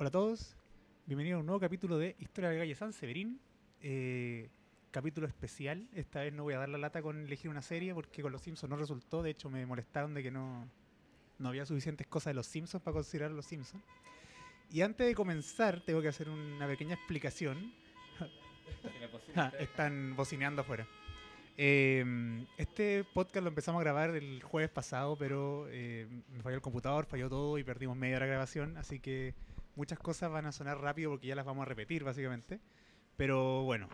[0.00, 0.56] Hola a todos,
[1.04, 3.38] bienvenidos a un nuevo capítulo de Historia de Calle San Severín.
[3.82, 4.48] Eh,
[4.90, 5.90] capítulo especial.
[5.92, 8.40] Esta vez no voy a dar la lata con elegir una serie porque con los
[8.40, 9.22] Simpsons no resultó.
[9.22, 10.66] De hecho, me molestaron de que no,
[11.38, 13.84] no había suficientes cosas de los Simpsons para considerar los Simpsons.
[14.70, 17.74] Y antes de comenzar, tengo que hacer una pequeña explicación.
[19.36, 20.86] Ah, están bocineando afuera.
[21.58, 26.62] Eh, este podcast lo empezamos a grabar el jueves pasado, pero eh, me falló el
[26.62, 29.34] computador, falló todo y perdimos media hora de grabación, así que
[29.76, 32.60] muchas cosas van a sonar rápido porque ya las vamos a repetir básicamente.
[33.16, 33.88] Pero bueno,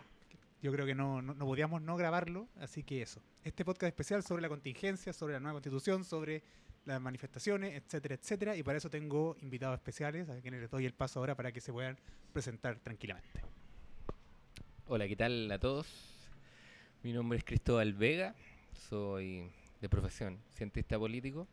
[0.61, 3.21] yo creo que no, no, podíamos no grabarlo, así que eso.
[3.43, 6.43] Este podcast especial sobre la contingencia, sobre la nueva constitución, sobre
[6.85, 8.55] las manifestaciones, etcétera, etcétera.
[8.55, 11.61] Y para eso tengo invitados especiales a quienes les doy el paso ahora para que
[11.61, 11.97] se puedan
[12.33, 13.41] presentar tranquilamente.
[14.87, 15.87] Hola, ¿qué tal a todos?
[17.03, 18.35] Mi nombre es Cristóbal Vega,
[18.89, 19.51] soy
[19.81, 21.47] de profesión cientista político,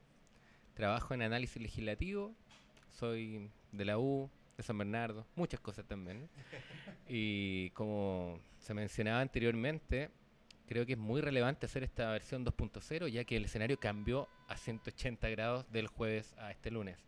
[0.74, 2.32] trabajo en análisis legislativo,
[2.93, 6.29] soy de la U, de San Bernardo, muchas cosas también.
[7.07, 10.10] Y como se mencionaba anteriormente,
[10.66, 14.57] creo que es muy relevante hacer esta versión 2.0 ya que el escenario cambió a
[14.57, 17.04] 180 grados del jueves a este lunes.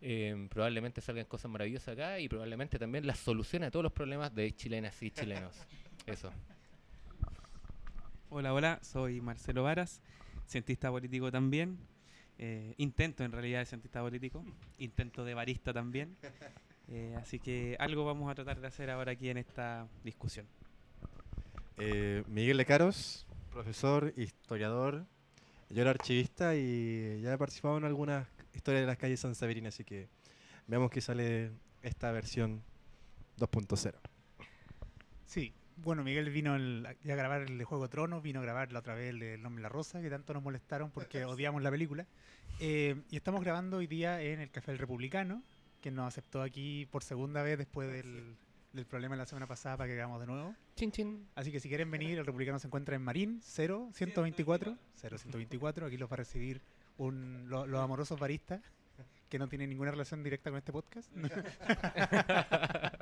[0.00, 4.34] Eh, probablemente salgan cosas maravillosas acá y probablemente también las soluciones a todos los problemas
[4.34, 5.54] de chilenas y chilenos.
[6.06, 6.32] Eso.
[8.30, 10.00] Hola, hola, soy Marcelo Varas,
[10.46, 11.78] cientista político también.
[12.38, 14.44] Eh, intento en realidad de cientista político,
[14.78, 16.16] intento de barista también.
[16.88, 20.46] Eh, así que algo vamos a tratar de hacer ahora aquí en esta discusión.
[21.76, 25.04] Eh, Miguel Lecaros, profesor, historiador,
[25.70, 29.66] yo era archivista y ya he participado en algunas historias de las calles San Severín,
[29.66, 30.08] así que
[30.66, 31.50] veamos qué sale
[31.82, 32.62] esta versión
[33.38, 33.94] 2.0.
[35.26, 38.42] Sí, bueno, Miguel vino el- ya a grabar el de Juego de Tronos, vino a
[38.42, 40.90] grabar la otra vez el de El Nombre de la Rosa, que tanto nos molestaron
[40.90, 42.06] porque odiamos la película.
[42.60, 45.42] Eh, y estamos grabando hoy día en el Café del Republicano,
[45.80, 48.36] que nos aceptó aquí por segunda vez después del,
[48.72, 50.54] del problema de la semana pasada para que grabamos de nuevo.
[50.74, 51.28] Chin chin.
[51.36, 55.86] Así que si quieren venir, el Republicano se encuentra en Marín, 0, 124, 0, 124.
[55.86, 56.60] Aquí los va a recibir
[56.96, 58.60] un, lo- los amorosos baristas,
[59.28, 61.10] que no tienen ninguna relación directa con este podcast.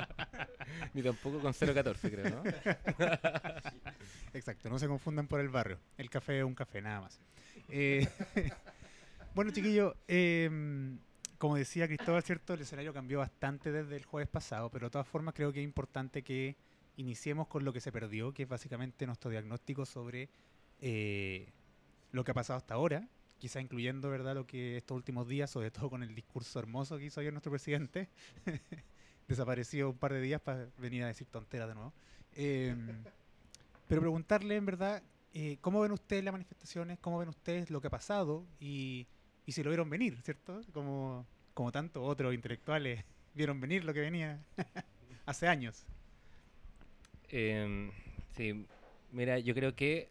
[0.95, 2.43] Ni tampoco con 014, creo, ¿no?
[4.35, 5.79] Exacto, no se confundan por el barrio.
[5.97, 7.21] El café es un café, nada más.
[7.69, 8.07] Eh,
[9.35, 10.97] bueno, chiquillos, eh,
[11.39, 15.07] como decía Cristóbal, cierto, el escenario cambió bastante desde el jueves pasado, pero de todas
[15.09, 16.57] formas creo que es importante que
[16.97, 20.31] iniciemos con lo que se perdió, que es básicamente nuestro diagnóstico sobre
[20.81, 21.53] eh,
[22.13, 25.71] lo que ha pasado hasta ahora, quizá incluyendo verdad lo que estos últimos días, sobre
[25.71, 28.09] todo con el discurso hermoso que hizo ayer nuestro presidente,
[29.29, 31.93] desapareció un par de días para venir a decir tonteras de nuevo.
[32.33, 32.75] Eh,
[33.89, 36.99] pero preguntarle en verdad, eh, ¿cómo ven ustedes las manifestaciones?
[36.99, 38.47] ¿Cómo ven ustedes lo que ha pasado?
[38.61, 39.07] Y,
[39.47, 40.61] si lo vieron venir, ¿cierto?
[40.73, 43.05] Como, como tantos otros intelectuales
[43.35, 44.45] vieron venir lo que venía
[45.27, 45.87] hace años.
[47.29, 47.91] Eh,
[48.37, 48.67] sí,
[49.13, 50.11] mira, yo creo que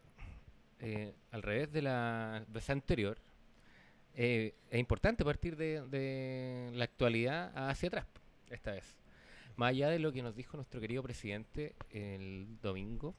[0.79, 3.17] eh, al revés de la vez anterior,
[4.13, 8.05] eh, es importante partir de, de la actualidad hacia atrás,
[8.49, 8.95] esta vez.
[9.55, 13.15] Más allá de lo que nos dijo nuestro querido presidente el domingo,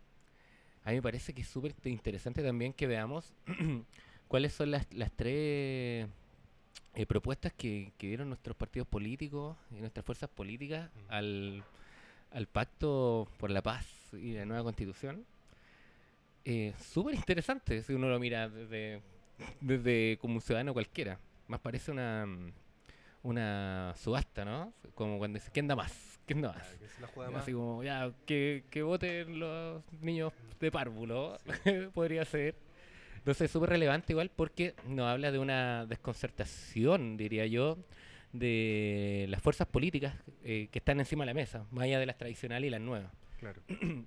[0.84, 3.32] a mí me parece que es súper interesante también que veamos
[4.28, 6.08] cuáles son las, las tres
[6.94, 11.64] eh, propuestas que, que dieron nuestros partidos políticos y nuestras fuerzas políticas al,
[12.30, 15.24] al pacto por la paz y la nueva constitución.
[16.44, 19.02] Eh, súper interesante si uno lo mira desde,
[19.60, 21.18] desde como un ciudadano cualquiera.
[21.48, 22.26] Más parece una,
[23.22, 24.72] una subasta, ¿no?
[24.94, 26.15] Como cuando dice, ¿quién da más?
[26.26, 26.76] ¿Quién da más?
[27.36, 31.38] Así como, ya, que, que voten los niños de párvulo,
[31.94, 32.56] podría ser.
[33.18, 37.78] Entonces es súper relevante igual porque nos habla de una desconcertación, diría yo,
[38.32, 40.14] de las fuerzas políticas
[40.44, 43.12] eh, que están encima de la mesa, más allá de las tradicionales y las nuevas.
[43.38, 43.62] Claro.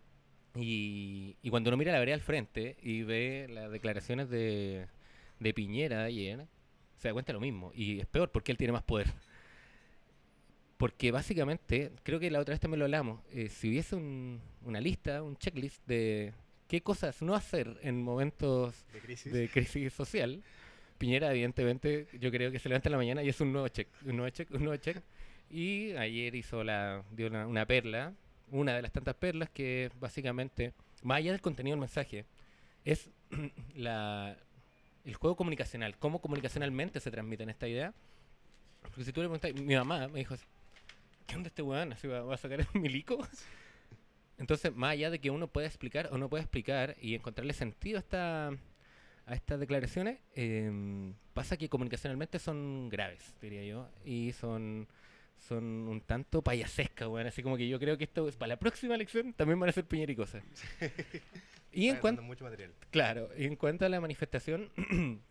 [0.56, 4.88] Y, y cuando uno mira la vereda al frente y ve las declaraciones de,
[5.40, 6.48] de Piñera de ayer,
[6.98, 7.72] se da cuenta de lo mismo.
[7.76, 9.08] Y es peor porque él tiene más poder.
[10.80, 14.80] Porque básicamente, creo que la otra vez también lo hablamos, eh, si hubiese un- una
[14.80, 16.32] lista, un checklist de
[16.70, 19.34] qué cosas no hacer en momentos De crisis.
[19.34, 20.42] de crisis social,
[20.98, 23.90] Piñera evidentemente yo creo que se levanta en la mañana y es un nuevo check,
[24.06, 25.02] un nuevo check, un nuevo check.
[25.50, 28.14] Y ayer hizo la, dio una, una perla,
[28.50, 30.72] una de las tantas perlas que básicamente,
[31.04, 32.24] más allá del contenido del mensaje,
[32.86, 33.10] es
[33.76, 34.38] la,
[35.04, 37.94] el juego comunicacional, cómo comunicacionalmente se transmite esta idea.
[38.82, 40.36] Porque si tú le preguntas, mi mamá me dijo,
[41.30, 41.94] ¿qué onda este weón?
[41.94, 43.26] ¿Así va, va a sacar el milico?
[44.38, 47.98] Entonces, más allá de que uno pueda explicar o no pueda explicar y encontrarle sentido
[47.98, 54.88] a, esta, a estas declaraciones, eh, pasa que comunicacionalmente son graves, diría yo, y son
[55.48, 57.28] son un tanto payasescas, weón.
[57.28, 59.72] Así como que yo creo que esto es para la próxima elección también van a
[59.72, 60.44] ser Piñera y cosas.
[61.72, 62.74] y en cuanto, dando mucho material.
[62.92, 64.70] claro, y en cuanto a la manifestación,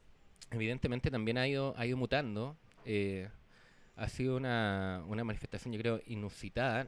[0.50, 2.56] evidentemente también ha ido, ha ido mutando.
[2.86, 3.28] eh,
[3.98, 6.86] ha sido una, una manifestación, yo creo, inusitada.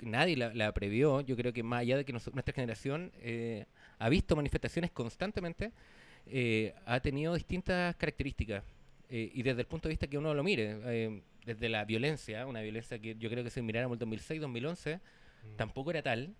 [0.00, 1.20] Nadie la, la previó.
[1.20, 3.66] Yo creo que más allá de que nos- nuestra generación eh,
[3.98, 5.72] ha visto manifestaciones constantemente,
[6.26, 8.64] eh, ha tenido distintas características.
[9.08, 12.46] Eh, y desde el punto de vista que uno lo mire, eh, desde la violencia,
[12.46, 15.00] una violencia que yo creo que si miráramos el 2006, 2011,
[15.44, 15.56] Mm.
[15.56, 16.34] tampoco era tal.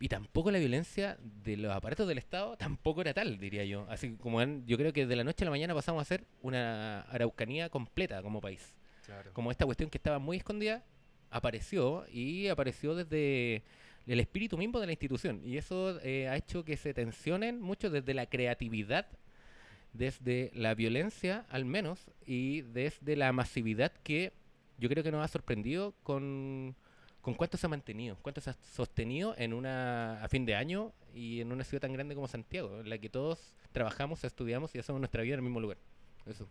[0.00, 3.84] Y tampoco la violencia de los aparatos del Estado tampoco era tal, diría yo.
[3.90, 6.24] Así como en- yo creo que de la noche a la mañana pasamos a ser
[6.40, 8.74] una araucanía completa como país.
[9.32, 10.84] Como esta cuestión que estaba muy escondida,
[11.30, 13.62] apareció y apareció desde
[14.06, 15.40] el espíritu mismo de la institución.
[15.44, 19.06] Y eso eh, ha hecho que se tensionen mucho desde la creatividad,
[19.92, 24.32] desde la violencia al menos, y desde la masividad que
[24.78, 26.74] yo creo que nos ha sorprendido con,
[27.20, 30.92] con cuánto se ha mantenido, cuánto se ha sostenido en una a fin de año
[31.14, 34.78] y en una ciudad tan grande como Santiago, en la que todos trabajamos, estudiamos y
[34.78, 35.78] hacemos nuestra vida en el mismo lugar.
[36.26, 36.46] Eso.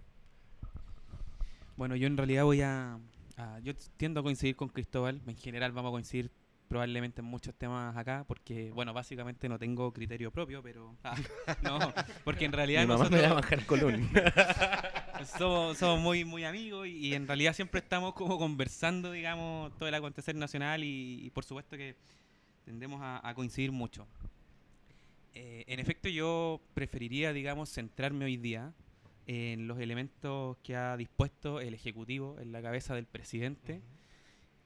[1.78, 3.00] Bueno, yo en realidad voy a,
[3.38, 5.22] a- Yo tiendo a coincidir con Cristóbal.
[5.28, 6.32] En general vamos a coincidir
[6.68, 10.98] probablemente en muchos temas acá, porque, bueno, básicamente no tengo criterio propio, pero...
[11.06, 11.16] ah,
[11.64, 11.80] no,
[12.26, 14.10] porque en realidad Mi mamá me nosotros da a bajar Colón.
[15.38, 19.88] somos, somos muy, muy amigos y, y en realidad siempre estamos como conversando, digamos, todo
[19.88, 21.96] el acontecer nacional y, y por supuesto que
[22.66, 24.06] tendemos a, a coincidir mucho.
[25.36, 28.74] Eh, en efecto, yo preferiría, digamos, centrarme hoy día
[29.28, 33.82] en los elementos que ha dispuesto el Ejecutivo en la cabeza del presidente,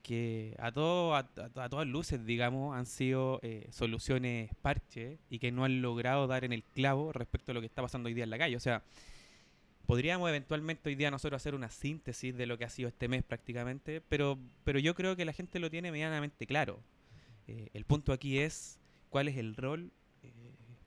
[0.04, 5.40] que a, todo, a, a- a todas luces, digamos, han sido eh, soluciones parche y
[5.40, 8.14] que no han logrado dar en el clavo respecto a lo que está pasando hoy
[8.14, 8.56] día en la calle.
[8.56, 8.84] O sea,
[9.86, 13.24] podríamos eventualmente hoy día nosotros hacer una síntesis de lo que ha sido este mes
[13.24, 16.80] prácticamente, pero, pero yo creo que la gente lo tiene medianamente claro.
[17.48, 18.80] Eh, el punto aquí es
[19.10, 19.92] cuál es el rol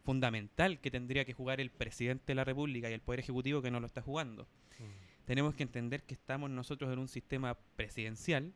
[0.05, 3.71] fundamental que tendría que jugar el presidente de la República y el Poder Ejecutivo que
[3.71, 4.45] no lo está jugando.
[4.79, 5.25] Mm.
[5.27, 8.53] Tenemos que entender que estamos nosotros en un sistema presidencial,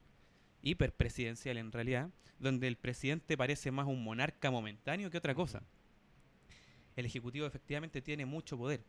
[0.63, 5.63] hiperpresidencial en realidad, donde el presidente parece más un monarca momentáneo que otra cosa.
[6.95, 8.85] El Ejecutivo efectivamente tiene mucho poder.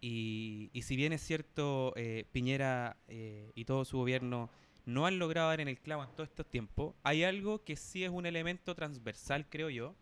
[0.00, 4.50] Y, y si bien es cierto, eh, Piñera eh, y todo su gobierno
[4.86, 8.04] no han logrado dar en el clavo en todos estos tiempos, hay algo que sí
[8.04, 9.96] es un elemento transversal, creo yo,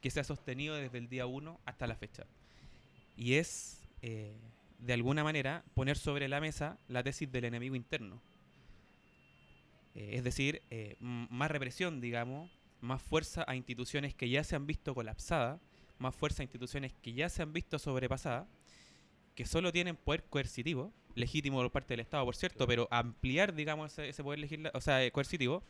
[0.00, 2.26] que se ha sostenido desde el día 1 hasta la fecha.
[3.16, 4.34] Y es, eh,
[4.78, 8.20] de alguna manera, poner sobre la mesa la tesis del enemigo interno.
[9.94, 12.50] Eh, es decir, eh, más represión, digamos,
[12.80, 15.60] más fuerza a instituciones que ya se han visto colapsadas,
[15.98, 18.48] más fuerza a instituciones que ya se han visto sobrepasadas,
[19.34, 23.92] que solo tienen poder coercitivo, legítimo por parte del Estado, por cierto, pero ampliar, digamos,
[23.92, 25.62] ese, ese poder legisla o sea, coercitivo,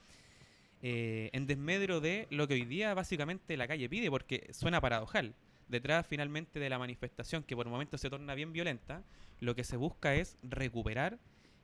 [0.83, 5.35] eh, en desmedro de lo que hoy día básicamente la calle pide, porque suena paradojal.
[5.69, 9.05] Detrás finalmente de la manifestación, que por momentos se torna bien violenta,
[9.39, 11.19] lo que se busca es recuperar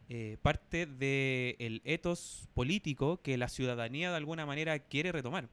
[0.08, 5.48] eh, parte del etos político que la ciudadanía de alguna manera quiere retomar.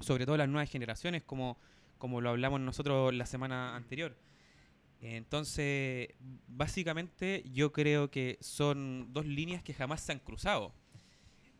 [0.00, 1.58] Sobre todo las nuevas generaciones, como,
[1.98, 4.16] como lo hablamos nosotros la semana anterior.
[5.00, 6.08] Entonces,
[6.48, 10.72] básicamente yo creo que son dos líneas que jamás se han cruzado.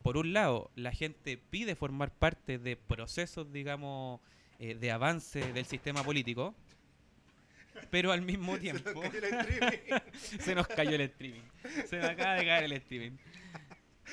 [0.03, 4.21] Por un lado, la gente pide formar parte de procesos, digamos,
[4.59, 6.55] eh, de avance del sistema político,
[7.91, 9.03] pero al mismo tiempo
[10.13, 11.43] se nos cayó el streaming.
[11.87, 13.17] Se me acaba de caer el streaming.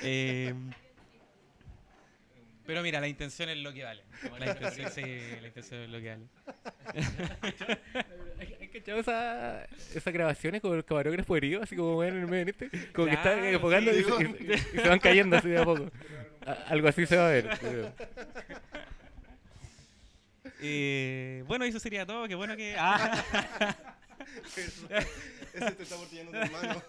[0.02, 0.54] Eh,
[2.66, 4.02] pero mira, la intención es lo que vale.
[4.38, 5.02] La intención, sí,
[5.40, 6.26] la intención es lo que vale.
[8.62, 11.62] ¿Has cachado esa, esas grabaciones con el camarógrafo herido?
[11.62, 14.54] Así como en el medio este, Como que está Claro, enfocando sí, y, se- y-
[14.78, 15.90] y se van cayendo así de a poco.
[16.46, 17.58] A- algo así se va a ver.
[20.60, 22.26] Eh, bueno, eso sería todo.
[22.28, 22.74] Qué bueno que.
[22.78, 23.94] Ah.
[25.52, 26.82] Ese te está tu hermano.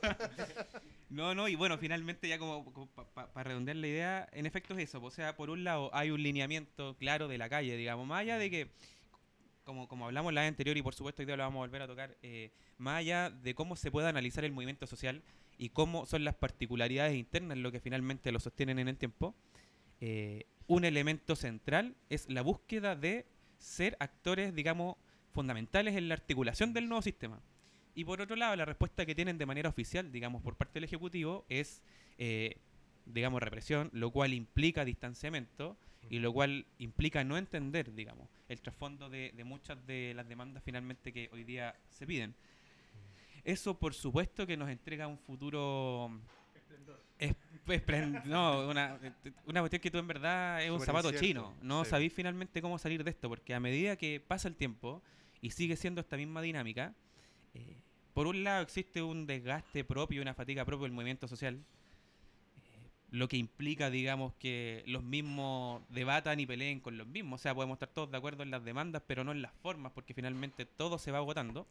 [1.10, 5.02] No, no, y bueno, finalmente ya como, para redondear la idea, en efecto es eso.
[5.02, 8.38] O sea, por un lado hay un lineamiento claro de la calle, digamos, más allá
[8.38, 8.72] de que,
[9.64, 11.82] como, como hablamos la vez anterior y por supuesto hoy día lo vamos a volver
[11.82, 15.24] a tocar, eh, más allá de cómo se puede analizar el movimiento social
[15.58, 19.34] y cómo son las particularidades internas lo que finalmente lo sostienen en el tiempo,
[20.02, 23.26] eh, un elemento central es la búsqueda de
[23.58, 24.98] ser actores, digamos,
[25.42, 27.40] fundamentales en la articulación del nuevo sistema.
[27.94, 30.86] Y por otro lado, la respuesta que tienen de manera oficial, digamos, por parte del
[30.86, 31.84] Ejecutivo es,
[32.18, 32.58] eh,
[33.06, 35.78] digamos, represión, lo cual implica distanciamiento
[36.10, 40.64] y lo cual implica no entender, digamos, el trasfondo de, de muchas de las demandas
[40.64, 42.34] finalmente que hoy día se piden.
[43.44, 46.10] Eso, por supuesto, que nos entrega un futuro
[47.20, 47.36] es-
[48.26, 49.00] no, una,
[49.46, 51.54] una cuestión que tú en verdad es un zapato incierto, chino.
[51.62, 51.92] No sí.
[51.92, 55.02] sabís finalmente cómo salir de esto, porque a medida que pasa el tiempo
[55.42, 56.94] y sigue siendo esta misma dinámica,
[57.54, 57.78] eh,
[58.14, 63.28] por un lado existe un desgaste propio, una fatiga propia del movimiento social, eh, lo
[63.28, 67.42] que implica, digamos, que los mismos debatan y peleen con los mismos.
[67.42, 69.92] O sea, podemos estar todos de acuerdo en las demandas, pero no en las formas,
[69.94, 71.68] porque finalmente todo se va agotando.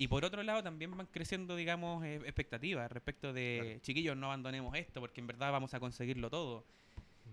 [0.00, 4.74] Y por otro lado también van creciendo, digamos, eh, expectativas respecto de, chiquillos, no abandonemos
[4.74, 6.64] esto porque en verdad vamos a conseguirlo todo.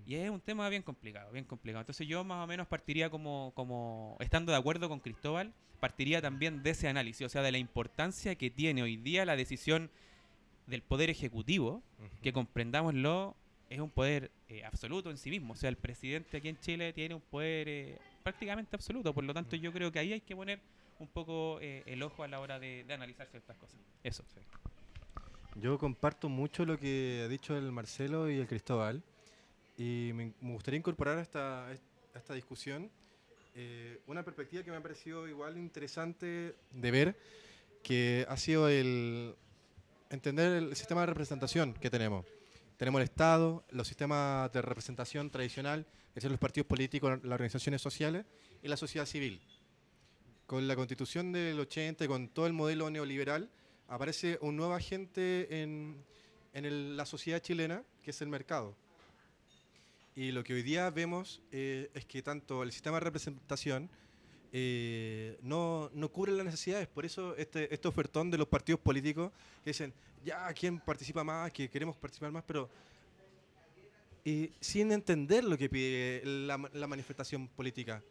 [0.05, 1.81] Y es un tema bien complicado, bien complicado.
[1.81, 6.63] Entonces yo más o menos partiría como, como, estando de acuerdo con Cristóbal, partiría también
[6.63, 9.89] de ese análisis, o sea, de la importancia que tiene hoy día la decisión
[10.65, 11.81] del Poder Ejecutivo,
[12.21, 13.35] que comprendámoslo,
[13.69, 15.53] es un poder eh, absoluto en sí mismo.
[15.53, 19.13] O sea, el presidente aquí en Chile tiene un poder eh, prácticamente absoluto.
[19.13, 20.59] Por lo tanto, yo creo que ahí hay que poner
[20.99, 23.77] un poco eh, el ojo a la hora de, de analizar ciertas cosas.
[24.03, 24.23] Eso.
[25.55, 29.03] Yo comparto mucho lo que ha dicho el Marcelo y el Cristóbal
[29.77, 31.67] y me, gustaría incorporar a esta,
[32.15, 32.89] esta discusión
[33.55, 37.17] eh, una perspectiva que me ha parecido igual interesante de ver,
[37.83, 39.35] que ha sido el
[40.09, 42.25] entender el sistema de representación que tenemos.
[42.77, 47.81] Tenemos el Estado, los sistemas de representación tradicional, que son los partidos políticos, las organizaciones
[47.81, 48.25] sociales
[48.61, 49.41] y la sociedad civil.
[50.45, 53.49] Con la constitución del 80 y con todo el modelo neoliberal,
[53.87, 56.03] aparece un nuevo agente en,
[56.53, 58.75] en la sociedad chilena, que es el mercado.
[60.17, 63.87] Y lo que hoy día vemos eh, es que tanto el sistema de representación
[64.51, 66.87] eh, no, no cubre las necesidades.
[66.87, 69.31] Por eso este, este ofertón de los partidos políticos
[69.63, 69.93] que dicen,
[70.25, 71.51] ya, ¿quién participa más?
[71.51, 72.67] Que queremos participar más, pero
[74.25, 78.03] eh, sin entender lo que pide la, la manifestación política,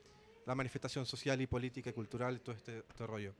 [0.47, 3.35] la manifestación social y política y cultural, todo este, este rollo.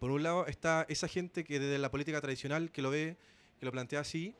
[0.00, 3.18] Por un lado está esa gente que desde la política tradicional que lo ve,
[3.60, 4.34] que lo plantea así,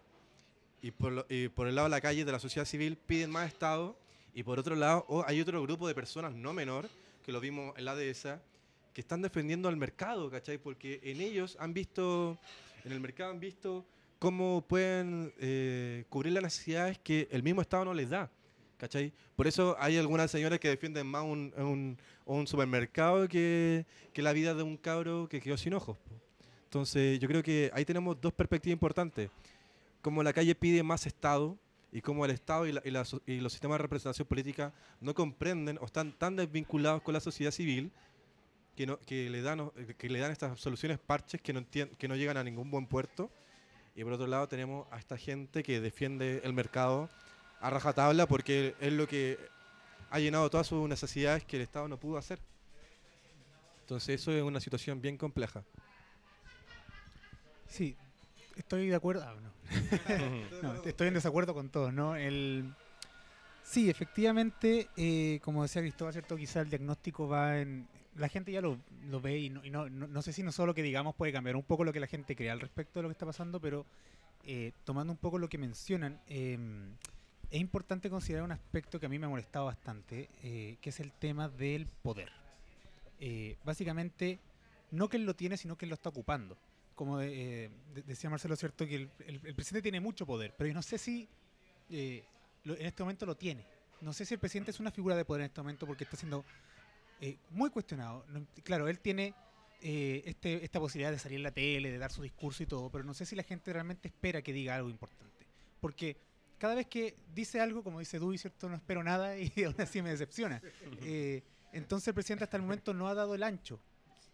[0.82, 3.30] y por, lo- y por el lado de la calle de la sociedad civil piden
[3.30, 3.96] más Estado,
[4.34, 6.88] y por otro lado o- hay otro grupo de personas no menor,
[7.24, 8.42] que lo vimos en la dehesa,
[8.92, 10.58] que están defendiendo al mercado, ¿cachai?
[10.58, 12.36] Porque en ellos han visto,
[12.84, 13.84] en el mercado han visto
[14.18, 18.28] cómo pueden eh, cubrir las necesidades que el mismo Estado no les da,
[18.78, 19.12] ¿cachai?
[19.36, 21.96] Por eso hay algunas señoras que defienden más un, un-
[22.26, 25.96] un supermercado que, que la vida de un cabro que quedó sin ojos.
[26.64, 29.28] Entonces yo creo que ahí tenemos dos perspectivas importantes.
[30.02, 31.56] Como la calle pide más Estado
[31.92, 35.14] y como el Estado y, la- y la y los sistemas de representación política no
[35.14, 37.92] comprenden o están tan desvinculados con la sociedad civil
[38.76, 42.16] que, no, que, le, dan, que le dan estas soluciones parches que no, que no
[42.16, 43.30] llegan a ningún buen puerto.
[43.94, 47.08] Y por otro lado tenemos a esta gente que defiende el mercado
[47.60, 49.38] a rajatabla porque es lo que
[50.10, 52.40] ha llenado todas sus necesidades que el Estado no pudo hacer.
[53.82, 55.62] Entonces eso es una situación bien compleja.
[57.68, 57.96] Sí,
[58.56, 59.22] estoy de acuerdo.
[59.24, 59.52] ah, no.
[60.62, 62.16] No, estoy en desacuerdo con todos, ¿no?
[62.16, 62.72] El...
[63.62, 66.36] Sí, efectivamente, eh, como decía Cristóbal, ¿cierto?
[66.36, 67.86] Quizá el diagnóstico va en...
[68.16, 68.78] La gente ya lo,
[69.08, 71.56] lo ve y, no, y no, sé si no solo lo que digamos puede cambiar
[71.56, 73.86] un poco lo que la gente cree al respecto de lo que está pasando, pero
[74.44, 76.58] eh, tomando un poco lo que mencionan, eh,
[77.52, 81.00] es importante considerar un aspecto que a mí me ha molestado bastante, eh, que es
[81.00, 82.30] el tema del poder.
[83.20, 84.38] Eh, básicamente,
[84.90, 86.56] no que él lo tiene, sino que él lo está ocupando
[87.02, 90.54] como de- eh, de- decía Marcelo, cierto, que el, el- el presidente tiene mucho poder,
[90.56, 91.28] pero yo no sé si
[91.90, 92.24] eh,
[92.64, 93.66] lo- en este momento lo tiene.
[94.00, 96.16] No sé si el presidente es una figura de poder en este momento porque está
[96.16, 96.44] siendo
[97.20, 98.24] eh, muy cuestionado.
[98.28, 99.34] No- claro, él tiene
[99.80, 102.88] eh, este, esta posibilidad de salir en la tele, de dar su discurso y todo,
[102.90, 105.44] pero no sé si la gente realmente espera que diga algo importante.
[105.80, 106.16] Porque
[106.58, 108.68] cada vez que dice algo, como dice Dewey, ¿cierto?
[108.68, 110.62] No espero nada y aún así me decepciona.
[111.72, 113.80] Entonces el presidente hasta el momento no ha dado el ancho.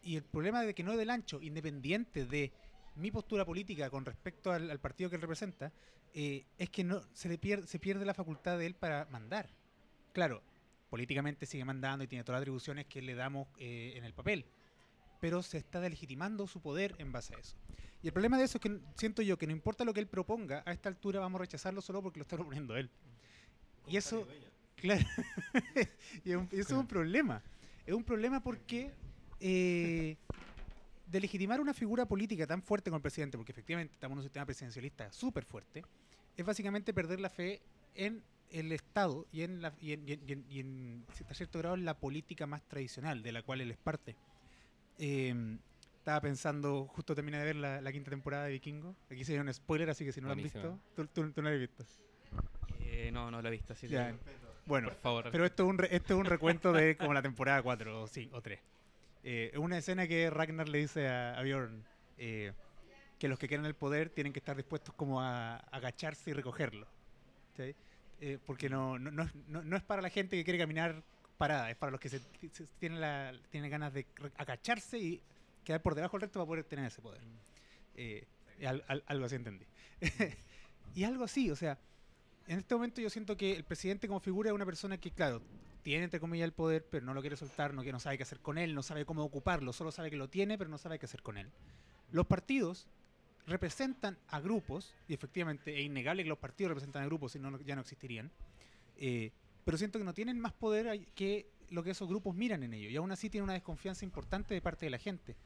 [0.02, 2.52] Y el problema de que no dé el ancho, independiente de
[2.94, 5.72] mi postura política con respecto al, al partido que él representa,
[6.14, 9.48] eh, es que no se le pierde, se pierde la facultad de él para mandar.
[10.12, 10.42] Claro,
[10.90, 14.46] políticamente sigue mandando y tiene todas las atribuciones que le damos eh, en el papel,
[15.20, 17.56] pero se está delegitimando su poder en base a eso.
[18.02, 20.06] Y el problema de eso es que siento yo que no importa lo que él
[20.06, 22.88] proponga, a esta altura vamos a rechazarlo solo porque lo está proponiendo él.
[23.86, 24.26] Y eso,
[24.76, 25.04] claro,
[26.24, 27.42] y es un- eso es un problema.
[27.86, 28.92] Es un problema porque
[29.40, 30.16] eh,
[31.06, 34.24] de legitimar una figura política tan fuerte como el presidente, porque efectivamente estamos en un
[34.24, 35.84] sistema presidencialista súper fuerte,
[36.36, 37.60] es básicamente perder la fe
[37.94, 41.84] en el Estado y en, la, y en, y en- y en- cierto grado en
[41.84, 44.16] la política más tradicional, de la cual él es parte.
[44.98, 45.34] Eh,
[45.98, 48.94] estaba pensando, justo terminé de ver la, la quinta temporada de Vikingo.
[49.10, 51.42] Aquí se dio un spoiler, así que si no lo han visto, tú, tú- tú
[51.42, 51.84] no lo has visto.
[52.80, 54.16] Eh, no, no lo he visto, así Ya.
[54.64, 55.28] Bueno, por favor.
[55.30, 58.06] pero esto es un, re- esto es un recuento de como la temporada 4 o,
[58.06, 58.60] sí, o 3.
[59.30, 61.84] Eh, es una escena que Ragnar le dice a, a Bjorn,
[62.16, 62.54] eh,
[63.18, 66.32] que los que quieren el poder tienen que estar dispuestos como a, a agacharse y
[66.32, 66.86] recogerlo.
[67.54, 67.74] ¿sí?
[68.22, 71.02] Eh, porque no, no, no, es- no- es para la gente que quiere caminar
[71.36, 72.20] parada, es para los que se,
[72.52, 74.06] se- tienen, la, tienen ganas de
[74.38, 75.20] agacharse y
[75.62, 77.20] quedar por debajo del resto para poder tener ese poder.
[77.96, 78.24] Eh,
[78.66, 79.66] al- al- algo así entendí.
[80.94, 81.76] y algo así, o sea,
[82.46, 85.42] en este momento yo siento que el presidente como figura es una persona que, claro,
[85.82, 88.22] tiene entre comillas el poder, pero no lo quiere soltar, no, que no sabe qué
[88.22, 90.98] hacer con él, no sabe cómo ocuparlo, solo sabe que lo tiene, pero no sabe
[90.98, 91.50] qué hacer con él.
[92.10, 92.86] Los partidos
[93.46, 97.58] representan a grupos, y efectivamente es innegable que los partidos representan a grupos, si no,
[97.60, 98.30] ya no existirían,
[98.96, 99.32] eh,
[99.64, 102.92] pero siento que no tienen más poder que lo que esos grupos miran en ellos,
[102.92, 105.36] y aún así tienen una desconfianza importante de parte de la gente.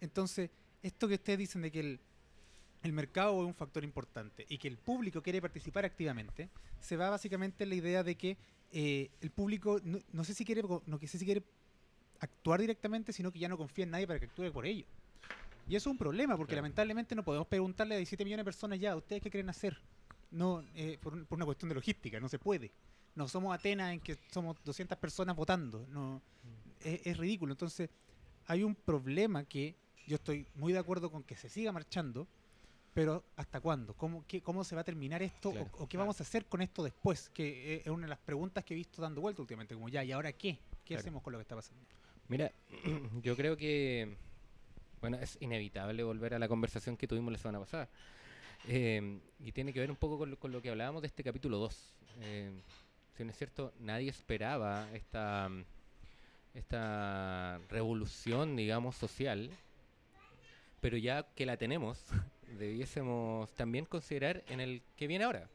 [0.00, 0.50] Entonces,
[0.82, 2.00] esto que ustedes dicen de que el,
[2.82, 6.48] el mercado es un factor importante y que el público quiere participar activamente,
[6.80, 8.36] se va básicamente en la idea de que
[8.72, 11.42] eh, el público no, no sé si quiere no sé si quiere
[12.20, 14.84] actuar directamente, sino que ya no confía en nadie para que actúe por ello.
[15.68, 16.62] Y eso es un problema, porque Claro.
[16.62, 19.78] lamentablemente no podemos preguntarle a 17 millones de personas ya, ¿ustedes qué quieren hacer?
[20.30, 22.72] No, eh, por, por una cuestión de logística, no se puede.
[23.14, 26.22] No somos Atenas en que somos 200 personas votando, no
[26.80, 27.52] es, es ridículo.
[27.52, 27.90] Entonces,
[28.46, 32.26] hay un problema que yo estoy muy de acuerdo con que se siga marchando,
[32.98, 33.94] pero ¿hasta cuándo?
[33.94, 35.52] ¿Cómo, qué- cómo se va a terminar esto?
[35.52, 36.00] Claro, ¿O, o qué claro.
[36.06, 37.28] vamos a hacer con esto después?
[37.28, 40.02] Que eh, es una de las preguntas que he visto dando vuelta últimamente, como ya,
[40.02, 40.58] ¿y ahora qué?
[40.84, 41.00] ¿Qué Claro.
[41.02, 41.80] hacemos con lo que está pasando?
[42.26, 42.50] Mira,
[43.22, 44.16] yo creo que,
[45.00, 47.88] bueno, es inevitable volver a la conversación que tuvimos la semana pasada.
[48.66, 51.22] Eh, y tiene que ver un poco con lo, con lo que hablábamos de este
[51.22, 51.94] capítulo 2.
[52.22, 52.50] Eh,
[53.16, 55.48] si no es cierto, nadie esperaba esta,
[56.52, 59.50] esta revolución, digamos, social,
[60.80, 62.02] pero ya que la tenemos,
[62.56, 65.48] debiésemos también considerar en el que viene ahora.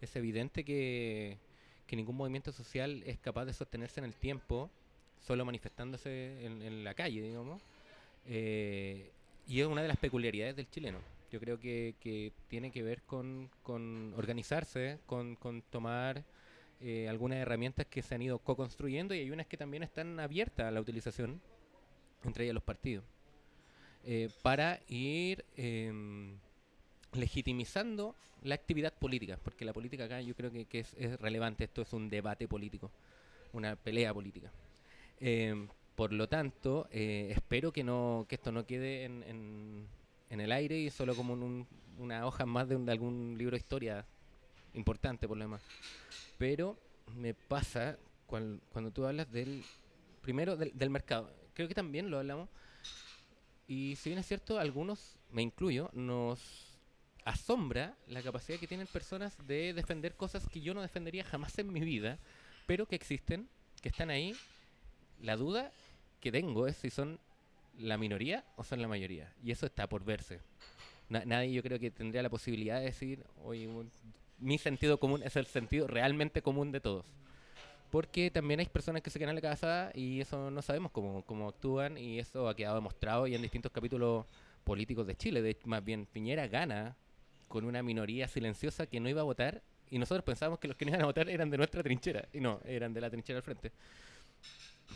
[0.00, 1.38] Es evidente que,
[1.86, 4.70] que ningún movimiento social es capaz de sostenerse en el tiempo
[5.20, 7.62] solo manifestándose en, la calle, digamos.
[8.26, 9.10] Eh,
[9.46, 10.98] y es una de las peculiaridades del chileno.
[11.30, 16.24] Yo creo que, que tiene que ver con, con organizarse, con, con tomar
[16.80, 20.66] eh, algunas herramientas que se han ido co-construyendo y hay unas que también están abiertas
[20.66, 21.40] a la utilización,
[22.24, 23.04] entre ellas los partidos,
[24.06, 26.36] eh, para ir em,
[27.12, 31.92] legitimizando la actividad política, porque la política acá yo creo que, es, relevante, esto es
[31.92, 32.90] un debate político,
[33.52, 34.50] una pelea política.
[35.20, 39.88] Eh, por lo tanto, eh, espero que no que esto no quede en, en-
[40.40, 41.66] el aire y solo como un-
[41.98, 44.04] una hoja más de, un- de algún libro de historia
[44.74, 45.62] importante por lo demás.
[46.38, 46.76] Pero
[47.16, 49.62] me pasa cuan- cuando tú hablas del
[50.22, 51.30] primero del, del mercado.
[51.54, 52.48] Creo que también lo hablamos.
[53.66, 56.40] Y si bien es cierto, algunos, me incluyo, nos
[57.24, 61.72] asombra la capacidad que tienen personas de defender cosas que yo no defendería jamás en
[61.72, 62.18] mi vida,
[62.66, 63.48] pero que existen,
[63.80, 64.34] que están ahí
[65.22, 65.72] la duda
[66.20, 67.18] que tengo es si son
[67.78, 69.32] la minoría o son la mayoría.
[69.42, 70.40] Y eso está por verse.
[71.08, 73.68] Na- nadie yo creo que tendría la posibilidad de decir, oye,
[74.38, 77.06] mi sentido común es el sentido realmente común de todos.
[77.94, 81.24] Porque también hay personas que se quedan en la casa y eso no sabemos cómo,
[81.24, 84.26] cómo actúan y eso ha quedado demostrado y en distintos capítulos
[84.64, 85.42] políticos de Chile.
[85.42, 86.96] De hecho, más bien, Piñera gana
[87.46, 90.86] con una minoría silenciosa que no iba a votar y nosotros pensábamos que los que
[90.86, 93.44] no iban a votar eran de nuestra trinchera y no, eran de la trinchera al
[93.44, 93.70] frente.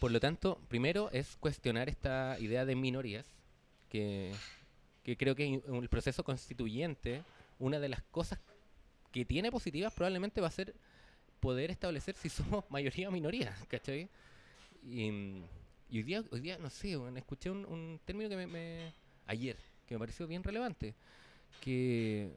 [0.01, 3.27] Por lo tanto, primero es cuestionar esta idea de minorías,
[3.91, 4.33] que,
[5.05, 7.23] que creo que en el proceso constituyente,
[7.61, 8.41] una de las cosas
[9.13, 10.75] que tiene positivas probablemente va a ser
[11.41, 14.09] poder establecer si somos mayoría o minoría, ¿cachai?
[14.85, 15.07] Y,
[15.91, 18.93] y hoy día, hoy día, no sé, escuché un, un término que me, me-
[19.27, 20.95] ayer, que me pareció bien relevante,
[21.61, 22.37] que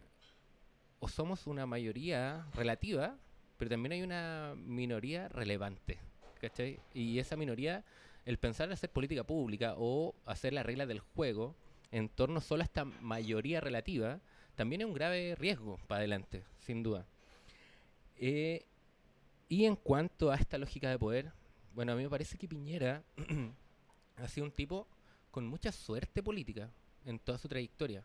[0.99, 3.17] o somos una mayoría relativa,
[3.57, 5.97] pero también hay una minoría relevante,
[6.39, 6.79] ¿cachai?
[6.93, 7.83] Y esa minoría,
[8.25, 11.55] el pensar en hacer política pública o hacer las reglas del juego
[11.91, 14.19] en torno solo a esta mayoría relativa,
[14.55, 17.05] también es un grave riesgo para adelante, sin duda.
[18.17, 18.65] Eh,
[19.51, 21.29] y en cuanto a esta lógica de poder,
[21.75, 23.03] bueno, a mí me parece que Piñera
[24.15, 24.87] ha sido un tipo
[25.29, 26.69] con mucha suerte política
[27.05, 28.01] en toda su trayectoria.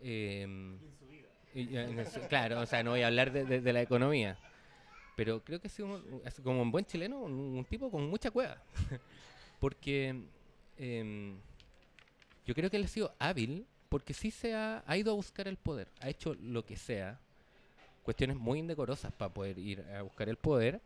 [0.00, 0.78] Em,
[1.54, 4.38] en el- claro, o sea, no voy a hablar de, la economía,
[5.16, 8.56] pero creo que ha sido un- como un buen chileno, un, tipo con mucha cueva.
[9.60, 10.18] porque
[10.78, 11.36] em,
[12.46, 15.58] yo creo que él ha sido hábil porque sí se ha ido a buscar el
[15.58, 17.20] poder, ha hecho lo que sea,
[18.04, 20.80] cuestiones muy indecorosas para poder ir a buscar el poder.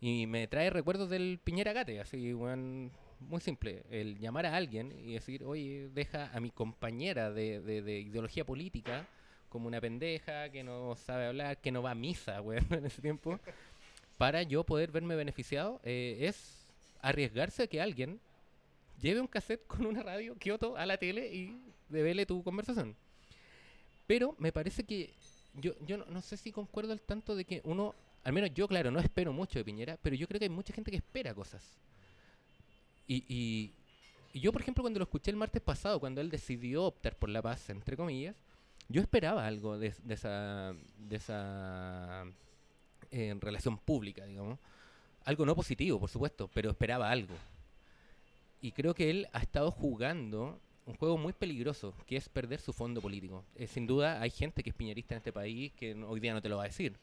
[0.00, 2.90] Y me trae recuerdos del Piñera Gate, así, weón,
[3.20, 3.82] muy simple.
[3.90, 8.44] El llamar a alguien y decir, oye, deja a mi compañera de, de- de ideología
[8.44, 9.06] política
[9.48, 13.00] como una pendeja que no sabe hablar, que no va a misa, weón, en ese
[13.02, 13.38] tiempo,
[14.18, 16.66] para yo poder verme beneficiado, eh, es
[17.00, 18.18] arriesgarse a que alguien
[19.00, 21.56] lleve un cassette con una radio Kioto a la tele y
[21.88, 22.94] devele tu conversación.
[24.06, 25.14] Pero me parece que
[25.60, 28.68] yo, yo no, no sé si concuerdo al tanto de que uno, al menos yo,
[28.68, 31.34] claro, no espero mucho de Piñera, pero yo creo que hay mucha gente que espera
[31.34, 31.62] cosas.
[33.06, 33.72] Y, y,
[34.32, 37.28] y yo, por ejemplo, cuando lo escuché el martes pasado, cuando él decidió optar por
[37.28, 38.34] la paz, entre comillas,
[38.88, 42.24] yo esperaba algo de, de esa, de esa
[43.10, 44.58] eh, relación pública, digamos.
[45.24, 47.34] Algo no positivo, por supuesto, pero esperaba algo.
[48.60, 52.72] Y creo que él ha estado jugando un juego muy peligroso, que es perder su
[52.72, 53.44] fondo político.
[53.56, 56.42] Eh, sin duda hay gente que es piñerista en este país que hoy día no
[56.42, 56.96] te lo va a decir.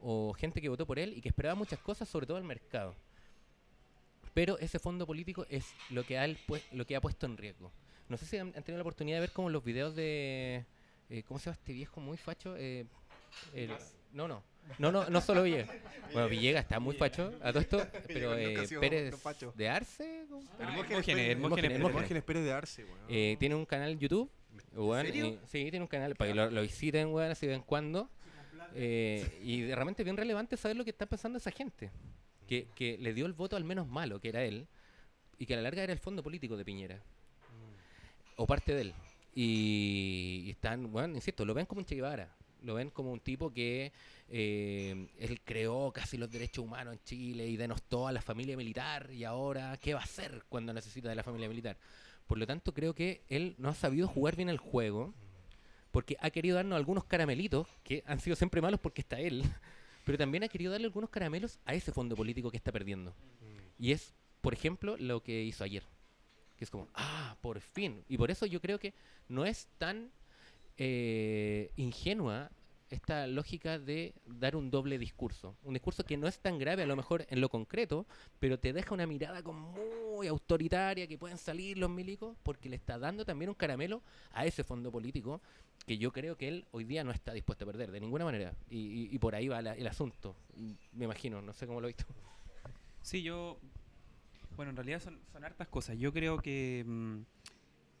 [0.00, 2.94] O gente que votó por él y que esperaba muchas cosas, sobre todo el mercado.
[4.34, 7.36] Pero ese fondo político es lo que ha, él pue- lo que ha puesto en
[7.36, 7.70] riesgo.
[8.08, 10.64] No sé si han, han tenido la oportunidad de ver como los videos de...
[11.10, 12.56] eh, ¿Cómo se llama este viejo muy facho?
[12.56, 12.86] Eh,
[13.54, 13.70] el-
[14.12, 14.42] no, no.
[14.78, 15.68] No, no, no solo Villegas.
[16.12, 19.10] Bueno, Villegas está muy facho a todo esto, pero eh, Pérez
[19.56, 20.26] de Arce.
[21.76, 22.86] Hermógenes, Pérez de Arce.
[23.08, 24.30] Eh, tiene un canal YouTube.
[25.08, 27.64] y- sí, tiene un canal para que lo, lo visiten, weón, así de vez en
[27.64, 28.10] cuando.
[28.74, 31.90] Eh, y de- realmente bien relevante saber lo que está pensando esa gente.
[32.46, 34.66] Que, que le dio el voto al menos malo, que era él,
[35.38, 37.00] y que a la larga era el fondo político de Piñera.
[38.36, 38.94] O parte de él.
[39.34, 42.34] Y, y están, bueno, insisto, lo ven como un Che Guevara.
[42.62, 43.92] Lo ven como un tipo que
[44.28, 49.10] eh, él creó casi los derechos humanos en Chile y denostó a la familia militar.
[49.12, 51.76] Y ahora, ¿qué va a hacer cuando necesita de la familia militar?
[52.26, 55.12] Por lo tanto, creo que él no ha sabido jugar bien el juego
[55.90, 59.42] porque ha querido darnos algunos caramelitos que han sido siempre malos porque está él,
[60.04, 63.14] pero también ha querido darle algunos caramelos a ese fondo político que está perdiendo.
[63.78, 65.82] Y es, por ejemplo, lo que hizo ayer.
[66.56, 68.04] Que es como, ah, por fin.
[68.08, 68.92] Y por eso yo creo que
[69.28, 70.10] no es tan
[70.82, 72.50] eh, ingenua
[72.88, 75.54] esta lógica de dar un doble discurso.
[75.62, 78.06] Un discurso que no es tan grave a lo mejor en lo concreto,
[78.40, 79.72] pero te deja una mirada como
[80.16, 84.46] muy autoritaria que pueden salir los milicos porque le está dando también un caramelo a
[84.46, 85.40] ese fondo político
[85.86, 88.54] que yo creo que él hoy día no está dispuesto a perder de ninguna manera.
[88.70, 90.34] Y, y- por ahí va la- el asunto,
[90.92, 92.06] me imagino, no sé cómo lo he visto.
[93.02, 93.58] Sí, yo.
[94.56, 95.96] Bueno, en realidad son, son hartas cosas.
[95.96, 97.18] Yo creo que, mm,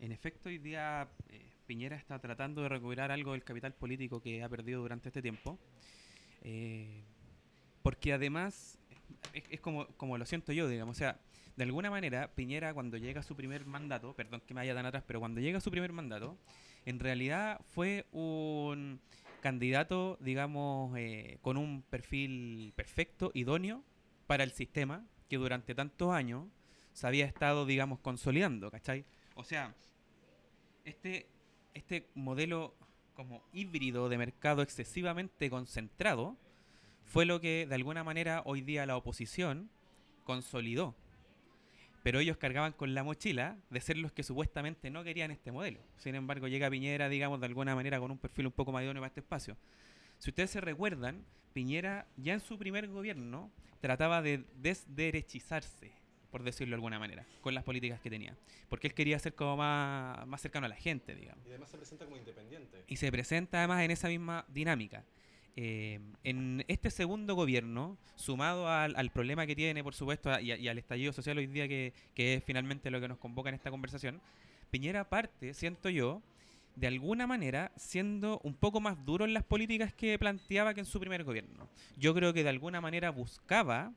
[0.00, 4.42] en efecto, hoy día eh, Piñera está tratando de recuperar algo del capital político que
[4.42, 5.56] ha perdido durante este tiempo.
[6.42, 7.04] Eh,
[7.80, 8.76] porque además,
[9.32, 10.96] es, como, como lo siento yo, digamos.
[10.96, 11.20] O sea,
[11.54, 14.84] de alguna manera, Piñera, cuando llega a su primer mandato, perdón que me vaya tan
[14.84, 16.36] atrás, pero cuando llega a su primer mandato,
[16.86, 19.00] en realidad fue un
[19.40, 23.84] candidato, digamos, eh, con un perfil perfecto, idóneo
[24.26, 26.48] para el sistema que durante tantos años
[26.94, 29.04] se había estado, digamos, consolidando, ¿cachai?
[29.36, 29.72] O sea,
[30.84, 31.28] este,
[31.74, 32.74] este modelo
[33.14, 36.36] como híbrido de mercado excesivamente concentrado
[37.04, 39.70] fue lo que de alguna manera hoy día la oposición
[40.24, 40.94] consolidó.
[42.02, 45.80] Pero ellos cargaban con la mochila de ser los que supuestamente no querían este modelo.
[45.98, 49.02] Sin embargo, llega Piñera, digamos, de alguna manera con un perfil un poco más idóneo
[49.02, 49.56] para este espacio.
[50.18, 55.92] Si ustedes se recuerdan, Piñera ya en su primer gobierno trataba de desderechizarse,
[56.30, 58.36] por decirlo de alguna manera, con las políticas que tenía.
[58.68, 61.44] Porque él quería ser como más, más cercano a la gente, digamos.
[61.46, 62.84] Y además se presenta como independiente.
[62.86, 65.04] Y se presenta además en esa misma dinámica.
[65.56, 70.52] Eh, en este segundo gobierno, sumado al, al problema que tiene, por supuesto, a- y,
[70.52, 73.48] a- y al estallido social hoy día, que, que es finalmente lo que nos convoca
[73.48, 74.20] en esta conversación,
[74.70, 76.22] Piñera parte, siento yo,
[76.76, 80.86] de alguna manera siendo un poco más duro en las políticas que planteaba que en
[80.86, 81.68] su primer gobierno.
[81.98, 83.92] Yo creo que de alguna manera buscaba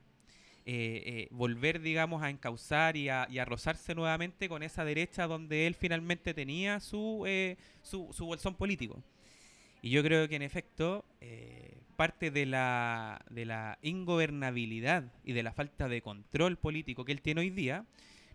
[0.65, 5.27] eh, eh, volver, digamos, a encauzar y a, y a rozarse nuevamente con esa derecha
[5.27, 9.03] donde él finalmente tenía su, eh, su, su bolsón político.
[9.81, 15.43] Y yo creo que en efecto eh, parte de la, de la ingobernabilidad y de
[15.43, 17.85] la falta de control político que él tiene hoy día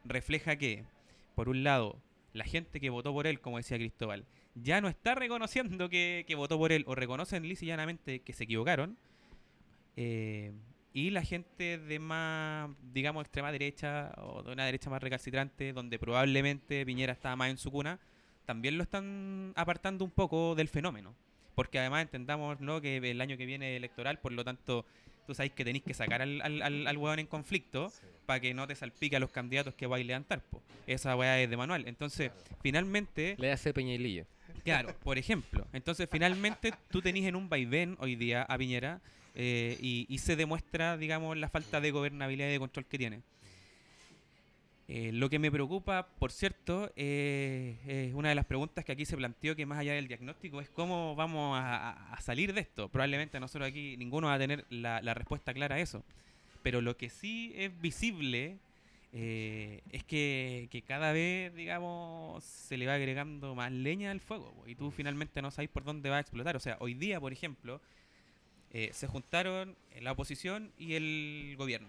[0.05, 0.85] refleja que,
[1.35, 1.99] por un lado,
[2.35, 6.35] la gente que votó por él, como decía Cristóbal, ya no está reconociendo que, que
[6.35, 8.99] votó por él o reconocen lisa y llanamente que se equivocaron.
[9.97, 10.53] eh,
[10.93, 15.99] y la gente de más, digamos, extrema derecha o de una derecha más recalcitrante, donde
[15.99, 17.99] probablemente Piñera estaba más en su cuna,
[18.47, 21.15] también lo están apartando un poco del fenómeno.
[21.55, 22.81] Porque además entendamos ¿no?
[22.81, 24.87] que el año que viene es electoral, por lo tanto,
[25.27, 27.93] tú sabes que tenéis que sacar al, al, al, al hueón en conflicto
[28.27, 30.43] para que no te salpique a los candidatos que vais a levantar.
[30.43, 30.63] po.
[30.87, 31.87] Esa weá es de manual.
[31.87, 32.31] Entonces,
[32.63, 34.27] finalmente, Le hace Peñailillo.
[34.65, 35.67] Claro, por ejemplo.
[35.73, 39.01] Entonces, finalmente, tú tenés en un vaivén hoy día a Piñera
[39.41, 43.23] eh, y, se demuestra, digamos, la falta de gobernabilidad y de control que tiene.
[44.89, 49.05] Eh, lo que me preocupa, por cierto, eh, es una de las preguntas que aquí
[49.05, 52.89] se planteó, que más allá del diagnóstico, es cómo vamos a, salir de esto.
[52.89, 56.03] Probablemente nosotros aquí ninguno va a tener la, respuesta clara a eso.
[56.65, 58.59] Pero lo que sí es visible
[59.13, 64.53] eh, es que, que cada vez, digamos, se le va agregando más leña al fuego
[64.67, 66.57] y tú finalmente no sabes por dónde va a explotar.
[66.57, 67.81] O sea, hoy día, por ejemplo,
[68.73, 71.89] eh, se juntaron la oposición y el gobierno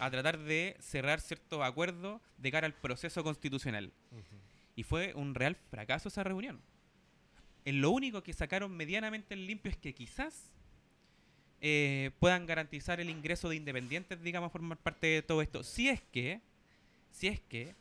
[0.00, 3.92] a tratar de cerrar ciertos acuerdos de cara al proceso constitucional.
[4.76, 6.60] Y fue un real fracaso esa reunión.
[7.64, 10.50] En lo único que sacaron medianamente en limpio es que quizás
[11.60, 15.64] eh, puedan garantizar el ingreso de independientes, digamos, formar parte de todo esto.
[15.64, 16.40] Si es que,
[17.10, 17.74] si es que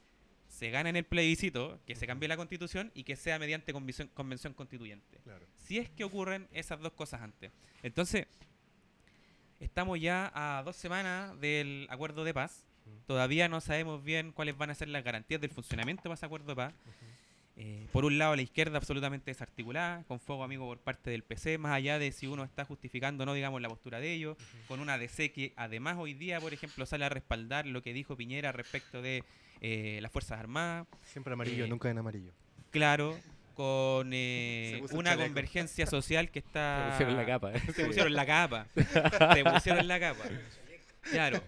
[0.57, 4.09] se gana en el plebiscito, que se cambie la constitución y que sea mediante convención,
[4.15, 5.19] convención constituyente.
[5.23, 5.45] Claro.
[5.55, 7.51] Si es que ocurren esas dos cosas antes.
[7.83, 8.25] Entonces,
[9.59, 12.65] estamos ya a dos semanas del acuerdo de paz.
[13.05, 16.47] Todavía no sabemos bien cuáles van a ser las garantías del funcionamiento de ese acuerdo
[16.47, 16.73] de paz.
[17.55, 21.59] Eh, por un lado, la izquierda absolutamente desarticulada, con fuego amigo por parte del PC,
[21.59, 24.79] más allá de si uno está justificando o no, digamos, la postura de ellos, con
[24.79, 28.51] una DC que además hoy día, por ejemplo, sale a respaldar lo que dijo Piñera
[28.51, 29.23] respecto de
[29.61, 32.31] eh, las Fuerzas Armadas, Siempre amarillo, Eh, nunca en amarillo.
[32.71, 33.17] claro,
[33.55, 35.27] con eh, Se una chaleco.
[35.27, 36.89] convergencia social que Se está...
[36.91, 37.53] pusieron la capa.
[37.53, 37.61] ¿eh?
[37.73, 38.67] Se pusieron la capa.
[39.33, 40.23] Se pusieron la capa.
[41.09, 41.41] Claro,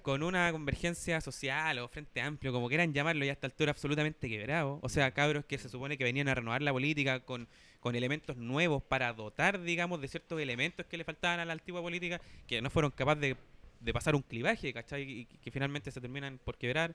[0.00, 4.26] con una convergencia social o frente amplio, como quieran llamarlo, ya a esta altura absolutamente
[4.26, 4.78] quebrado.
[4.80, 7.46] O sea, cabros que se supone que venían a renovar la política con,
[7.80, 11.82] con elementos nuevos para dotar, digamos, de ciertos elementos que le faltaban a la antigua
[11.82, 13.36] política, que no fueron capaces de,
[13.80, 15.02] de pasar un clivaje, ¿cachai?
[15.02, 16.94] Y que finalmente se terminan por quebrar.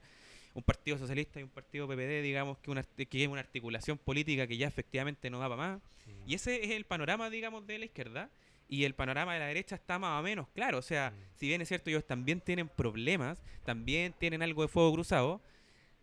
[0.58, 4.46] Un partido socialista y un partido PPD, digamos, que, una, que es una articulación política
[4.46, 5.82] que ya efectivamente no va para más.
[6.26, 8.28] Y ese es el panorama, digamos, de la izquierda.
[8.68, 10.78] Y el panorama de la derecha está más o menos claro.
[10.78, 11.14] O sea, Mm.
[11.36, 15.40] si bien es cierto, ellos también tienen problemas, también tienen algo de fuego cruzado,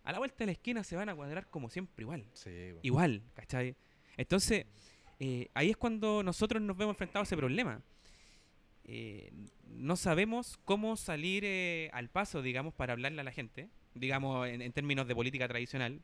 [0.06, 2.26] a la vuelta de la esquina se van a cuadrar como siempre igual.
[2.34, 2.80] Sí, bueno.
[2.84, 3.76] Igual, ¿cachai?
[4.18, 4.66] Entonces,
[5.20, 7.82] eh, ahí es cuando nosotros nos vemos enfrentados a ese problema.
[8.86, 9.32] Eh,
[9.68, 14.62] no sabemos cómo salir eh, al paso, digamos, para hablarle a la gente, digamos, en,
[14.62, 16.00] en términos de política tradicional.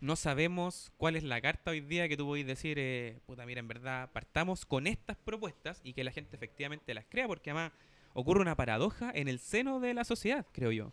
[0.00, 3.60] No sabemos cuál es la carta hoy día que tú podés decir, eh, puta, mira,
[3.60, 7.72] en verdad, partamos con estas propuestas y que la gente efectivamente las crea, porque además
[8.12, 10.92] ocurre una paradoja en el seno de la sociedad, creo yo.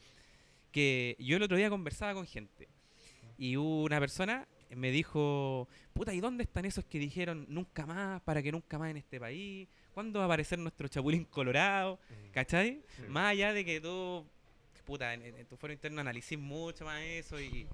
[0.72, 2.70] Que yo el otro día conversaba con gente
[3.38, 8.42] y una persona me dijo, puta, ¿y dónde están esos que dijeron nunca más, para
[8.42, 9.68] que nunca más en este país?
[9.94, 12.00] ¿Cuándo va a aparecer nuestro chapulín colorado?
[12.10, 12.32] Mm.
[12.32, 12.82] ¿Cachai?
[12.96, 13.04] Sí.
[13.10, 14.26] Más allá de que tú,
[14.92, 17.66] puta, en, tu foro interno analicís mucho más eso y...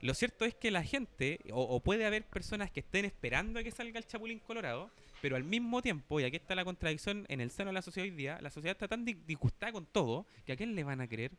[0.00, 3.72] Lo cierto es que la gente, o, puede haber personas que estén esperando a que
[3.72, 4.90] salga el chapulín colorado,
[5.20, 8.08] pero al mismo tiempo, y aquí está la contradicción en el seno de la sociedad
[8.08, 11.00] hoy día, la sociedad está tan di- disgustada con todo que a quién le van
[11.00, 11.32] a creer.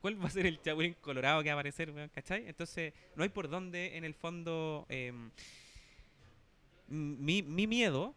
[0.00, 1.92] ¿Cuál va a ser el chapulín colorado que va a aparecer?
[2.14, 2.48] ¿Cachai?
[2.48, 5.30] Entonces, no hay por dónde, en el fondo, em,
[6.88, 8.14] mi, mi miedo,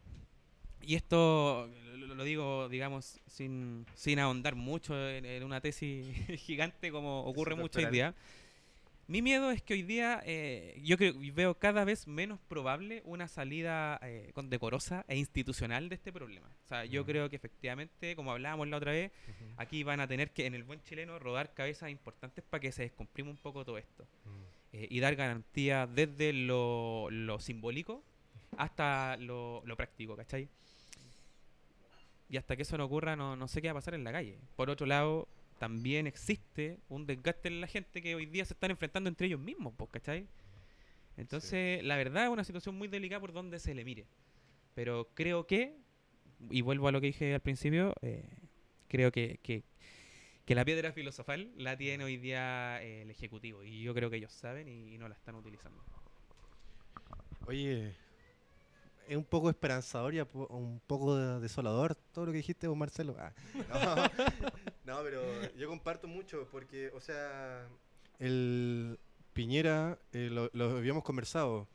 [0.82, 6.08] y esto lo, digo, digamos, sin, sin ahondar mucho en, en una tesis
[6.39, 8.15] gigante como ocurre mucho hoy día,
[9.08, 13.28] mi miedo es que hoy día eh, yo creo, veo cada vez menos probable una
[13.28, 16.48] salida eh, condecorosa e institucional de este problema.
[16.63, 17.06] O sea, yo Mm.
[17.08, 19.12] creo que efectivamente, como hablábamos la otra vez,
[19.58, 22.84] aquí van a tener que, en el buen chileno, rodar cabezas importantes para que se
[22.84, 24.30] descomprima un poco todo esto Mm.
[24.74, 28.04] eh, y dar garantía desde lo, lo simbólico
[28.58, 30.48] hasta lo, lo práctico, ¿cachai?
[32.30, 34.12] Y hasta que eso no ocurra, no, no sé qué va a pasar en la
[34.12, 34.39] calle.
[34.56, 38.72] Por otro lado, también existe un desgaste en la gente que hoy día se están
[38.72, 40.28] enfrentando entre ellos mismos, pues, ¿cachai?
[41.18, 44.06] Entonces, la verdad es una situación muy delicada por donde se le mire.
[44.74, 45.76] Pero creo que,
[46.50, 48.30] y vuelvo a lo que dije al principio, eh,
[48.88, 49.63] creo que, que,
[50.46, 53.63] que la piedra filosofal la tiene hoy día eh, el Ejecutivo.
[53.63, 55.84] Y yo creo que ellos saben y, y no la están utilizando.
[57.48, 57.96] Oye,
[59.10, 63.15] es un poco esperanzador y un poco de- desolador todo lo que dijiste vos, Marcelo.
[63.19, 63.32] Ah,
[64.86, 65.22] no, no, pero
[65.58, 67.67] yo comparto mucho porque, o sea,
[68.19, 69.00] el
[69.34, 71.67] Piñera, eh, lo, lo habíamos conversado.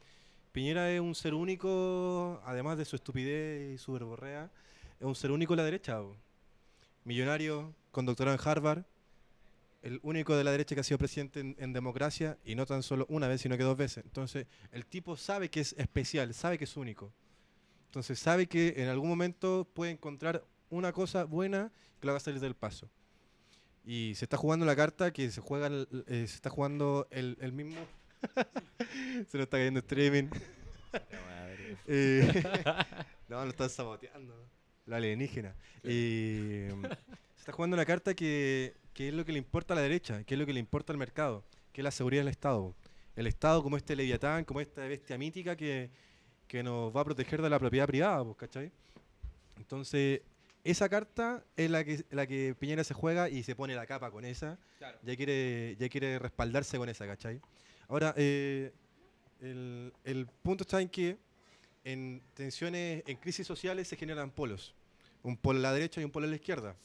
[0.52, 4.50] Piñera es un ser único, además de su estupidez y su verborrea,
[5.00, 5.98] es un ser único de la derecha.
[5.98, 6.16] bo.
[7.04, 8.84] Millonario, con doctorado en Harvard,
[9.82, 12.82] el único de la derecha que ha sido presidente en, en democracia y no tan
[12.82, 14.04] solo una vez, sino que dos veces.
[14.04, 17.12] Entonces, el tipo sabe que es especial, sabe que es único.
[17.94, 22.40] Entonces, sabe que en algún momento puede encontrar una cosa buena que lo haga salir
[22.40, 22.90] del paso.
[23.84, 27.38] Y se está jugando la carta que se juega, el- eh, se está jugando el,
[27.40, 27.76] el mismo.
[29.28, 30.24] se nos está cayendo streaming.
[31.86, 32.42] Eh,
[33.28, 34.32] no, lo están saboteando.
[34.86, 35.54] La alienígena.
[35.82, 36.82] Y, mm,
[37.34, 40.22] se está jugando una carta que, que es lo que le importa a la derecha,
[40.24, 42.74] que es lo que le importa al mercado, que es la seguridad del Estado.
[43.16, 45.90] El Estado como este leviatán, como esta bestia mítica que,
[46.54, 48.70] que nos va a proteger de la propiedad privada, pues, ¿cachai?
[49.56, 50.20] Entonces,
[50.62, 54.12] esa carta es la que, la que Piñera se juega y se pone la capa
[54.12, 54.56] con esa.
[55.02, 57.40] Ya quiere, ya quiere respaldarse con esa, ¿cachai?
[57.88, 58.72] Ahora, eh,
[59.40, 61.16] el, el punto está en que
[61.82, 64.76] en tensiones, en crisis sociales se generan polos.
[65.24, 66.76] Un polo a la derecha y un polo a la izquierda.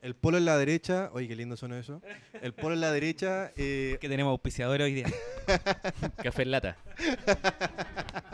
[0.00, 2.00] El polo en la derecha, oye, qué lindo suena eso.
[2.40, 5.06] El polo en la derecha, eh, Que tenemos auspiciadores hoy día.
[6.22, 6.76] Café en lata.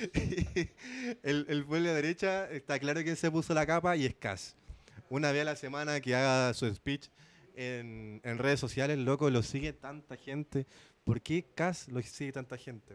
[1.22, 4.14] el, el pueblo de la derecha está claro quién se puso la capa y es
[4.14, 4.56] Cas.
[5.08, 7.08] Una vez a la semana que haga su speech
[7.54, 10.66] en, redes sociales, loco, lo sigue tanta gente.
[11.04, 12.94] ¿Por qué Cas lo sigue tanta gente?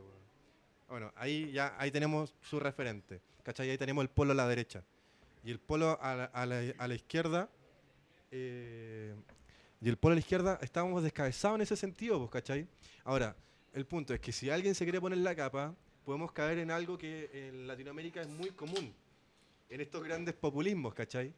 [0.88, 3.22] Bueno, ahí ya ahí tenemos su referente.
[3.44, 3.70] ¿Cachai?
[3.70, 4.84] Ahí tenemos el polo a la derecha.
[5.44, 7.50] Y el polo a a a la izquierda.
[8.32, 9.14] eh,
[9.82, 12.68] y el polo a la izquierda estábamos descabezados en ese sentido, pues, ¿cachai?
[13.04, 13.36] Ahora,
[13.74, 16.98] el punto es que si alguien se quiere poner la capa, podemos caer en algo
[16.98, 18.94] que en Latinoamérica es muy común.
[19.70, 21.34] En estos grandes populismos, ¿cachai?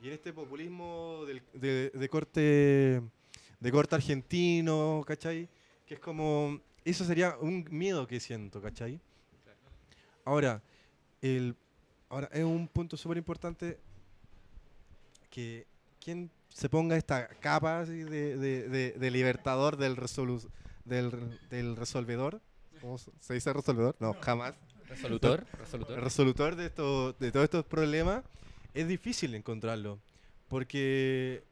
[0.00, 3.02] Y en este populismo del- de, de corte
[3.60, 5.48] de corte argentino, ¿cachai?
[5.86, 6.60] Que es como...
[6.84, 9.00] Eso sería un miedo que siento, ¿cachai?
[10.24, 10.62] Ahora,
[11.20, 11.56] el,
[12.08, 13.78] ahora es un punto súper importante
[15.28, 15.66] que
[16.00, 20.48] quien se ponga esta capa así de, de- de- libertador del, resolu-
[20.84, 22.40] del, del resolvedor.
[22.80, 23.96] ¿Cómo se dice resolvedor?
[24.00, 24.54] No, jamás.
[24.88, 25.46] Resolutor.
[25.58, 26.00] Resolutor.
[26.00, 28.22] resolutor de, esto, de todos estos problemas
[28.74, 29.98] es difícil encontrarlo.
[30.48, 31.42] Porque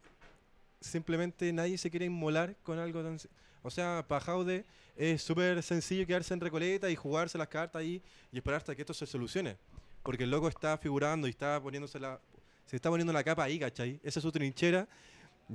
[0.80, 3.18] simplemente nadie se quiere inmolar con algo tan...
[3.62, 4.64] O sea, para Jaude
[4.96, 8.00] es súper sencillo quedarse en Recoleta y jugarse las cartas ahí
[8.32, 9.56] y esperar hasta que esto se solucione.
[10.02, 12.20] Porque el loco está figurando y está poniéndose la...
[12.64, 14.00] Se está poniendo la capa ahí, ¿cachai?
[14.02, 14.88] Esa es su trinchera.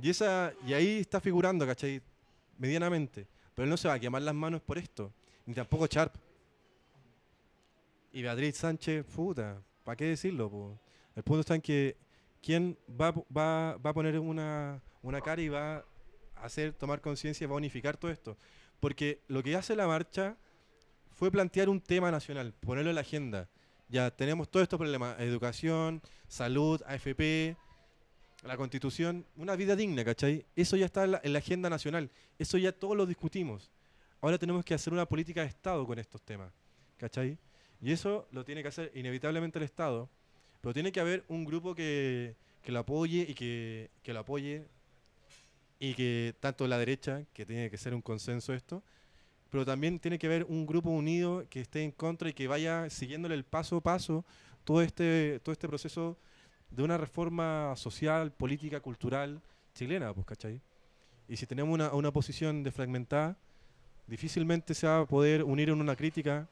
[0.00, 2.00] Y, esa, y ahí está figurando, ¿cachai?
[2.58, 3.26] Medianamente.
[3.54, 5.12] Pero él no se va a quemar las manos por esto.
[5.46, 6.14] Ni tampoco Sharp.
[8.12, 10.78] Y Beatriz Sánchez, puta, ¿para qué decirlo?
[11.16, 11.96] El punto está en que
[12.42, 15.84] quién va, va, va a poner una, una cara y va a
[16.42, 18.36] hacer tomar conciencia y va a unificar todo esto.
[18.80, 20.36] Porque lo que hace la marcha
[21.10, 23.48] fue plantear un tema nacional, ponerlo en la agenda.
[23.88, 27.56] Ya tenemos todos estos problemas, educación, salud, AFP,
[28.44, 30.44] la constitución, una vida digna, ¿cachai?
[30.56, 33.70] Eso ya está en la, en la agenda nacional, eso ya todos lo discutimos.
[34.22, 36.52] Ahora tenemos que hacer una política de Estado con estos temas,
[36.96, 37.36] ¿cachai?
[37.80, 40.08] Y eso lo tiene que hacer inevitablemente el Estado,
[40.60, 44.64] pero tiene que haber un grupo que, que lo apoye y que, que lo apoye
[45.80, 48.84] y que tanto la derecha, que tiene que ser un consenso esto,
[49.50, 52.88] pero también tiene que haber un grupo unido que esté en contra y que vaya
[52.90, 54.24] siguiéndole el paso a paso
[54.62, 56.16] todo este, todo este proceso
[56.70, 59.42] de una reforma social, política, cultural
[59.74, 60.60] chilena, pues, ¿cachai?
[61.28, 63.36] Y si tenemos una, una posición desfragmentada,
[64.12, 66.46] difícilmente se va a poder unir en una crítica,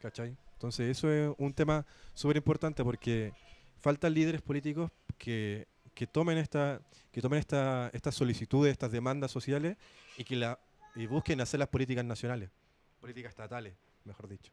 [0.00, 0.34] ¿cachai?
[0.54, 3.34] Entonces eso es un tema súper importante porque
[3.78, 6.80] faltan líderes políticos que, que tomen esta
[7.12, 9.76] que tomen esta, estas solicitudes, estas demandas sociales
[10.16, 10.58] y que la
[10.94, 12.48] y busquen hacer las políticas nacionales,
[13.02, 14.50] políticas estatales, mejor dicho.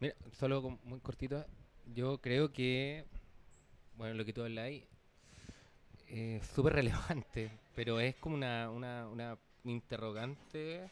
[0.00, 1.44] Mira, solo muy cortito.
[1.94, 3.04] Yo creo que,
[3.98, 4.86] bueno, lo que tú hablas ahí
[6.08, 10.88] es súper relevante, pero es como una, una interrogante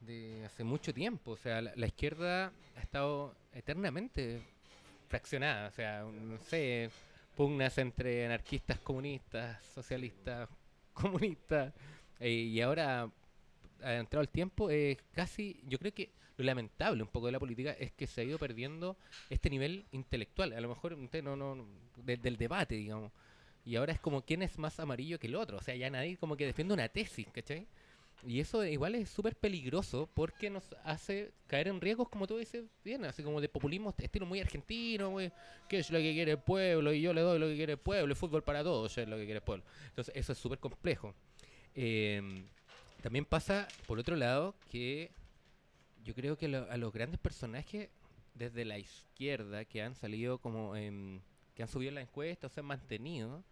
[0.00, 1.32] de hace mucho tiempo.
[1.32, 4.42] O sea, la, izquierda ha estado eternamente
[5.08, 5.68] fraccionada.
[5.68, 6.90] O sea, no sé,
[7.36, 10.48] pugnas entre anarquistas, comunistas, socialistas,
[10.94, 11.72] comunistas.
[12.20, 13.10] eh, y ahora,
[13.82, 17.38] ha entrado el tiempo, es casi, yo creo que lo lamentable un poco de la
[17.40, 18.96] política es que se ha ido perdiendo
[19.28, 21.66] este nivel intelectual, a lo mejor usted no, no, no-
[21.96, 23.12] de- del debate, digamos.
[23.64, 26.16] Y ahora es como quién es más amarillo que el otro, o sea, ya nadie
[26.16, 27.66] como que defiende una tesis, ¿cachai?
[28.26, 32.64] Y eso igual es súper peligroso porque nos hace caer en riesgos, como tú dices
[32.84, 35.32] bien, así como de populismo estilo muy argentino, muy,
[35.68, 36.92] ¿qué es lo que quiere el pueblo?
[36.92, 39.16] Y yo le doy lo que quiere el pueblo, el fútbol para todos es lo
[39.16, 39.64] que quiere el pueblo.
[39.88, 41.14] Entonces eso es súper complejo.
[41.74, 42.44] Em,
[43.02, 45.10] también pasa, por otro lado, que
[46.04, 47.88] yo creo que lo- a los grandes personajes
[48.34, 52.66] desde la izquierda que han salido como que han subido la encuesta o se han
[52.66, 53.42] mantenido,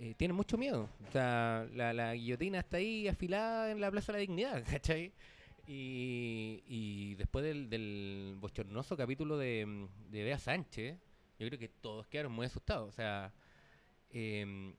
[0.00, 0.88] eh, tienen mucho miedo.
[1.06, 5.12] O sea, la, guillotina está ahí afilada en la Plaza de la Dignidad, ¿cachai?
[5.66, 10.98] Y, y después del, del bochornoso capítulo de, Bea Sánchez,
[11.38, 12.88] yo creo que todos quedaron muy asustados.
[12.88, 13.30] O sea,
[14.08, 14.74] em,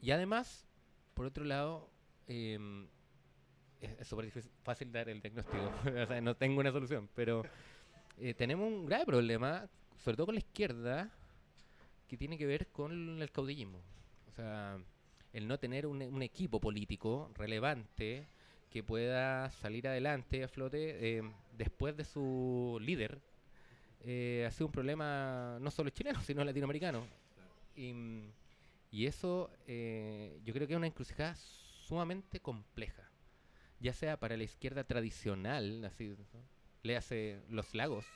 [0.00, 0.66] y además,
[1.12, 1.90] por otro lado,
[2.26, 2.88] em,
[3.78, 4.32] es súper
[4.62, 5.70] fácil dar el diagnóstico.
[6.02, 7.44] o sea, no tengo una solución, pero
[8.16, 9.68] eh, tenemos un grave problema,
[9.98, 11.10] sobre todo con la izquierda,
[12.08, 13.82] que tiene que ver con el caudillismo.
[14.32, 14.78] O sea,
[15.32, 18.26] el no tener un, un equipo político relevante
[18.70, 21.22] que pueda salir adelante a flote eh,
[21.58, 23.20] después de su líder
[24.00, 27.06] eh, ha sido un problema no solo chileno, sino latinoamericano.
[27.76, 27.92] Y,
[28.90, 33.08] y eso eh, yo creo que es una encrucijada sumamente compleja,
[33.80, 36.16] ya sea para la izquierda tradicional, así,
[36.82, 38.06] le hace los lagos,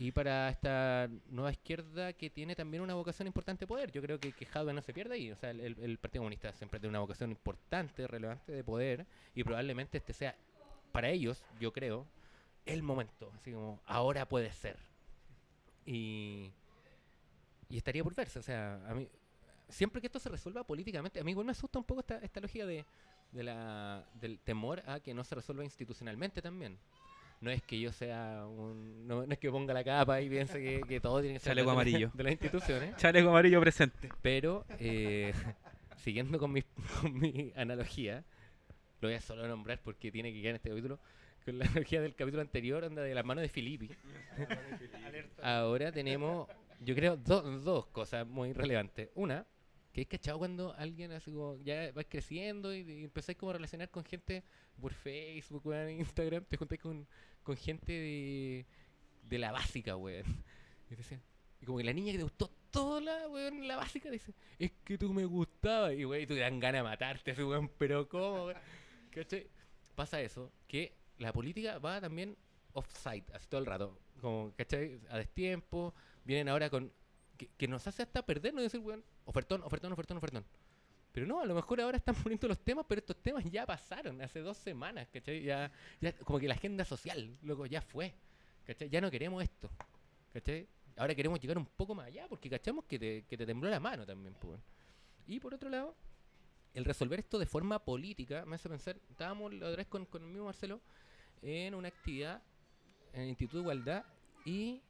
[0.00, 3.92] y para esta nueva izquierda que tiene también una vocación importante de poder.
[3.92, 5.30] Yo creo que, que Jadwe no se pierde ahí.
[5.30, 9.98] O sea, el, Partido Comunista siempre tiene una vocación importante, relevante de poder, y probablemente
[9.98, 10.34] este sea,
[10.90, 12.06] para ellos, yo creo,
[12.64, 13.30] el momento.
[13.36, 14.78] Así como, ahora puede ser.
[15.84, 16.50] Y,
[17.68, 18.38] y estaría por verse.
[18.38, 19.06] O sea, a mí,
[19.68, 22.40] siempre que esto se resuelva políticamente, a mí igual me asusta un poco esta, esta
[22.40, 22.86] lógica de,
[23.32, 26.78] de la, del temor a que no se resuelva institucionalmente también.
[27.40, 29.06] No es que yo sea un.
[29.06, 31.52] No, no es que ponga la capa y piense que, que todo tiene que ser
[31.52, 32.10] Chaleco de, la- amarillo.
[32.12, 32.96] de las instituciones.
[32.96, 34.10] Chaleco amarillo presente.
[34.20, 35.32] Pero, eh,
[35.96, 36.62] siguiendo con mi,
[37.00, 38.22] con mi analogía,
[39.00, 40.98] lo voy a solo nombrar porque tiene que quedar en este capítulo,
[41.46, 43.88] con la analogía del capítulo anterior, onda de las manos de Filippi.
[45.42, 46.48] Ahora tenemos,
[46.80, 49.08] yo creo, do- dos cosas muy relevantes.
[49.14, 49.46] Una,
[49.92, 53.54] que es cachado cuando alguien así como ya va creciendo y, y empezáis como a
[53.54, 54.42] relacionar con gente
[54.80, 57.06] por Facebook, weón, Instagram, te juntáis con,
[57.42, 58.66] con gente de,
[59.22, 60.44] de la básica, weón.
[60.90, 64.34] Y, y como que la niña que te gustó toda la, weón, la básica dice,
[64.58, 65.92] es que tú me gustabas.
[65.94, 68.56] Y weón, y tú te dan ganas de matarte, así, weón, pero ¿cómo, weón?
[69.10, 69.46] ¿Cachai?
[69.94, 72.36] Pasa eso, que la política va también
[72.72, 73.98] off-site, así todo el rato.
[74.20, 75.00] Como, ¿cachai?
[75.10, 76.92] A destiempo, vienen ahora con...
[77.36, 80.44] Que, que nos hace hasta perdernos y decir, weón, ofertón, ofertón, ofertón, ofertón.
[81.12, 84.20] Pero no, a lo mejor ahora están poniendo los temas, pero estos temas ya pasaron
[84.22, 85.42] hace dos semanas, ¿cachai?
[85.42, 88.14] Ya, ya como que la agenda social, loco, ya fue.
[88.66, 88.88] ¿Cachai?
[88.88, 89.70] Ya no queremos esto.
[90.32, 90.66] ¿Cachai?
[90.96, 93.80] Ahora queremos llegar un poco más allá porque cachamos que te, que te tembló la
[93.80, 94.60] mano también, pues.
[95.26, 95.94] Y por otro lado,
[96.74, 100.22] el resolver esto de forma política me hace pensar, estábamos la otra vez con, con
[100.22, 100.80] el mismo Marcelo
[101.42, 102.42] en una actividad
[103.12, 104.04] en el Instituto de Igualdad
[104.44, 104.80] y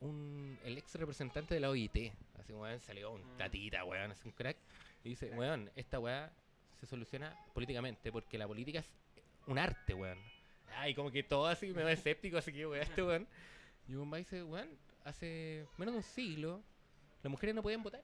[0.00, 4.32] un, el ex representante de la OIT, así weón, salió un tatita, weón, así un
[4.32, 4.56] crack,
[5.04, 6.32] y dice, weón, esta weá
[6.80, 8.90] se soluciona políticamente porque la política es
[9.46, 10.18] un arte, weón.
[10.76, 13.28] Ay, como que todo así me va escéptico, así que weón, este weón.
[13.86, 14.68] Y un va y dice, weón,
[15.04, 16.62] hace menos de un siglo
[17.22, 18.02] las mujeres no podían votar.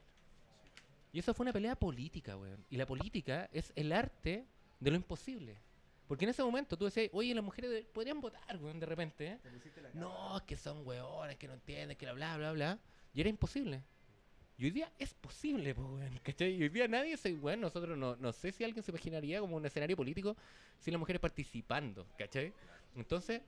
[1.12, 2.64] Y eso fue una pelea política, weón.
[2.70, 4.46] Y la política es el arte
[4.78, 5.58] de lo imposible.
[6.06, 9.26] Porque en ese momento tú decías, oye, las mujeres podrían votar, weón, de repente.
[9.26, 9.38] ¿eh?
[9.94, 12.78] No, es que son weones, que no entienden, que la bla, bla, bla.
[13.14, 13.82] Y era imposible.
[14.60, 16.20] Y hoy día es posible, pues.
[16.22, 16.54] ¿cachai?
[16.54, 19.56] Y hoy día nadie se, weón, nosotros no, no sé si alguien se imaginaría como
[19.56, 20.36] un escenario político
[20.78, 22.52] sin las mujeres participando, ¿cachai?
[22.94, 23.40] Entonces,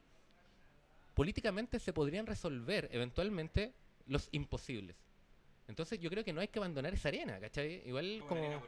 [1.13, 3.75] políticamente se podrían resolver eventualmente
[4.07, 4.97] los imposibles.
[5.69, 7.83] Entonces yo creo que no hay que abandonar esa arena, ¿cachai?
[7.87, 8.63] Igual como...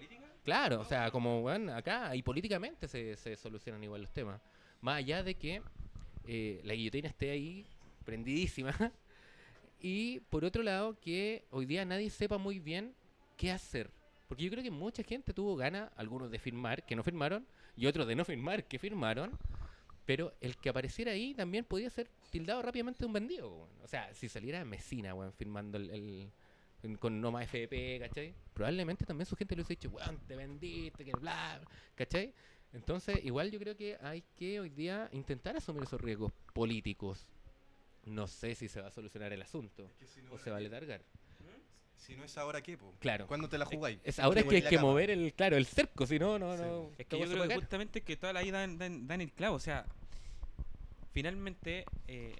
[0.44, 4.38] Claro, o sea, como, bueno, acá y políticamente se, se solucionan igual los temas.
[4.82, 5.62] Más allá de que
[6.26, 7.66] eh, la guillotina esté ahí
[8.04, 8.74] prendidísima.
[9.86, 12.94] y por otro lado, que hoy día nadie sepa muy bien
[13.36, 13.90] qué hacer.
[14.26, 17.84] Porque yo creo que mucha gente tuvo ganas, algunos de firmar, que no firmaron, y
[17.86, 19.38] otros de no firmar, que firmaron.
[20.06, 23.68] Pero el que apareciera ahí también podía ser tildado rápidamente de un vendido.
[23.82, 25.90] O sea, si saliera Mesina, weón, firmando el,
[26.82, 28.34] el- con Noma FP, ¿cachai?
[28.54, 31.60] Probablemente también su gente le hubiese dicho, weón, te vendiste, que bla,
[31.94, 32.32] ¿cachai?
[32.72, 37.26] Entonces, igual yo creo que hay que hoy día intentar asumir esos riesgos políticos.
[38.06, 39.90] No sé si se va a solucionar el asunto
[40.30, 41.02] o se va a letargar.
[41.96, 42.76] Si no es ahora, ¿qué?
[42.76, 42.92] Po?
[42.98, 43.26] Claro.
[43.26, 43.98] ¿Cuándo te la jugáis?
[44.04, 44.88] Es ahora es que hay que cama.
[44.88, 46.62] mover el, claro, el cerco, si no, no, Sí.
[46.62, 46.90] no.
[46.98, 49.56] Es que yo creo que justamente que toda la vida dan, dan- dan el clavo.
[49.56, 49.86] O sea,
[51.12, 52.34] finalmente eh,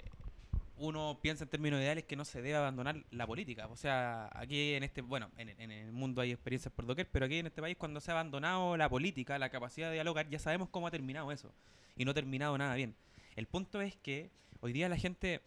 [0.77, 3.69] uno piensa en términos ideales que no se debe abandonar la política.
[3.69, 7.27] O sea, aquí en este, bueno, en, en el mundo hay experiencias por doquier, pero
[7.27, 10.39] aquí en este país cuando se ha abandonado la política, la capacidad de dialogar, ya
[10.39, 11.53] sabemos cómo ha terminado eso.
[11.97, 12.95] Y no ha terminado nada bien.
[13.37, 14.31] El punto es que
[14.65, 15.43] hoy día la gente,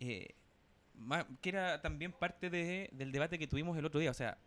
[0.00, 0.34] eh,
[1.40, 4.38] que era también parte de- del debate que tuvimos el otro día, o sea,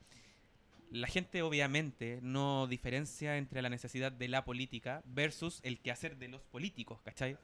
[0.91, 6.27] la gente obviamente no diferencia entre la necesidad de la política versus el quehacer de
[6.27, 7.37] los políticos, ¿cachai?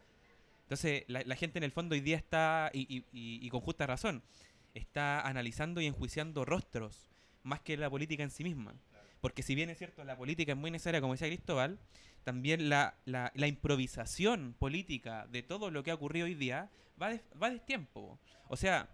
[0.63, 3.61] Entonces, la, la gente en el fondo hoy día está, y, y- y- y con
[3.61, 4.21] justa razón,
[4.73, 7.07] está analizando y enjuiciando rostros
[7.43, 8.73] más que la política en sí misma.
[9.21, 11.79] Porque si bien es cierto, la política es muy necesaria, como decía Cristóbal,
[12.25, 16.69] también la, la- improvisación política de todo lo que ha ocurrido hoy día
[17.01, 18.19] va de, va de tiempo.
[18.49, 18.89] O sea,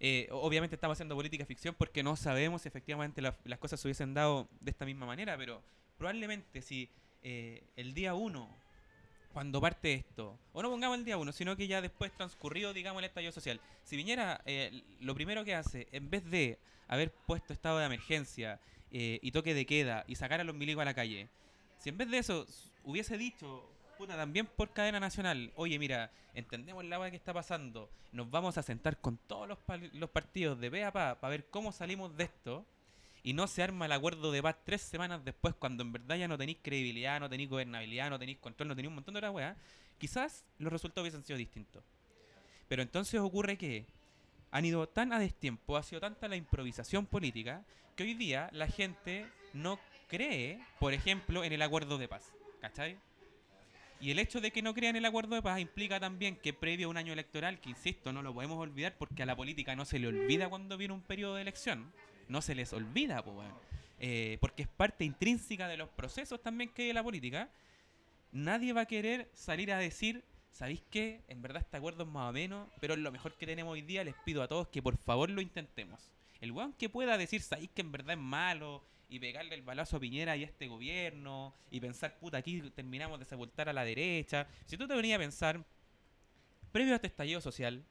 [0.00, 3.86] eh, obviamente estamos haciendo política ficción porque no sabemos si efectivamente la- las cosas se
[3.86, 5.62] hubiesen dado de esta misma manera, pero
[5.98, 6.88] probablemente si
[7.22, 8.48] eh, el día uno,
[9.32, 13.00] cuando parte esto, o no pongamos el día uno, sino que ya después transcurrido, digamos,
[13.00, 16.58] el estallido social, si viniera, eh, lo primero que hace, en vez de
[16.88, 18.58] haber puesto estado de emergencia
[18.94, 21.28] y toque de queda y sacar a los milicos a la calle,
[21.82, 22.46] si en vez de eso
[22.84, 23.68] hubiese dicho
[23.98, 25.52] puta, también por cadena nacional.
[25.56, 27.90] Oye, mira, entendemos la weá que está pasando.
[28.12, 29.58] Nos vamos a sentar con todos los,
[29.94, 32.64] los partidos de pe a pa para ver cómo salimos de esto.
[33.24, 36.28] Y no se arma el acuerdo de paz tres semanas después, cuando en verdad ya
[36.28, 39.34] no tenéis credibilidad, no tenéis gobernabilidad, no tenéis control, no tenéis un montón de otras
[39.34, 39.56] weas.
[39.98, 41.82] Quizás los resultados hubiesen sido distintos.
[42.68, 43.86] Pero entonces ocurre que
[44.52, 47.64] han ido tan a destiempo, ha sido tanta la improvisación política,
[47.96, 49.78] que hoy día la gente no
[50.12, 52.30] cree, por ejemplo, en el acuerdo de paz.
[52.60, 52.98] ¿Cachai?
[53.98, 56.88] Y el hecho de que no crean el acuerdo de paz implica también que previo
[56.88, 59.86] a un año electoral, que insisto, no lo podemos olvidar porque a la política no
[59.86, 61.90] se le olvida cuando viene un periodo de elección,
[62.28, 63.54] no se les olvida, pues, weón.
[64.00, 67.48] Eh, porque es parte intrínseca de los procesos también que hay en la política,
[68.32, 71.22] nadie va a querer salir a decir, ¿sabéis qué?
[71.28, 73.82] En verdad este acuerdo es más o menos, pero es lo mejor que tenemos hoy
[73.82, 76.10] día, les pido a todos que por favor lo intentemos.
[76.40, 78.84] El weón que pueda decir, ¿sabéis que en verdad es malo?
[79.12, 83.18] Y pegarle el balazo a Piñera y a este gobierno, y pensar, puta, aquí terminamos
[83.18, 84.46] de sepultar a la derecha.
[84.64, 85.62] Si tú te venías a pensar,
[86.72, 87.84] previo a este estallido social,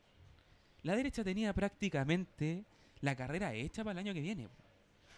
[0.82, 2.66] la derecha tenía prácticamente
[3.02, 4.48] la carrera hecha para el año que viene.
[4.48, 4.50] O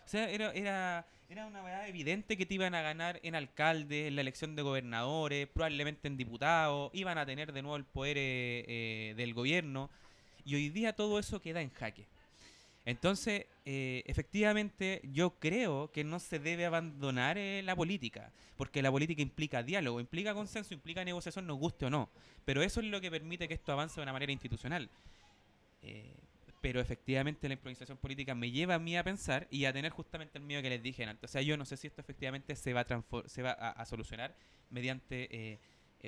[0.04, 4.16] sea, era, era, era una verdad evidente que te iban a ganar en alcalde, en
[4.16, 8.66] la elección de gobernadores, probablemente en diputados, iban a tener de nuevo el poder eh,
[8.68, 9.90] eh, del gobierno.
[10.44, 12.08] Y hoy día todo eso queda en jaque.
[12.86, 18.92] Entonces, eh, efectivamente, yo creo que no se debe abandonar eh, la política, porque la
[18.92, 22.10] política implica diálogo, implica consenso, implica negociación, nos guste o no.
[22.44, 24.90] Pero eso es lo que permite que esto avance de una manera institucional.
[25.82, 26.14] Eh,
[26.60, 30.38] pero efectivamente la improvisación política me lleva a mí a pensar y a tener justamente
[30.38, 31.30] el miedo que les dije antes.
[31.30, 33.86] O sea, yo no sé si esto efectivamente se va a, se va a, a
[33.86, 34.36] solucionar
[34.70, 35.60] mediante eh,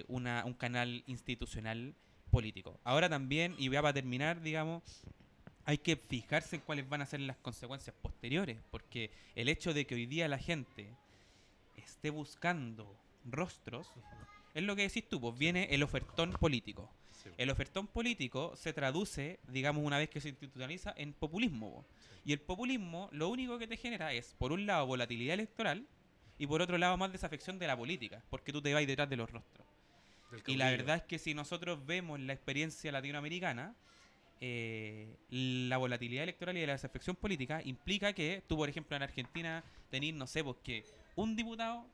[0.08, 1.96] una, un canal institucional
[2.32, 2.80] político.
[2.84, 5.04] Ahora también, y ya para terminar, digamos,
[5.66, 9.86] hay que fijarse en cuáles van a ser las consecuencias posteriores, porque el hecho de
[9.86, 10.93] que hoy día la gente
[11.76, 12.95] esté buscando
[13.26, 13.91] rostros,
[14.53, 16.89] es lo que decís tú, pues viene el ofertón político.
[17.38, 21.72] El ofertón político se traduce, digamos, una vez que se institucionaliza, en populismo.
[21.72, 21.86] po.
[22.24, 25.88] Y el populismo lo único que te genera es, por un lado, volatilidad electoral
[26.38, 29.18] y por otro lado, más desafección de la política, porque tú te vas detrás de
[29.18, 29.66] los rostros.
[30.47, 33.76] Y la verdad es que si nosotros vemos la experiencia latinoamericana,
[34.42, 39.64] eh, la volatilidad electoral y la desafección política implica que tú, por ejemplo, en Argentina
[39.90, 40.84] tenés, no sé, porque
[41.16, 41.86] un diputado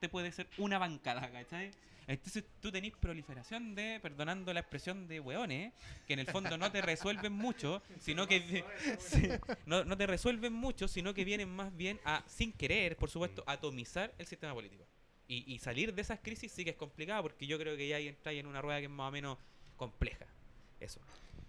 [0.00, 1.70] te puede ser una bancada, ¿cachai?
[2.06, 5.72] Entonces tú tenés proliferación de, perdonando la expresión de hueones,
[6.06, 8.64] que en el fondo no te resuelven mucho, sino que
[9.66, 13.42] no, no te resuelven mucho, sino que vienen más bien a, sin querer, por supuesto,
[13.46, 14.84] atomizar el sistema político.
[15.26, 17.96] Y, y salir de esas crisis sí que es complicado, porque yo creo que ya
[17.96, 19.38] ahí entráis en una rueda que es más o menos
[19.76, 20.26] compleja.
[20.80, 21.00] Eso.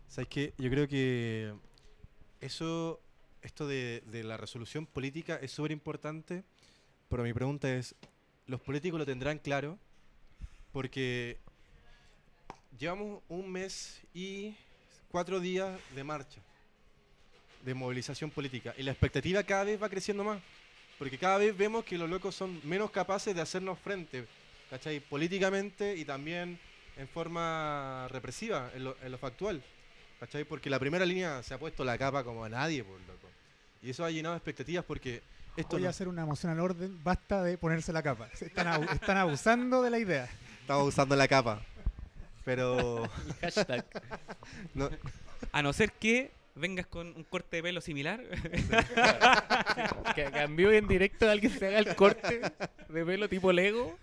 [0.08, 0.54] ¿Sabes qué?
[0.58, 1.54] Yo creo que
[2.40, 3.02] eso,
[3.42, 6.44] esto de, de la resolución política es súper importante,
[7.10, 7.96] pero mi pregunta es,
[8.48, 9.78] ¿los políticos lo tendrán claro?
[10.72, 11.38] Porque
[12.78, 14.56] llevamos un mes y
[15.10, 16.42] cuatro días de marcha,
[17.64, 20.42] de movilización política, y la expectativa cada vez va creciendo más,
[20.98, 24.26] porque cada vez vemos que los locos son menos capaces de hacernos frente,
[24.70, 25.00] ¿cachai?
[25.00, 26.60] Políticamente y también
[26.96, 29.62] en forma represiva, en lo, en lo factual.
[30.20, 30.44] ¿Cachai?
[30.46, 33.28] Porque la primera línea se ha puesto la capa como a nadie, por loco.
[33.82, 35.22] Y eso ha llenado expectativas porque
[35.58, 37.04] esto Voy no- a hacer una moción al orden.
[37.04, 38.30] Basta de ponerse la capa.
[38.34, 40.28] Se Están, abu- están abusando de la idea.
[40.62, 41.62] estaba usando la capa.
[42.44, 43.10] Pero
[43.42, 43.86] Hashtag.
[44.74, 44.90] no,
[45.52, 48.22] A no ser que vengas con un corte de pelo similar.
[50.16, 52.42] Que cambió en directo a alguien se haga el corte
[52.90, 53.98] de pelo tipo Lego.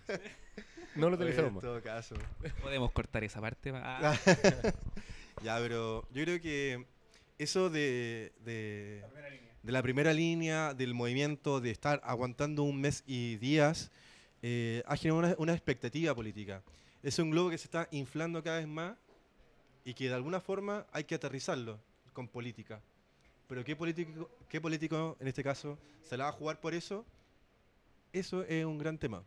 [0.95, 2.15] No lo oye, utilizamos en todo caso.
[2.61, 3.71] Podemos cortar esa parte.
[3.71, 4.13] va.
[5.41, 6.85] Ya, pero yo creo que
[7.37, 9.03] eso de, de,
[9.63, 13.91] de la primera línea, del movimiento, de estar aguantando un mes y días,
[14.41, 16.61] eh, ha generado una, una expectativa política.
[17.01, 18.95] Es un globo que se está inflando cada vez más
[19.85, 21.79] y que de alguna forma hay que aterrizarlo
[22.13, 22.81] con política.
[23.47, 27.05] Pero ¿qué político, qué político en este caso se la va a jugar por eso?
[28.13, 29.23] Eso es un gran tema.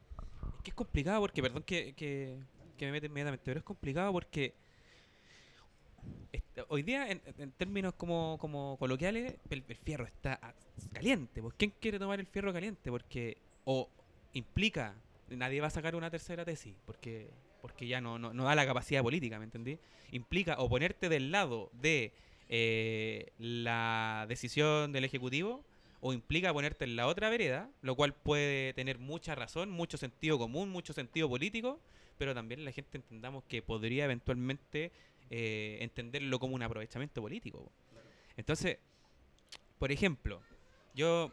[0.56, 2.38] Es que es complicado porque, perdón que, que,
[2.78, 4.54] que me mete inmediatamente, pero es complicado porque
[6.68, 7.20] hoy día, en,
[7.52, 10.38] términos como, como coloquiales, el, fierro está
[10.92, 11.40] caliente.
[11.42, 12.90] pues, ¿Quién quiere tomar el fierro caliente?
[12.90, 13.88] Porque o
[14.32, 14.94] implica,
[15.30, 17.30] nadie va a sacar una tercera tesis, porque
[17.66, 19.80] porque ya no, no, no da la capacidad política, ¿me entendí?
[20.12, 22.12] Implica o ponerte del lado de
[22.48, 25.64] eh, la decisión del Ejecutivo
[26.00, 30.38] o implica ponerte en la otra vereda, lo cual puede tener mucha razón, mucho sentido
[30.38, 31.80] común, mucho sentido político,
[32.18, 34.92] pero también la gente entendamos que podría eventualmente
[35.30, 37.64] eh, entenderlo como un aprovechamiento político.
[37.64, 37.72] po.
[38.36, 38.78] Entonces,
[39.78, 40.42] por ejemplo,
[40.94, 41.32] yo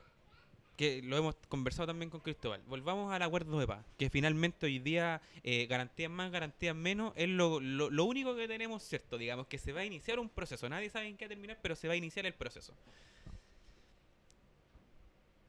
[0.75, 4.79] que lo hemos conversado también con Cristóbal, volvamos al acuerdo de paz, que finalmente hoy
[4.79, 9.47] día eh, garantías más, garantías menos, es lo, lo, lo único que tenemos cierto, digamos,
[9.47, 11.93] que se va a iniciar un proceso, nadie sabe en qué terminar, pero se va
[11.93, 12.73] a iniciar el proceso.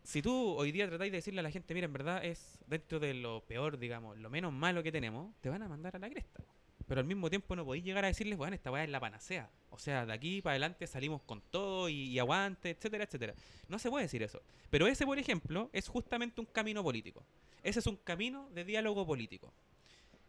[0.03, 3.01] Si tú hoy día tratáis de decirle a la gente, mira, en verdad es dentro
[3.01, 6.11] de lo peor, digamos, lo menos malo que tenemos, te van a mandar a la
[6.11, 6.45] cresta.
[6.87, 9.51] Pero al mismo tiempo no podéis llegar a decirles, bueno, esta weá es la panacea.
[9.71, 13.35] O sea, de aquí para adelante salimos con todo y, aguante, etcétera, etcétera.
[13.69, 14.43] No se puede decir eso.
[14.71, 17.25] Pero ese, por ejemplo, es justamente un camino político.
[17.63, 19.53] Ese es un camino de diálogo político.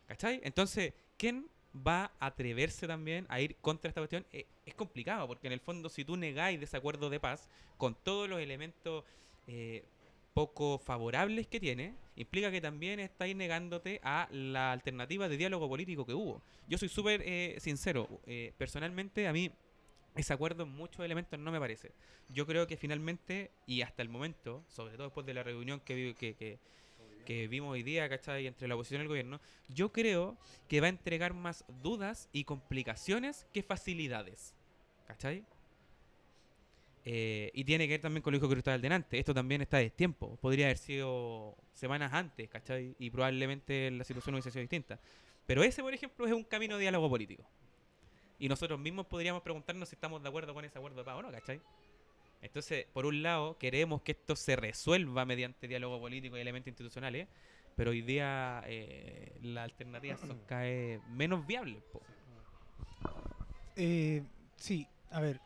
[0.08, 0.40] ¿Cachai?
[0.44, 4.26] Entonces, ¿quién va a atreverse también a ir contra esta cuestión?
[4.32, 8.30] Eh, es complicado, porque en el fondo, si tú negáis desacuerdo de paz con todos
[8.30, 9.04] los elementos
[9.48, 9.86] eh,
[10.36, 16.06] poco favorables que tiene, implica que también estáis negándote a la alternativa de diálogo político
[16.06, 16.44] que hubo.
[16.68, 19.50] Yo soy súper eh, sincero, eh, personalmente a mí
[20.14, 21.94] ese acuerdo en muchos elementos no me parece.
[22.30, 26.14] Yo creo que finalmente, y hasta el momento, sobre todo después de la reunión que,
[26.20, 26.60] que, que,
[27.26, 28.46] que vimos hoy día, ¿cachai?
[28.46, 32.44] Entre la oposición y el gobierno, yo creo que va a entregar más dudas y
[32.44, 34.54] complicaciones que facilidades.
[35.08, 35.46] ¿Cachai?
[37.08, 39.20] Eh, y tiene que ver también con lo que dijo Cristóbal delante.
[39.20, 40.38] Esto también está de tiempo.
[40.38, 42.96] Podría haber sido semanas antes, ¿cachai?
[42.98, 45.00] Y probablemente la situación hubiese sido distinta.
[45.46, 47.46] Pero ese, por ejemplo, es un camino de diálogo político.
[48.40, 51.22] Y nosotros mismos podríamos preguntarnos si estamos de acuerdo con ese acuerdo de paz o
[51.22, 51.62] no, ¿cachai?
[52.42, 57.28] Entonces, por un lado, queremos que esto se resuelva mediante diálogo político y elementos institucionales,
[57.76, 60.40] pero hoy día eh, las alternativas son
[61.16, 61.84] menos viables.
[63.76, 64.24] Eh,
[64.56, 65.40] sí, a ver,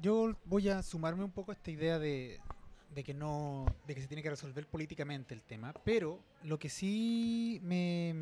[0.00, 2.40] yo voy a sumarme un poco a esta idea de,
[2.94, 6.68] de que no, de que se tiene que resolver políticamente el tema, pero lo que
[6.68, 8.12] sí me,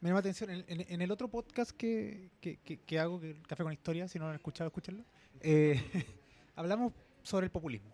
[0.00, 3.20] me llama la atención, en, en- en el otro podcast que, que, que- que hago,
[3.20, 5.04] que Café con Historia, si no lo han escuchado, escúchenlo,
[5.40, 5.80] eh,
[6.56, 6.92] hablamos
[7.22, 7.90] sobre el populismo.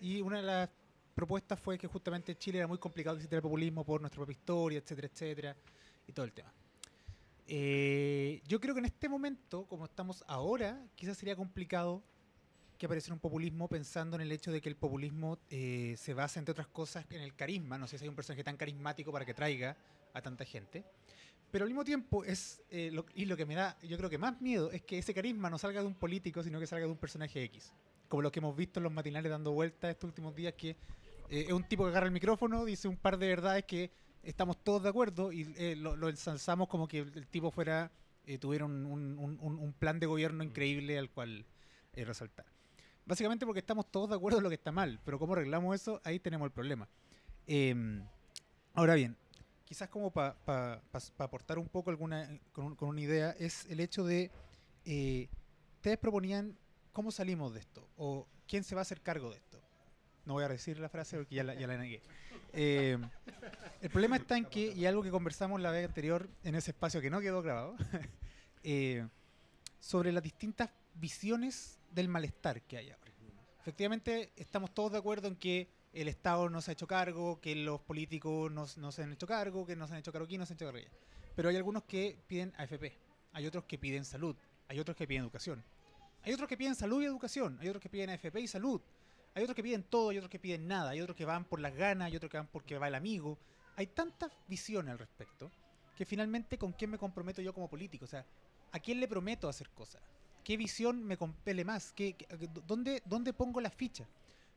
[0.00, 0.68] Y una de las
[1.14, 4.16] propuestas fue que justamente en Chile era muy complicado que existiera el populismo por nuestra
[4.18, 5.56] propia historia, etcétera, etcétera,
[6.06, 6.50] y todo el tema.
[7.52, 12.00] Eh, yo creo que en este momento, como estamos ahora, quizás sería complicado
[12.78, 16.38] que apareciera un populismo pensando en el hecho de que el populismo eh, se basa,
[16.38, 17.76] entre otras cosas, en el carisma.
[17.76, 19.76] No sé si hay un personaje tan carismático para que traiga
[20.14, 20.84] a tanta gente.
[21.50, 24.16] Pero al mismo tiempo, es eh, lo, y lo que me da, yo creo que
[24.16, 26.92] más miedo, es que ese carisma no salga de un político, sino que salga de
[26.92, 27.72] un personaje X.
[28.06, 31.46] Como lo que hemos visto en los matinales dando vueltas estos últimos días, que eh,
[31.48, 33.90] es un tipo que agarra el micrófono, dice un par de verdades que
[34.22, 37.90] estamos todos de acuerdo y eh, lo, ensalzamos como que el, tipo fuera,
[38.26, 41.44] eh, tuviera un, un- un- plan de gobierno increíble al cual
[41.94, 42.46] eh, resaltar.
[43.06, 46.00] Básicamente porque estamos todos de acuerdo en lo que está mal, pero cómo arreglamos eso,
[46.04, 46.88] ahí tenemos el problema.
[47.46, 48.02] Em,
[48.74, 49.16] ahora bien,
[49.64, 50.80] quizás como para
[51.18, 54.30] aportar un poco alguna, con, con una idea, es el hecho de,
[54.84, 55.28] eh,
[55.76, 56.56] ustedes proponían
[56.92, 59.60] cómo salimos de esto, o quién se va a hacer cargo de esto.
[60.26, 62.02] No voy a decir la frase porque ya la, ya la negué.
[62.52, 62.98] Eh,
[63.80, 67.00] el problema está en que, y algo que conversamos la vez anterior en ese espacio
[67.00, 67.76] que no quedó grabado,
[68.62, 69.06] eh,
[69.78, 73.10] sobre las distintas visiones del malestar que hay ahora.
[73.60, 77.54] Efectivamente, estamos todos de acuerdo en que el Estado no se ha hecho cargo, que
[77.54, 80.46] los políticos no, se han hecho cargo, que no se han hecho cargo aquí, no
[80.46, 80.86] se han hecho cargo.
[81.34, 82.96] Pero hay algunos que piden AFP,
[83.32, 84.36] hay otros que piden salud,
[84.68, 85.64] hay otros que piden educación.
[86.22, 88.80] Hay otros que piden salud y educación, hay otros que piden AFP y salud.
[89.34, 91.60] Hay otros que piden todo, hay otros que piden nada, hay otros que van por
[91.60, 93.38] las ganas, hay otros que van porque va el amigo.
[93.76, 95.50] Hay tantas visiones al respecto
[95.96, 98.04] que finalmente con quién me comprometo yo como político.
[98.04, 98.26] O sea,
[98.72, 100.02] ¿a quién le prometo hacer cosas?
[100.42, 101.92] ¿Qué visión me compele más?
[101.92, 102.26] ¿Qué, qué-
[102.66, 104.06] dónde, ¿Dónde pongo la ficha?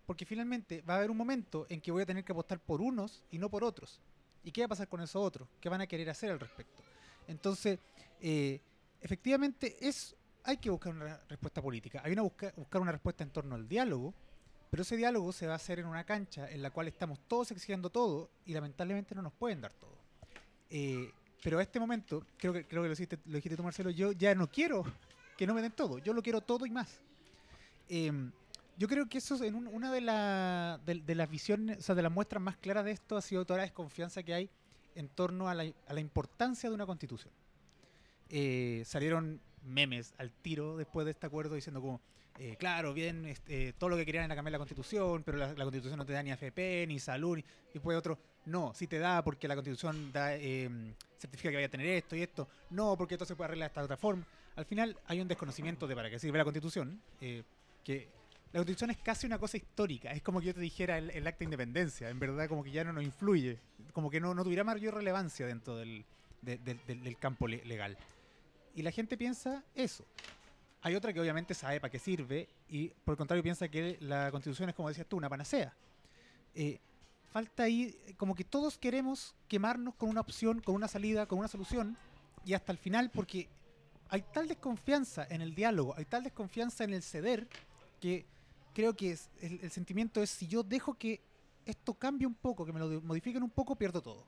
[0.06, 2.82] Porque finalmente va a haber un momento en que voy a tener que apostar por
[2.82, 4.02] unos y no por otros.
[4.44, 5.48] ¿Y qué va a pasar con esos otros?
[5.62, 6.82] ¿Qué van a querer hacer al respecto?
[7.28, 7.80] Entonces,
[8.20, 8.60] eh,
[9.02, 12.02] efectivamente, es, hay que buscar una respuesta política.
[12.04, 14.14] Hay una busca- buscar una respuesta en torno al diálogo,
[14.74, 17.52] pero ese diálogo se va a hacer en una cancha en la cual estamos todos
[17.52, 19.96] exigiendo todo y lamentablemente no nos pueden dar todo.
[20.72, 21.12] Eh,
[21.44, 24.14] pero a este momento, creo que, creo que lo, hiciste- lo dijiste tú, Marcelo, yo
[24.14, 24.84] ya no quiero
[25.38, 26.90] que no me den todo, yo lo quiero todo y más.
[27.88, 28.32] Em,
[28.80, 32.12] yo creo que eso es una de, la- de- las visiones, o sea, de las
[32.12, 34.50] muestras más claras de esto ha sido toda la desconfianza que hay
[34.96, 37.32] en torno a la, a la importancia de una constitución.
[38.30, 42.02] Eh, salieron memes al tiro después de este acuerdo diciendo como,
[42.40, 45.98] eh, claro, bien, este, todo lo que querían era cambiar la constitución, pero la, constitución
[45.98, 49.48] no te da ni AFP, ni salud, y después otro, no, sí te da porque
[49.48, 53.36] la constitución eh, certifica que vaya a tener esto y esto, no, porque esto se
[53.36, 54.26] puede arreglar de esta otra forma.
[54.56, 57.44] Al final hay un desconocimiento de para qué sirve la constitución, eh,
[57.84, 58.08] que
[58.52, 61.40] la constitución es casi una cosa histórica, es como que yo te dijera el, acta
[61.40, 63.60] de independencia, en verdad como que ya no nos influye,
[63.94, 66.04] como que no, tuviera mayor relevancia dentro del,
[66.42, 67.98] de- del- del- del campo le- legal.
[68.76, 70.04] Y la gente piensa eso.
[70.86, 74.30] Hay otra que obviamente sabe para qué sirve y por el contrario piensa que la
[74.32, 75.74] constitución es como decías tú, una panacea.
[76.56, 76.80] eh,
[77.32, 81.40] falta ahí, eh, como que todos queremos quemarnos con una opción, con una salida, con
[81.40, 81.98] una solución,
[82.46, 83.48] y hasta el final, porque
[84.10, 87.48] hay tal desconfianza en el diálogo, hay tal desconfianza en el ceder,
[88.00, 88.26] que
[88.74, 91.22] creo que el, el sentimiento es, si yo dejo que
[91.66, 94.26] esto cambie un poco, que me lo modifiquen un poco, pierdo todo.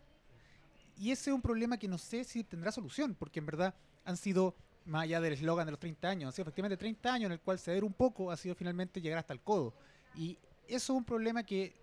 [0.97, 3.75] Y ese es un problema que no sé si tendrá solución, porque en verdad
[4.05, 4.55] han sido,
[4.85, 7.39] más allá del eslogan de los 30 años, han sido efectivamente 30 años en el
[7.39, 9.73] cual ceder un poco ha sido finalmente llegar hasta el codo.
[10.15, 11.75] Y eso es un problema que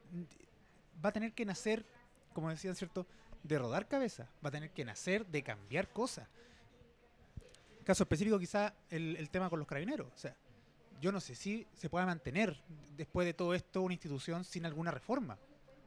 [1.04, 1.84] va a tener que nacer,
[2.32, 3.06] como decían, ¿cierto?
[3.42, 6.28] De rodar cabeza, va a tener que nacer de cambiar cosas.
[7.84, 10.12] Caso específico quizá el, tema con los carabineros.
[10.14, 10.36] O sea,
[11.00, 12.62] yo no sé si se pueda mantener
[12.96, 15.38] después de todo esto una institución sin alguna reforma,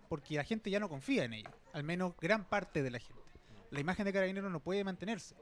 [0.10, 3.22] porque la gente ya no confía en ella, al menos gran parte de la gente.
[3.72, 5.36] La imagen de carabineros no puede mantenerse.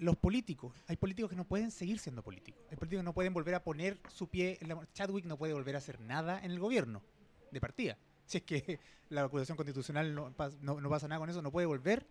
[0.00, 2.60] Los políticos, hay políticos que no pueden seguir siendo políticos.
[2.70, 4.88] Hay políticos que no pueden volver a poner su pie en la...
[4.94, 7.02] Chadwick no puede volver a hacer nada en el gobierno,
[7.50, 7.98] de partida.
[8.24, 8.80] Si es que
[9.10, 10.32] la acusación constitucional no,
[10.62, 12.06] no- pasa nada con eso, no puede volver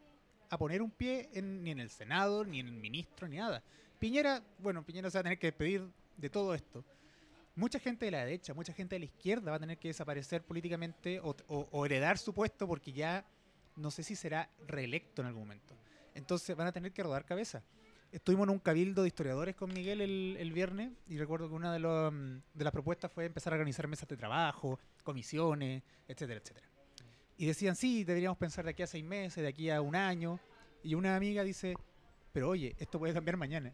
[0.51, 3.63] a poner un pie en- ni en el Senado, ni en el ministro, ni nada.
[3.97, 6.85] Piñera, bueno, Piñera se va a tener que despedir de todo esto.
[7.55, 10.43] Mucha gente de la derecha, mucha gente de la izquierda va a tener que desaparecer
[10.43, 13.25] políticamente o- o heredar su puesto porque ya
[13.75, 15.75] no sé si será reelecto en algún momento.
[16.13, 17.63] Entonces van a tener que rodar cabeza.
[18.11, 21.71] Estuvimos en un cabildo de historiadores con Miguel el, el viernes y recuerdo que una
[21.71, 26.39] de, los, mm, de las propuestas fue empezar a organizar mesas de trabajo, comisiones, etcétera,
[26.43, 26.67] etcétera.
[27.37, 30.39] Y decían, sí, deberíamos pensar de aquí a seis meses, de aquí a un año.
[30.83, 31.75] Y una amiga dice,
[32.33, 33.73] pero oye, esto puede cambiar mañana.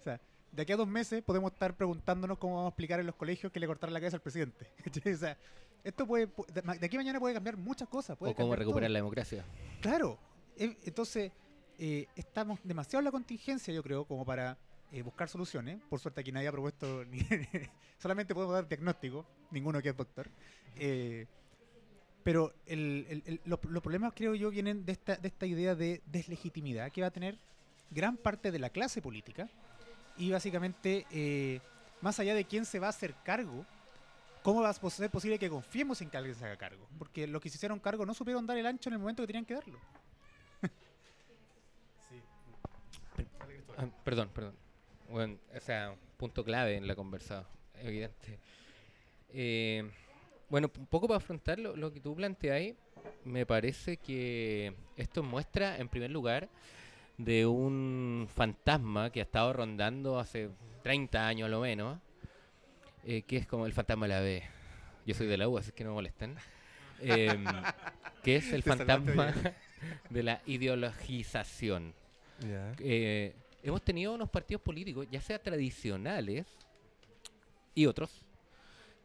[0.00, 0.20] O sea,
[0.52, 3.50] de aquí a dos meses podemos estar preguntándonos cómo vamos a explicar en los colegios
[3.52, 4.66] que le cortaron la cabeza al presidente.
[5.12, 5.36] O sea,
[5.82, 8.16] esto puede, pu- de aquí a mañana puede cambiar muchas cosas.
[8.16, 8.92] Puede O cómo recuperar todo.
[8.92, 9.44] la democracia.
[9.80, 10.16] Claro.
[10.56, 11.32] E- Entonces,
[11.84, 14.56] eh, estamos demasiado en la contingencia, yo creo, como para
[14.92, 15.80] eh, buscar soluciones.
[15.90, 17.26] Por suerte aquí nadie ha propuesto, ni
[17.98, 20.30] solamente podemos dar diagnóstico, ninguno que es doctor.
[20.76, 21.26] Eh,
[22.22, 22.54] pero
[23.44, 27.10] los problemas, creo yo, vienen de esta, de esta idea de deslegitimidad que va a
[27.10, 27.36] tener
[27.90, 29.48] gran parte de la clase política.
[30.16, 31.60] Y básicamente,
[32.00, 33.66] más allá de quién se va a hacer cargo,
[34.44, 36.86] ¿cómo va a ser posible que confiemos en que alguien se haga cargo?
[36.96, 39.26] Porque los que se hicieron cargo no supieron dar el ancho en el momento que
[39.26, 39.80] tenían que darlo.
[43.82, 44.54] Ah, perdón, perdón.
[45.08, 48.38] Bueno, o sea, punto clave en la conversa, evidente.
[49.34, 49.90] Eh,
[50.48, 52.74] bueno, un poco para afrontar lo, lo que tú planteas,
[53.24, 56.48] me parece que esto muestra, en primer lugar,
[57.18, 60.50] de un fantasma que ha estado rondando hace
[60.82, 61.98] 30 años a lo menos,
[63.04, 64.42] eh, que es como el fantasma de la B.
[65.06, 66.36] Yo soy de la U, así que no me molesten.
[67.04, 67.44] Em,
[68.22, 69.32] que es el fantasma
[70.10, 71.94] de la ideologización
[72.38, 72.72] Ya.
[72.78, 76.46] eh, hemos tenido unos partidos políticos, ya sea tradicionales
[77.74, 78.22] y otros,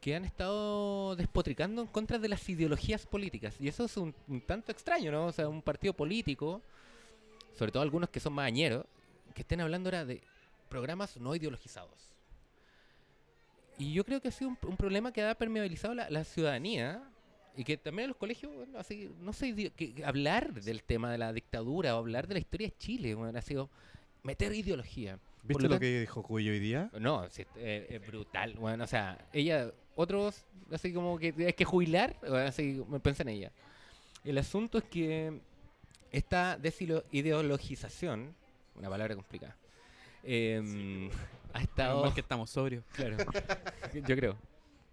[0.02, 3.56] que han estado despotricando en contra de las ideologías políticas.
[3.60, 4.14] Y eso es un,
[4.46, 5.28] tanto extraño, ¿no?
[5.28, 6.62] O sea, un partido político,
[7.54, 8.86] sobre todo algunos que son más añeros,
[9.34, 10.22] que estén hablando ahora de
[10.70, 12.14] programas no ideologizados.
[13.78, 17.04] Y yo creo que ha sido un, problema que ha permeabilizado la, ciudadanía
[17.56, 21.20] y que también en los colegios, bueno, así, no sé, que hablar del tema de
[21.20, 23.70] la dictadura o hablar de la historia de Chile, bueno, ha sido
[24.28, 25.18] meter ideología.
[25.44, 26.92] ¿Viste lo que dijo Cuyo hoy día?
[27.00, 31.64] No, sí, es, es brutal, bueno, o sea, ella, otros, así como que hay que
[31.64, 33.52] jubilar, así me pensé en ella.
[34.26, 35.40] El asunto es que
[36.12, 38.36] esta desideologización,
[38.76, 39.56] una palabra complicada,
[40.24, 41.10] em,
[41.54, 42.02] ha estado...
[42.02, 42.84] mal que estamos sobrios.
[42.92, 43.16] Claro,
[43.94, 44.38] yo creo.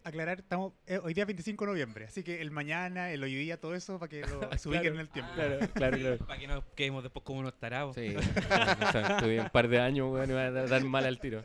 [0.06, 3.34] Aclarar, estamos eh, hoy día es 25 de noviembre, así que el mañana, el hoy
[3.34, 5.32] día, todo eso para que lo se ubiquen Claro, en el tiempo.
[5.34, 6.18] Claro, claro, claro.
[6.26, 7.94] Para que no quedemos después como unos tarados.
[7.94, 11.18] Sí, o sea, tuve un par de años, weón, me va a dar mal al
[11.18, 11.42] tiro.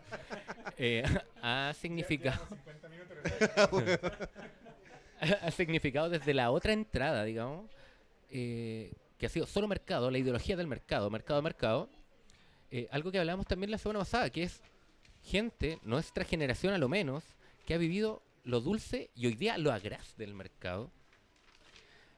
[0.77, 1.03] Eh,
[1.41, 2.41] ha significado.
[5.41, 7.65] ha significado desde la otra entrada, digamos,
[8.29, 11.89] eh, que ha sido solo mercado, la ideología del mercado, mercado, mercado.
[12.71, 14.61] eh, algo que hablábamos también la semana pasada, que es
[15.23, 17.23] gente, nuestra generación a lo menos,
[17.65, 20.91] que ha vivido lo dulce y hoy día lo agraz del mercado.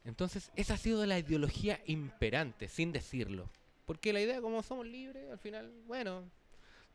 [0.03, 3.49] Entonces, esa ha sido la ideología imperante, sin decirlo.
[3.85, 6.23] Porque la idea, como somos libres, al final, bueno,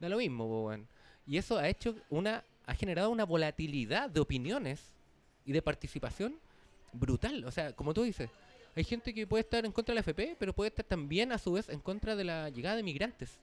[0.00, 0.88] da lo mismo, po, weón.
[1.26, 4.80] Y eso ha hecho una, ha generado una volatilidad de opiniones
[5.44, 6.38] y de participación
[6.92, 7.44] brutal.
[7.44, 8.30] O sea, como tú dices,
[8.74, 11.38] hay gente que puede estar en contra de la FP, pero puede estar también a
[11.38, 13.38] su vez en contra de la llegada de migrantes.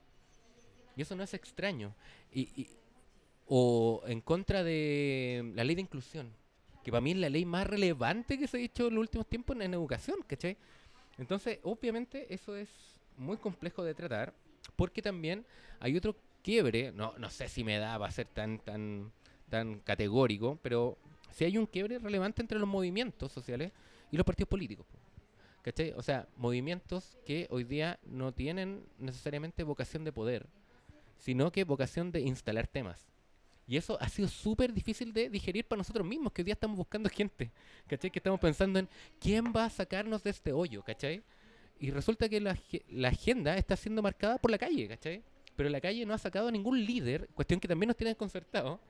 [0.96, 1.94] Y eso no es extraño.
[2.32, 2.68] Y-
[3.46, 6.32] o en contra de la ley de inclusión,
[6.82, 9.26] que para mí es la ley más relevante que se ha hecho en los últimos
[9.26, 10.56] tiempos en, educación, ¿cachai?
[11.18, 12.68] Entonces, obviamente, eso es
[13.16, 14.34] muy complejo de tratar,
[14.76, 15.44] porque también
[15.80, 19.12] hay otro quiebre, no, no sé si me da para ser tan, tan,
[19.48, 20.98] tan categórico, pero
[21.30, 23.72] si hay un quiebre relevante entre los movimientos sociales
[24.10, 24.86] y los partidos políticos.
[24.86, 24.98] po.
[25.62, 25.92] ¿Cachai?
[25.96, 30.46] O sea, movimientos que hoy día no tienen necesariamente vocación de poder,
[31.16, 33.13] sino que vocación de instalar temas.
[33.66, 36.76] Y eso ha sido súper difícil de digerir para nosotros mismos, que hoy día estamos
[36.76, 37.50] buscando gente,
[37.86, 38.10] ¿cachai?
[38.10, 38.88] Que estamos pensando en
[39.18, 41.22] quién va a sacarnos de este hoyo, ¿cachai?
[41.78, 42.56] Y resulta que la,
[42.90, 45.22] la agenda está siendo marcada por la calle, ¿cachai?
[45.56, 48.80] Pero la calle no ha sacado a ningún líder, cuestión que también nos tiene desconcertados,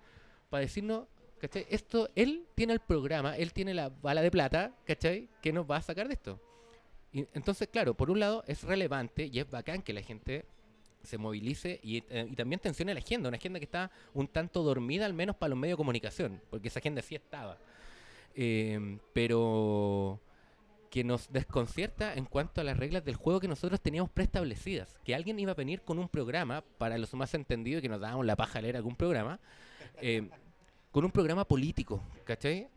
[0.50, 1.06] para decirnos,
[1.40, 1.66] ¿cachai?
[1.70, 5.28] Esto, él tiene el programa, él tiene la bala de plata, ¿cachai?
[5.40, 6.40] Que nos va a sacar de esto.
[7.12, 10.46] Y entonces, claro, por un lado es relevante y es bacán que la gente
[11.04, 14.62] se movilice y, eh, y también tensione la agenda, una agenda que está un tanto
[14.62, 17.58] dormida al menos para los medios de comunicación, porque esa agenda sí estaba.
[18.34, 20.20] Eh, pero
[20.94, 24.94] que nos desconcierta en cuanto a las reglas del juego que nosotros teníamos preestablecidas.
[25.04, 28.24] Que alguien iba a venir con un programa, para los más entendidos, que nos dábamos
[28.24, 29.40] la paja a leer algún programa,
[30.00, 30.28] eh,
[30.92, 32.68] con un programa político, ¿cachai?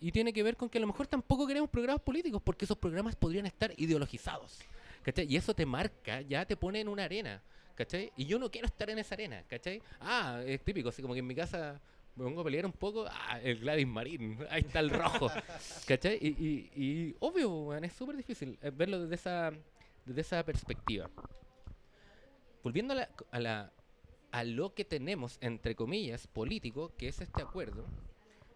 [0.00, 2.78] Y tiene que ver con que a lo mejor tampoco queremos programas políticos, porque esos
[2.78, 4.60] programas podrían estar ideologizados,
[5.02, 5.26] ¿cachai?
[5.30, 7.42] Y eso te marca, ya te pone en una arena,
[7.76, 8.12] ¿cachai?
[8.16, 9.80] Y yo no quiero estar en esa arena, ¿cachai?
[10.00, 11.80] Ah, es típico, así como que en mi casa
[12.16, 15.30] me pongo a pelear un poco, ah, el Gladys Marín, ahí está el rojo,
[15.86, 16.18] ¿cachai?
[16.20, 19.52] Y, y, y obvio, weón, es súper difícil eh, verlo desde esa,
[20.04, 21.08] desde esa perspectiva.
[22.64, 23.72] Volviendo a, la, a, la,
[24.32, 27.84] a lo que tenemos, entre comillas, político, que es este acuerdo,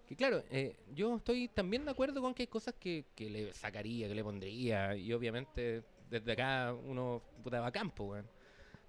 [0.08, 3.54] que claro, eh, yo estoy también de acuerdo con que hay cosas que, que le
[3.54, 8.26] sacaría, que le pondría, y obviamente desde acá uno puta va a campo, weón.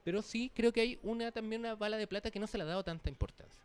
[0.04, 2.64] Pero sí creo que hay una también una bala de plata que no se le
[2.64, 3.62] ha dado tanta importancia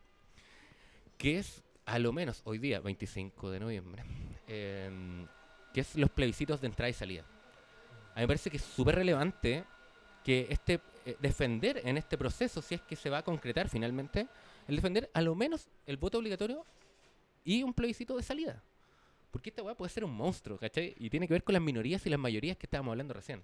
[1.16, 4.04] que es a lo menos hoy día, 25 de noviembre,
[4.48, 5.26] em,
[5.72, 7.24] que es los plebiscitos de entrada y salida.
[8.14, 9.64] A mí me parece que es súper relevante
[10.24, 14.26] que este eh, defender en este proceso, si es que se va a concretar finalmente,
[14.66, 16.64] el defender a lo menos el voto obligatorio
[17.44, 18.62] y un plebiscito de salida.
[19.30, 20.94] Porque esta weá puede ser un monstruo, ¿cachai?
[20.98, 23.42] Y tiene que ver con las minorías y las mayorías que estábamos hablando recién.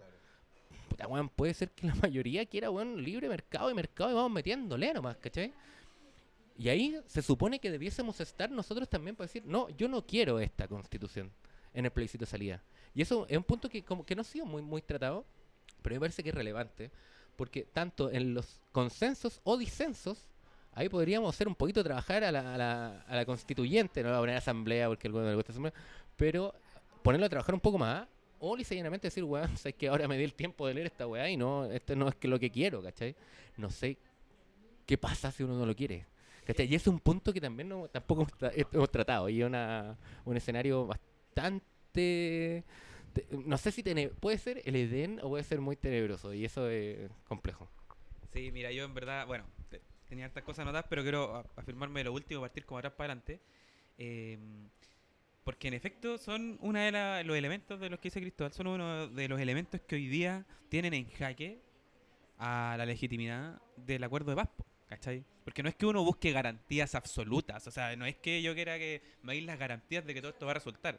[0.93, 4.31] Puta, weón, puede ser que la mayoría quiera, weón, libre mercado y mercado y vamos
[4.31, 5.51] metiéndole nomás, ¿cachai?
[6.59, 10.39] Y ahí se supone que debiésemos estar nosotros también para decir, no, yo no quiero
[10.39, 11.33] esta constitución
[11.73, 12.63] en el plebiscito de salida.
[12.95, 15.25] Y eso es un punto que como que no ha sido muy, muy tratado,
[15.81, 16.91] pero me parece que es relevante,
[17.37, 20.27] porque tanto en los consensos o disensos,
[20.73, 24.19] ahí podríamos hacer un poquito trabajar a la, a la, a la constituyente, no voy
[24.19, 25.73] a poner asamblea porque al le gusta asamblea,
[26.19, 26.55] pero
[27.03, 28.07] ponerlo a trabajar un poco más,
[28.45, 31.29] o llanamente decir, weón, sé que ahora me di el tiempo de leer esta weá
[31.31, 33.15] y no, esto no es que lo que quiero, ¿cachai?
[33.57, 33.99] No sé
[34.87, 36.07] qué pasa si uno no lo quiere.
[36.45, 36.67] ¿Cachai?
[36.67, 39.29] Y es un punto que también no, tampoco hemos, hemos tratado.
[39.29, 42.65] Y una, un escenario bastante.
[43.13, 43.83] te- no sé si
[44.21, 46.35] puede ser el Edén o puede ser muy tenebroso.
[46.35, 47.69] Y eso es complejo.
[48.33, 52.13] Sí, mira, yo en verdad, bueno, te- tenía hartas cosas anotadas, pero quiero afirmarme lo
[52.13, 53.41] último, partir como atrás para adelante.
[53.99, 54.69] Em,
[55.45, 58.67] porque en efecto son uno de la- los elementos de los que dice Cristóbal, son
[58.69, 61.61] uno de los elementos que hoy día tienen en jaque
[62.39, 64.49] a la legitimidad del acuerdo de paz,
[64.89, 65.25] ¿cachai?
[65.45, 68.79] Porque no es que uno busque garantías absolutas, o sea, no es que yo quiera
[68.79, 70.99] que me den las garantías de que todo esto va a resultar.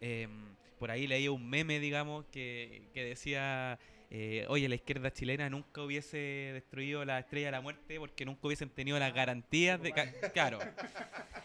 [0.00, 3.78] Em, por ahí leí un meme, digamos, que, que decía,
[4.10, 6.16] eh, oye, la izquierda chilena nunca hubiese
[6.52, 9.92] destruido la estrella de la muerte porque nunca hubiesen tenido las garantías de...
[9.92, 10.58] ca- Claro,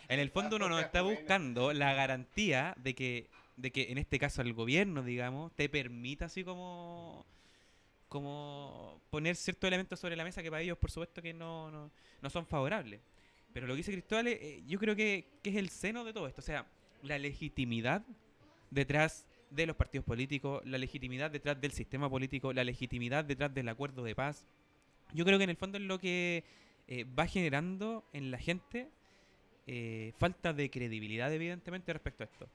[0.09, 4.17] en el fondo uno no está buscando la garantía de que, de que en este
[4.19, 7.25] caso el gobierno, digamos, te permita así como
[8.07, 11.91] como poner ciertos elementos sobre la mesa que para ellos por supuesto que no, no,
[12.21, 13.01] no son favorables.
[13.51, 16.27] Pero lo que dice Cristóbal, eh, yo creo que, que es el seno de todo
[16.27, 16.41] esto.
[16.41, 16.65] O sea,
[17.03, 18.03] la legitimidad
[18.69, 23.69] detrás de los partidos políticos, la legitimidad detrás del sistema político, la legitimidad detrás del
[23.69, 24.45] acuerdo de paz.
[25.13, 26.43] Yo creo que en el fondo es lo que
[26.87, 28.89] eh, va generando en la gente
[29.67, 32.47] eh, falta de credibilidad, evidentemente, respecto a esto.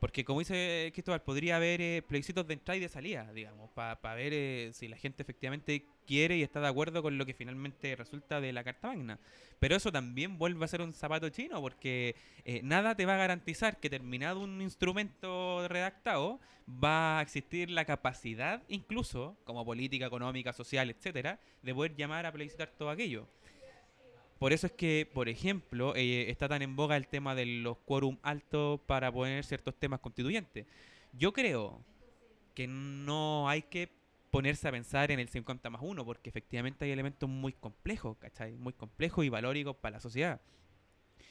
[0.00, 4.14] Porque como dice Cristóbal, podría haber eh, plebiscitos de entrada y de salida, digamos, para
[4.14, 7.96] ver eh, si la gente efectivamente quiere y está de acuerdo con lo que finalmente
[7.96, 9.18] resulta de la Carta Magna.
[9.58, 13.18] Pero eso también vuelve a ser un zapato chino, porque eh, nada te va a
[13.18, 20.52] garantizar que terminado un instrumento redactado va a existir la capacidad, incluso como política económica,
[20.52, 23.26] social, etcétera, de poder llamar a plebiscitar todo aquello.
[24.38, 27.78] Por eso es que, por ejemplo, eh, está tan en boga el tema de los
[27.78, 30.66] quórum altos para poner ciertos temas constituyentes.
[31.12, 31.80] Yo creo
[32.54, 33.88] que no hay que
[34.34, 38.56] ponerse a pensar en el 50 más 1, porque efectivamente hay elementos muy complejos, ¿cachai?
[38.56, 40.40] Muy complejos y valóricos para la sociedad.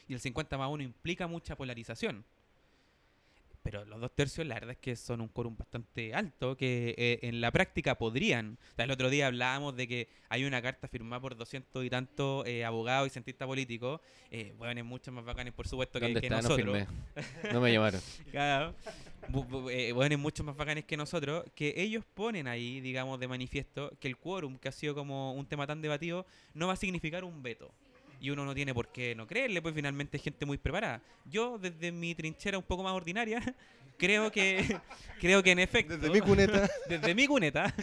[0.08, 2.24] Y el 50 más 1 implica mucha polarización.
[3.64, 7.20] Pero los dos tercios la verdad es que son un quórum bastante alto que eh,
[7.24, 8.60] en la práctica podrían.
[8.74, 11.90] O sea, el otro día hablábamos de que hay una carta firmada por doscientos y
[11.90, 16.78] tantos eh, abogados y cientistas políticos, eh, bueno, muchos más bacanes por supuesto que, nosotros.
[17.54, 18.02] No me llamaron.
[18.32, 18.76] Claro.
[19.30, 23.28] Bu- bu- eh, Bueno, muchos más bacanes que nosotros, que ellos ponen ahí, digamos, de
[23.28, 26.76] manifiesto que el quórum, que ha sido como un tema tan debatido, no va a
[26.76, 27.72] significar un veto.
[28.24, 31.02] Y uno no tiene por qué no creerle, pues finalmente es gente muy preparada.
[31.26, 33.42] Yo, desde mi trinchera un poco más ordinaria,
[34.00, 34.80] creo que
[35.20, 36.70] creo que en efecto, Desde mi cuneta.
[36.88, 37.76] desde mi cuneta,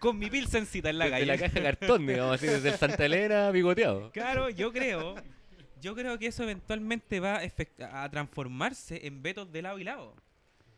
[0.00, 1.26] con mi pilsencita en la Desde calle.
[1.26, 4.10] la caja de cartón, digamos así, desde el Santa Elena bigoteado.
[4.10, 5.14] Claro, yo creo,
[5.80, 10.16] yo creo que eso eventualmente va a, a transformarse en vetos de lado y lado.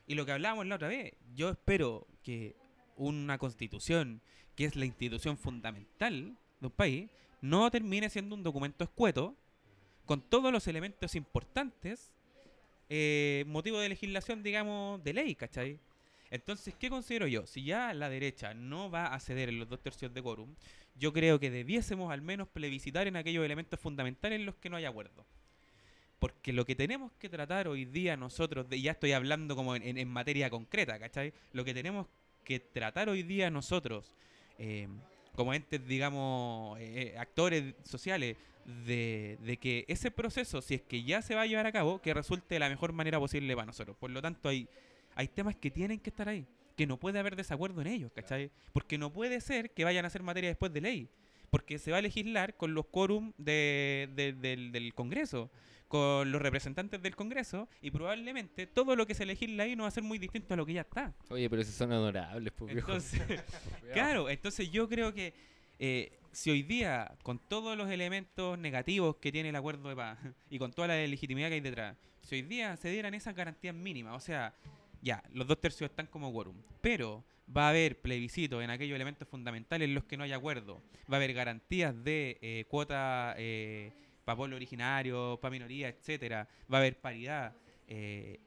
[0.06, 2.56] Y lo que hablábamos la otra vez, yo espero que
[2.96, 4.20] una constitución,
[4.54, 7.08] que es la institución fundamental de un país,
[7.40, 9.36] no termine siendo un documento escueto
[10.04, 12.10] con todos los elementos importantes,
[12.88, 15.78] eh, motivo de legislación, digamos, de ley, ¿cachai?
[16.30, 17.46] Entonces, ¿qué considero yo?
[17.46, 20.54] Si ya la derecha no va a ceder en los dos tercios de quórum,
[20.94, 24.76] yo creo que debiésemos al menos plebiscitar en aquellos elementos fundamentales en los que no
[24.76, 25.24] hay acuerdo.
[26.18, 30.08] Porque lo que tenemos que tratar hoy día nosotros, de- ya estoy hablando como en
[30.08, 31.32] materia concreta, ¿cachai?
[31.52, 32.06] Lo que tenemos
[32.44, 34.14] que tratar hoy día nosotros,
[34.58, 34.88] eh,
[35.38, 38.36] como entes, digamos, eh, eh, actores sociales,
[38.84, 42.02] de, de que ese proceso, si es que ya se va a llevar a cabo,
[42.02, 43.96] que resulte de la mejor manera posible para nosotros.
[43.96, 44.68] Por lo tanto, hay,
[45.14, 46.44] hay temas que tienen que estar ahí,
[46.76, 48.50] que no puede haber desacuerdo en ellos, ¿cachai?
[48.72, 51.08] Porque no puede ser que vayan a ser materia después de ley,
[51.50, 55.50] porque se va a legislar con los quórum de- del, del Congreso,
[55.88, 59.88] con los representantes del Congreso, y probablemente todo lo que se legisla ahí no va
[59.88, 61.14] a ser muy distinto a lo que ya está.
[61.30, 62.76] Oye, pero esos son honorables, pues.
[62.76, 63.22] Entonces,
[63.92, 65.34] claro, entonces yo creo que
[65.78, 70.18] eh, si hoy día, con todos los elementos negativos que tiene el acuerdo de paz
[70.50, 73.74] y con toda la legitimidad que hay detrás, si hoy día se dieran esas garantías
[73.74, 74.54] mínimas, o sea,
[75.00, 77.24] ya, los dos tercios están como quórum, pero
[77.56, 81.16] va a haber plebiscito en aquellos elementos fundamentales en los que no hay acuerdo, va
[81.16, 83.92] a haber garantías de eh, cuota eh,
[84.28, 87.54] para pueblo originario, para minoría, etcétera, va a haber paridad.
[87.86, 88.38] eh,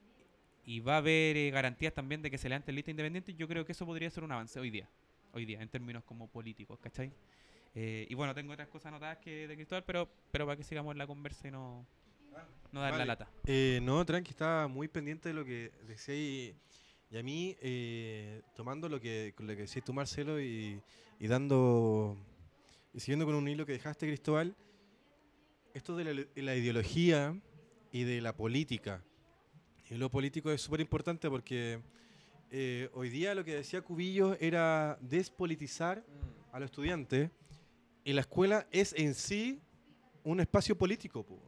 [0.63, 3.36] y va a haber eh, garantías también de que se levanten listas independientes.
[3.36, 4.88] Yo creo que eso podría ser un avance hoy día,
[5.34, 7.11] hoy día, en términos como políticos, ¿cachai?
[7.73, 10.95] Eh, y bueno, tengo otras cosas anotadas que de Cristóbal, pero, pero para que sigamos
[10.95, 11.84] la conversa y no,
[12.71, 13.05] no dar la vale.
[13.07, 13.27] lata.
[13.47, 16.55] Eh, no, tranqui, estaba muy pendiente de lo que decía y,
[17.09, 20.79] y a mí, eh, tomando lo que, lo que decías tú, Marcelo, y,
[21.19, 22.15] y dando,
[22.93, 24.55] y siguiendo con un hilo que dejaste, Cristóbal,
[25.74, 27.39] esto de la, de la ideología
[27.91, 29.03] y de la política.
[29.89, 31.82] Y lo político es súper importante porque
[32.49, 36.05] eh, hoy día lo que decía Cubillo era despolitizar
[36.51, 37.30] a los estudiantes
[38.03, 39.61] y la escuela es en sí
[40.24, 41.26] un espacio político.
[41.26, 41.41] po.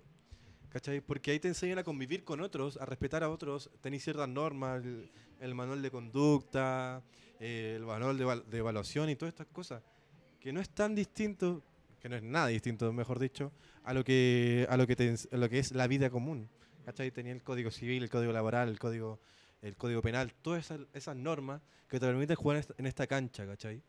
[0.70, 1.02] ¿Cachai?
[1.02, 4.84] Porque ahí te enseñan a convivir con otros, a respetar a otros, tenéis ciertas normas,
[4.84, 5.10] el,
[5.40, 7.04] el manual de conducta,
[7.40, 9.84] eh, el manual de, de evaluación y todas estas cosas,
[10.40, 11.64] que no es tan distinto,
[12.04, 13.54] que no es nada distinto, mejor dicho,
[13.86, 16.50] a lo que, a lo que, te a lo que es la vida común.
[16.84, 17.12] ¿Cachai?
[17.12, 19.22] Tenía el código civil, el código laboral, el código,
[19.62, 23.82] el código penal, todas esas, esas normas que te permiten jugar en esta, cancha, ¿cachai?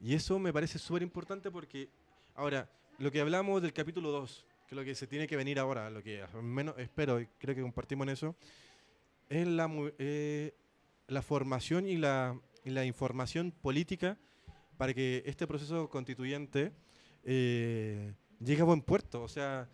[0.00, 1.88] Y eso me parece súper importante porque,
[2.34, 2.68] ahora,
[2.98, 5.88] lo que hablamos del capítulo 2, que es lo que se tiene que venir ahora,
[5.88, 8.34] lo que menos espero y creo que compartimos en eso,
[9.28, 10.52] es la, eh,
[11.06, 14.18] la formación y la, y la información política
[14.76, 16.72] para que este proceso constituyente
[17.24, 19.22] eh, llegue a buen puerto.
[19.22, 19.68] O sea,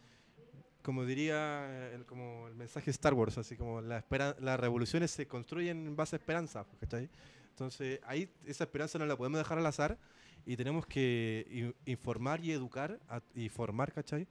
[0.82, 4.05] como diría el, como el mensaje de Star Wars, así como la
[4.40, 7.09] las revoluciones se construyen en base a esperanza, ¿cachai?
[7.51, 9.99] Entonces, ahí esa esperanza no la podemos dejar al azar
[10.44, 14.28] y tenemos que informar y educar a- y formar, ¿cachai?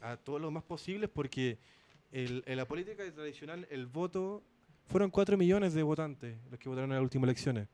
[0.00, 1.58] A todos los más posibles porque
[2.10, 4.42] el- en la política tradicional el voto
[4.86, 7.68] fueron 4 millones de votantes los que votaron en las últimas elecciones.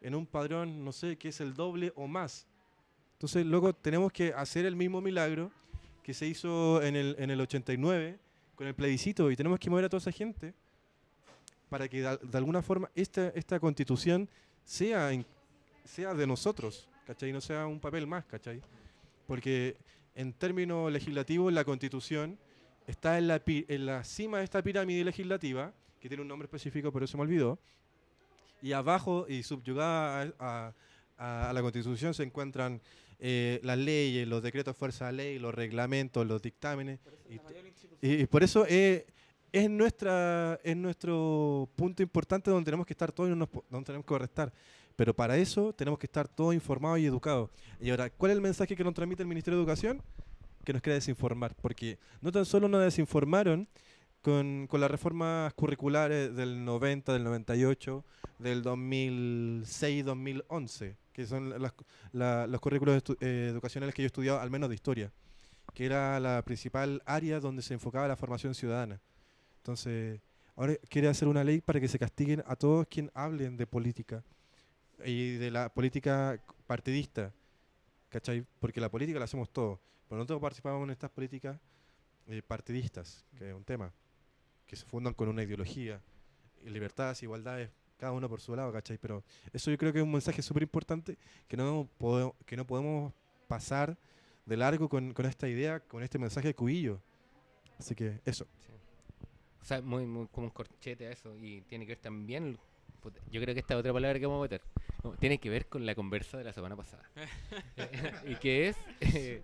[0.00, 2.46] En un padrón, no sé, que es el doble o más.
[3.20, 5.50] Entonces, luego tenemos que hacer el mismo milagro
[6.02, 8.18] que se hizo en el, en el 89
[8.54, 10.54] con el plebiscito y tenemos que mover a toda esa gente
[11.68, 14.26] para que de, de alguna forma esta, esta constitución
[14.64, 15.26] sea, en-
[15.84, 17.30] sea de nosotros, ¿cachai?
[17.30, 18.62] No sea un papel más, ¿cachai?
[19.26, 19.76] Porque
[20.14, 22.38] en términos legislativos la constitución
[22.86, 26.90] está en la, en la cima de esta pirámide legislativa, que tiene un nombre específico,
[26.90, 27.58] pero se me olvidó,
[28.62, 30.72] y abajo y subyugada a,
[31.18, 32.80] a- a la constitución se encuentran
[33.20, 36.98] eh, las leyes, los decretos de fuerza de ley, los reglamentos, los dictámenes.
[37.28, 37.34] Y,
[38.02, 39.04] y- y por eso es,
[39.52, 43.86] es, nuestra, es nuestro punto importante donde tenemos que estar todos y no nos donde
[43.86, 44.52] tenemos que restar.
[44.96, 47.50] Pero para eso tenemos que estar todos informados y educados.
[47.80, 50.02] Y ahora, ¿cuál es el mensaje que nos transmite el Ministerio de Educación?
[50.64, 51.54] Que nos quiere desinformar.
[51.60, 53.66] Porque no tan solo nos desinformaron
[54.20, 58.04] con, con las reformas curriculares del 90, del 98,
[58.38, 61.74] del 2006-2011, que son las-
[62.12, 65.12] la- los currículos eh, educacionales que yo he estudiado, al menos de historia,
[65.74, 69.00] que era la principal área donde se enfocaba la formación ciudadana.
[69.58, 70.20] Entonces,
[70.56, 74.24] ahora quiere hacer una ley para que se castiguen a todos quienes hablen de política
[75.04, 77.32] y de la política partidista,
[78.08, 78.44] ¿cachai?
[78.58, 81.58] Porque la política la hacemos todos, pero nosotros participamos en estas políticas
[82.26, 83.92] eh, partidistas, que es un tema,
[84.66, 86.00] que se fundan con una ideología,
[86.64, 87.70] libertades, igualdades,
[88.00, 88.98] cada uno por su lado, ¿cachai?
[88.98, 89.22] Pero
[89.52, 93.12] eso yo creo que es un mensaje súper importante que no, podemos, que no podemos
[93.46, 93.96] pasar
[94.46, 97.00] de largo con, con esta idea, con este mensaje de cubillo.
[97.78, 98.46] Así que eso.
[99.60, 101.36] O sea, muy, muy como un corchete a eso.
[101.36, 102.58] Y tiene que ver también.
[103.30, 104.62] Yo creo que esta otra palabra que vamos a meter.
[105.04, 107.02] no, tiene que ver con la conversa de la semana pasada.
[108.26, 109.42] y que es eh,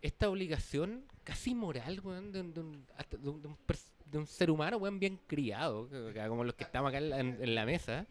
[0.00, 3.91] esta obligación casi moral, weón, de, un- de un, hasta de un- de un pers-
[4.12, 5.88] de un ser humano, weón, bien criado,
[6.28, 8.06] como los que estamos acá en la, en- en la mesa,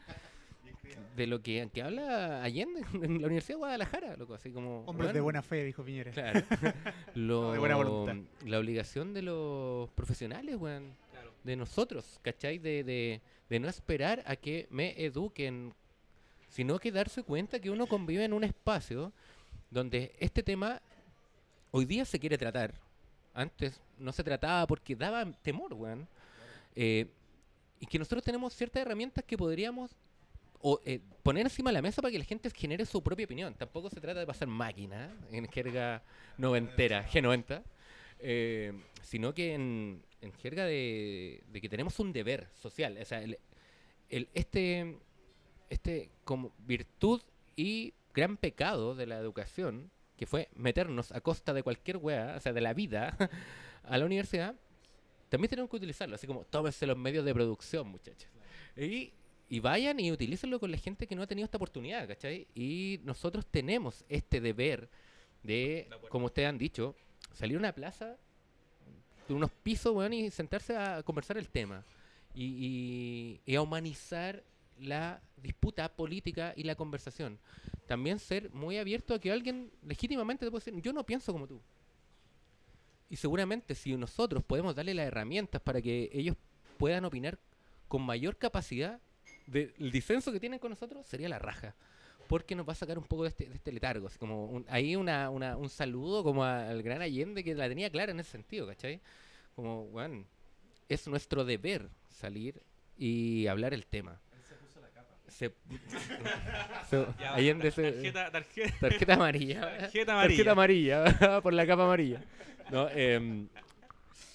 [1.15, 4.83] de lo que, que habla Allende en la Universidad de Guadalajara, loco, así como...
[4.85, 6.11] Hombres de buena fe, dijo Piñera.
[6.11, 6.41] Claro.
[7.15, 8.15] Lo- de buena voluntad.
[8.45, 10.93] La obligación de los profesionales, weón.
[11.43, 12.59] De nosotros, ¿cachai?
[12.59, 15.73] De, de, de no esperar a que me eduquen,
[16.49, 19.11] sino que darse cuenta que uno convive en un espacio
[19.71, 20.81] donde este tema
[21.71, 22.75] hoy día se quiere tratar.
[23.33, 26.07] Antes no se trataba porque daba temor, weón.
[26.75, 27.07] Eh,
[27.79, 29.91] y que nosotros tenemos ciertas herramientas que podríamos
[30.61, 33.53] o, eh, poner encima de la mesa para que la gente genere su propia opinión.
[33.55, 36.03] Tampoco se trata de pasar máquina en jerga
[36.37, 37.63] noventera, G90,
[38.19, 42.97] eh, sino que en, en jerga de, de que tenemos un deber social.
[43.01, 43.39] O sea, el,
[44.09, 44.97] el- este,
[45.71, 47.21] este como virtud
[47.55, 49.89] y gran pecado de la educación,
[50.21, 53.17] que fue meternos a costa de cualquier weá, o sea, de la vida,
[53.83, 54.53] a la universidad,
[55.29, 56.13] también tenemos que utilizarlo.
[56.13, 58.29] Así como, tómense los medios de producción, muchachos.
[58.77, 59.13] Y,
[59.49, 62.45] y vayan y utilícenlo con la gente que no ha tenido esta oportunidad, ¿cachai?
[62.53, 64.91] Y nosotros tenemos este deber
[65.41, 66.95] de, como ustedes han dicho,
[67.33, 68.15] salir a una plaza,
[69.27, 71.83] de unos pisos, weón, y sentarse a conversar el tema.
[72.35, 74.43] Y, y- y a humanizar
[74.81, 77.37] la disputa política y la conversación.
[77.87, 81.47] También ser muy abierto a que alguien legítimamente te puede decir, yo no pienso como
[81.47, 81.59] tú.
[83.09, 86.35] Y seguramente si nosotros podemos darle las herramientas para que ellos
[86.77, 87.37] puedan opinar
[87.87, 88.99] con mayor capacidad
[89.47, 91.75] del disenso que tienen con nosotros, sería la raja.
[92.27, 94.07] Porque nos va a sacar un poco de este, de este letargo.
[94.17, 98.13] Como un- ahí una, una- un saludo como al gran Allende que la tenía clara
[98.13, 99.01] en ese sentido, ¿cachai?
[99.55, 100.23] Como, bueno,
[100.87, 102.61] es nuestro deber salir
[102.97, 104.21] y hablar el tema.
[105.31, 105.49] Se,
[106.89, 109.61] se- Ya, Allende se- Tarjeta, tarjeta, tarjeta amarilla.
[109.61, 110.27] tarjeta amarilla.
[110.27, 112.23] Tarjeta amarilla, por la capa amarilla.
[112.69, 113.47] No, em,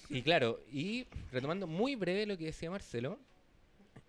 [0.09, 3.19] y claro, y retomando muy breve lo que decía Marcelo,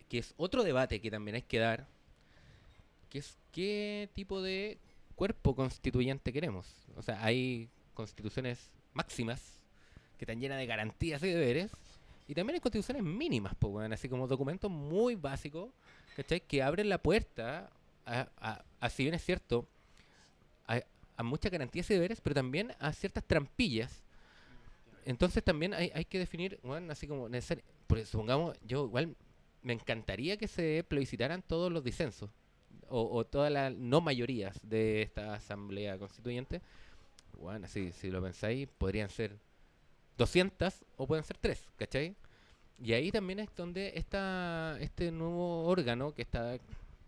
[0.08, 1.86] que es otro debate que también hay que dar,
[3.10, 4.78] que es qué tipo de
[5.14, 6.66] cuerpo constituyente queremos.
[6.96, 9.60] O sea, hay constituciones máximas
[10.18, 11.70] que están llenas de garantías y deberes,
[12.26, 15.70] y también hay constituciones mínimas, pues, así como documentos muy básicos,
[16.18, 16.40] ¿cachai?
[16.40, 17.70] Que abren la puerta
[18.04, 18.58] a,
[18.98, 19.68] bien es cierto,
[20.66, 20.82] a,
[21.16, 24.02] a muchas garantías y deberes, pero también a ciertas trampillas.
[25.04, 27.62] Entonces también hay, hay que definir, bueno, así como necesario.
[27.86, 29.14] Porque supongamos, yo igual
[29.62, 32.30] me encantaría que se plebiscitaran todos los disensos
[32.88, 36.60] o, o todas las no mayorías de esta asamblea constituyente.
[37.38, 39.36] Bueno, así, si lo pensáis, podrían ser
[40.16, 42.16] 200 o pueden ser 3, ¿cachai?
[42.80, 46.58] Y ahí también es donde está este nuevo órgano que está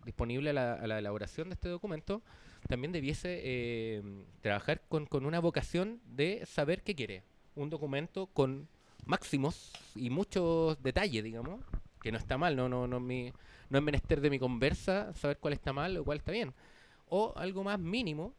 [0.05, 2.21] disponible a la, a la elaboración de este documento,
[2.67, 4.03] también debiese eh,
[4.41, 7.23] trabajar con, con una vocación de saber qué quiere.
[7.55, 8.67] Un documento con
[9.05, 11.61] máximos y muchos detalles, digamos,
[12.01, 13.31] que no está mal, no, no, no, mi,
[13.69, 16.53] no es menester de mi conversa saber cuál está mal o cuál está bien.
[17.07, 18.33] O algo más mínimo,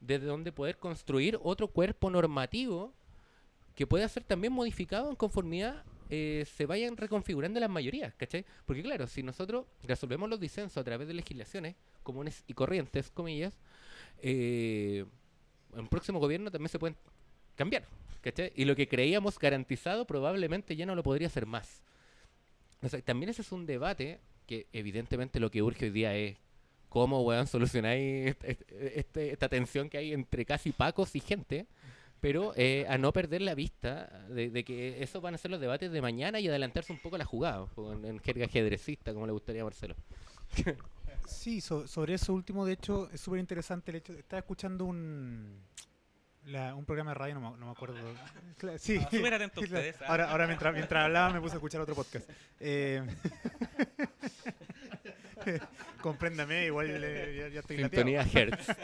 [0.00, 2.92] desde donde poder construir otro cuerpo normativo
[3.74, 8.44] que pueda ser también modificado en conformidad eh, se vayan reconfigurando las mayorías, ¿cachai?
[8.66, 13.54] Porque claro, si nosotros resolvemos los disensos a través de legislaciones comunes y corrientes, comillas,
[14.22, 15.04] eh,
[15.72, 16.96] en el próximo gobierno también se pueden
[17.54, 17.84] cambiar,
[18.22, 18.52] ¿cachai?
[18.56, 21.82] Y lo que creíamos garantizado probablemente ya no lo podría hacer más.
[22.82, 26.36] O sea, también ese es un debate que evidentemente lo que urge hoy día es
[26.88, 31.66] cómo, weón, solucionáis este- este- este- esta tensión que hay entre casi pacos y gente,
[32.20, 35.60] pero eh, a no perder la vista de, de que esos van a ser los
[35.60, 39.26] debates de mañana y adelantarse un poco a la jugada, en, en jerga ajedrecista, como
[39.26, 39.94] le gustaría a Marcelo.
[41.26, 44.12] Sí, so- sobre eso último, de hecho, es súper interesante el hecho.
[44.14, 45.60] Estaba escuchando un.
[46.46, 47.94] la- un programa de radio, no me, no me acuerdo.
[48.78, 49.78] Sí, Ah, súper atentos claro.
[49.86, 50.06] ustedes, ¿ah?
[50.08, 52.28] Ahora, ahora mientras, mientras hablaba me puse a escuchar otro podcast.
[52.58, 53.00] Eh,
[56.02, 57.76] compréndame, igual eh, ya, ya estoy.
[57.78, 58.66] Sintonía Hertz.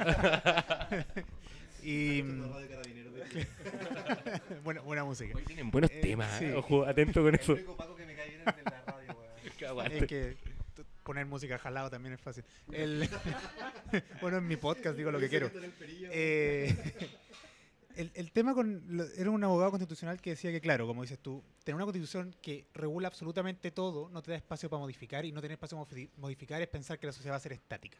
[1.89, 2.23] Y
[4.65, 5.37] buena, buena música.
[5.37, 6.47] Hoy tienen buenos Eh, temas, sí.
[6.47, 6.55] ¿eh?
[6.55, 7.55] ojo, atento con eso.
[7.55, 10.31] que me cae bien es de la radio, Que.
[10.31, 10.37] Es
[11.05, 12.43] poner música jalado también es fácil.
[12.73, 13.09] El-
[14.21, 15.49] bueno, en mi podcast digo lo que quiero.
[16.11, 16.75] Eh,
[17.95, 18.83] el, el tema con.
[18.89, 22.35] lo- Era un abogado constitucional que decía que, claro, como dices tú, tener una constitución
[22.43, 25.89] que regula absolutamente todo no te da espacio para modificar y no tener espacio para
[25.89, 27.99] modi- modificar es pensar que la sociedad va a ser estática.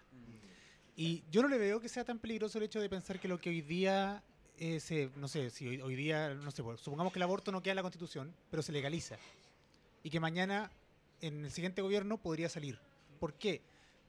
[0.97, 3.41] Y yo no le veo que sea tan peligroso el hecho de pensar que lo
[3.41, 4.23] que hoy día.
[4.59, 7.53] eh, se- no sé, si hoy, hoy día, no sé, pues, supongamos que el aborto
[7.53, 9.19] no queda en la constitución, pero se legaliza.
[10.03, 10.71] Y que mañana,
[11.21, 12.79] en el siguiente gobierno, podría salir.
[13.21, 13.61] ¿Por qué?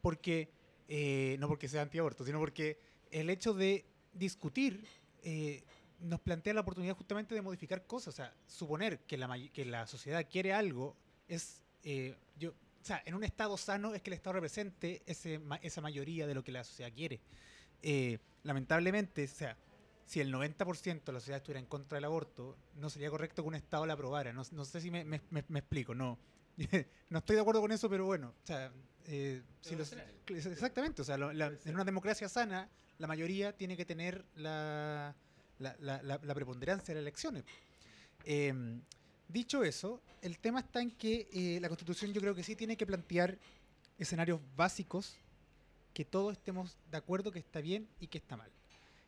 [0.01, 0.47] Porque,
[0.88, 2.77] eh, no porque sea antiaborto, sino porque
[3.11, 3.84] el hecho de
[4.14, 4.85] discutir
[5.23, 5.64] eh,
[5.99, 8.14] nos plantea la oportunidad justamente de modificar cosas.
[8.14, 10.95] O sea, suponer que la, que la sociedad quiere algo
[11.27, 11.61] es.
[12.88, 16.34] O sea, en un Estado sano es que el Estado represente ese, esa mayoría de
[16.34, 17.19] lo que la sociedad quiere.
[17.81, 19.57] Eh, lamentablemente, o sea,
[20.05, 23.49] si el 90% de la sociedad estuviera en contra del aborto, no sería correcto que
[23.49, 24.31] un Estado la aprobara.
[24.31, 26.18] No, no sé si me, me- me- me explico, no.
[27.09, 28.72] no estoy de acuerdo con eso, pero bueno, o sea,
[29.05, 29.93] eh, si los-
[30.30, 32.69] exactamente, o sea, lo- la- en una democracia sana,
[32.99, 35.14] la mayoría tiene que tener la,
[35.59, 37.43] la, la- la- la preponderancia de las elecciones.
[38.23, 38.80] Eh,
[39.28, 42.78] dicho eso, el tema está en que eh, la Constitución yo creo que sí tiene
[42.78, 43.38] que plantear
[43.98, 45.16] escenarios básicos
[45.94, 48.52] que todos estemos de acuerdo que está bien y que está mal.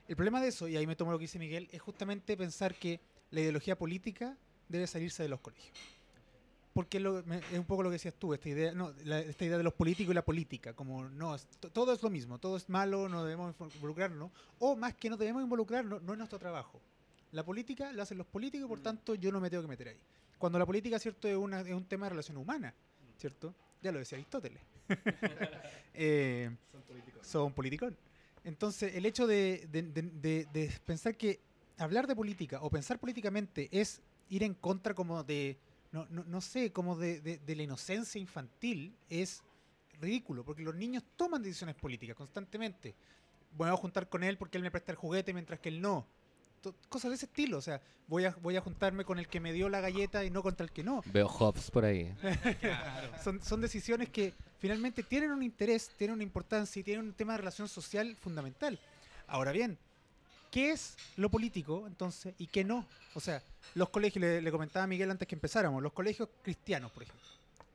[0.08, 2.74] El problema de eso, y ahí me tomo lo que dice Miguel, es justamente pensar
[2.76, 4.36] que la ideología política
[4.68, 5.78] debe salirse de los colegios.
[6.74, 9.46] Porque lo- me- es un poco lo que decías tú, esta idea, no, la- esta
[9.46, 11.36] idea de los políticos y la política, como no,
[11.74, 15.44] todo es lo mismo, todo es malo, no debemos involucrarnos, o más que no debemos
[15.44, 16.82] involucrarnos, no es nuestro trabajo.
[17.32, 20.00] La política la hacen los políticos, por tanto yo no me tengo que meter ahí.
[20.38, 22.74] Cuando la política, cierto, es, una- es un tema de relación humana,
[23.18, 23.54] ¿cierto?
[23.82, 24.62] Ya lo decía Aristóteles.
[26.02, 26.50] Eh,
[27.26, 27.98] son politicón.
[28.46, 31.42] Entonces, el hecho de, de- de- de- de pensar que
[31.78, 35.58] hablar de política o pensar políticamente es ir en contra como de,
[35.92, 39.44] no, no, no sé, como de, de- de la inocencia infantil es
[40.00, 42.96] ridículo, porque los niños toman decisiones políticas constantemente.
[43.58, 46.08] Voy a juntar con él porque él me presta el juguete mientras que él no.
[46.90, 49.54] Cosas de ese estilo, o sea, voy a, voy a juntarme con el que me
[49.54, 51.02] dio la galleta y no contra el que no.
[51.06, 52.14] Veo Hobbes por ahí.
[53.24, 57.34] Son, son decisiones que finalmente tienen un interés, tienen una importancia y tienen un tema
[57.34, 58.80] de relación social fundamental.
[59.28, 59.78] Ahora bien,
[60.52, 62.86] ¿qué es lo político entonces y qué no?
[63.14, 63.44] O sea,
[63.76, 67.28] los colegios, le, le comentaba a Miguel antes que empezáramos, los colegios cristianos, por ejemplo,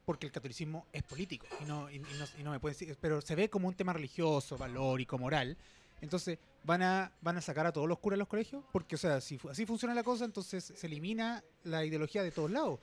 [0.04, 2.96] porque el catolicismo es político y no, y, y no, y no me pueden decir,
[3.00, 5.56] pero se ve como un tema religioso, valórico, moral.
[6.00, 8.64] Entonces, ¿van a, ¿van a sacar a todos los curas de los colegios?
[8.72, 12.50] Porque, o sea, si así funciona la cosa, entonces se elimina la ideología de todos
[12.50, 12.80] lados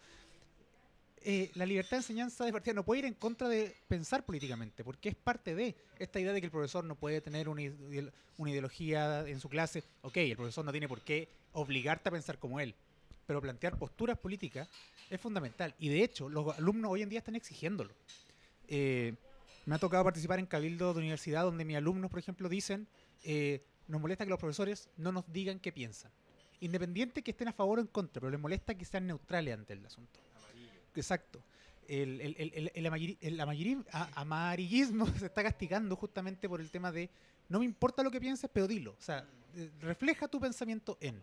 [1.24, 4.84] eh, la libertad de enseñanza de partida no puede ir en contra de pensar políticamente,
[4.84, 7.62] porque es parte de esta idea de que el profesor no puede tener una,
[8.38, 9.84] una ideología en su clase.
[10.02, 12.74] Ok, el profesor no tiene por qué obligarte a pensar como él,
[13.28, 14.68] pero plantear posturas políticas
[15.12, 15.76] es fundamental.
[15.78, 17.94] Y de hecho, los alumnos hoy en día están exigiéndolo.
[18.68, 19.14] Eh,
[19.66, 22.88] me ha tocado participar en cabildo de universidad donde mis alumnos, por ejemplo, dicen,
[23.24, 26.12] eh, nos molesta que los profesores no nos digan qué piensan.
[26.60, 29.74] Independiente que estén a favor o en contra, pero les molesta que sean neutrales ante
[29.74, 30.20] el asunto.
[30.96, 31.42] Exacto.
[31.88, 36.62] El, el, el, el- el amagiri- el amagiri- a- amarillismo se está castigando justamente por
[36.62, 37.10] el tema de
[37.50, 38.92] no me importa lo que pienses, pero dilo.
[38.98, 39.26] O sea,
[39.56, 41.22] eh, refleja tu pensamiento en.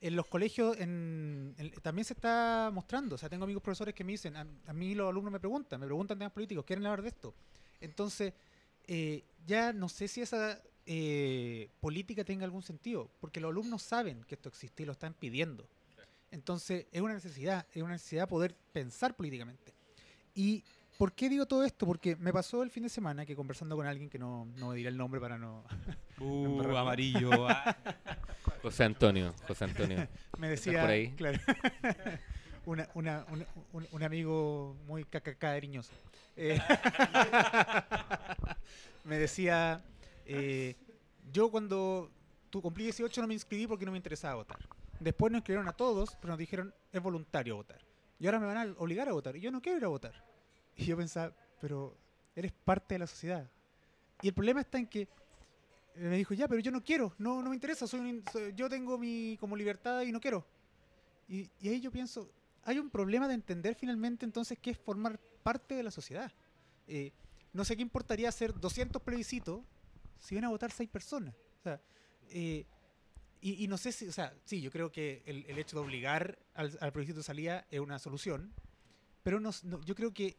[0.00, 3.14] En los colegios en- en- también se está mostrando.
[3.14, 5.78] O sea, tengo amigos profesores que me dicen, a, a mí los alumnos me preguntan,
[5.80, 7.34] me preguntan temas políticos, ¿quieren hablar de esto?
[7.82, 8.32] Entonces,
[8.86, 14.24] eh, ya no sé si esa eh, política tenga algún sentido, porque los alumnos saben
[14.24, 15.66] que esto existe y lo están pidiendo.
[16.30, 19.74] Entonces, es una necesidad, es una necesidad poder pensar políticamente.
[20.34, 20.64] ¿Y
[20.96, 21.84] por qué digo todo esto?
[21.86, 24.76] Porque me pasó el fin de semana que conversando con alguien que no, no me
[24.76, 25.64] diré el nombre para no...
[26.20, 27.30] Uh, amarillo.
[27.48, 27.76] ah.
[28.62, 30.06] José Antonio, José Antonio.
[30.38, 30.80] me decía...
[30.82, 31.10] por ahí?
[31.16, 31.40] Claro.
[32.64, 35.90] una, una- una- un, un amigo muy cacacadriñoso.
[36.36, 36.58] Eh,
[39.04, 39.82] me decía,
[40.24, 40.76] eh,
[41.32, 42.10] yo cuando
[42.50, 44.58] tú cumplí 18 no me inscribí porque no me interesaba votar.
[45.00, 47.80] Después nos inscribieron a todos, pero nos dijeron, es voluntario votar.
[48.18, 49.36] Y ahora me van a obligar a votar.
[49.36, 50.24] Y yo no quiero ir a votar.
[50.76, 51.96] Y yo pensaba, pero
[52.36, 53.50] eres parte de la sociedad.
[54.20, 55.08] Y el problema está en que eh,
[55.94, 58.96] me dijo, ya, pero yo no quiero, no, no me interesa, soy un yo tengo
[58.96, 60.46] mi como libertad y no quiero.
[61.28, 62.30] Y, y ahí yo pienso,
[62.64, 66.32] hay un problema de entender finalmente entonces qué es formar parte de la sociedad.
[66.86, 67.12] Eh,
[67.52, 69.60] no sé qué importaría hacer 200 plebiscitos
[70.18, 71.34] si van a votar 6 personas.
[71.60, 71.80] O sea,
[72.30, 72.64] eh,
[73.40, 75.82] y, y no sé si, o sea, sí, yo creo que el, el hecho de
[75.82, 78.52] obligar al, al plebiscito de salida es una solución,
[79.22, 80.36] pero no, no- yo creo que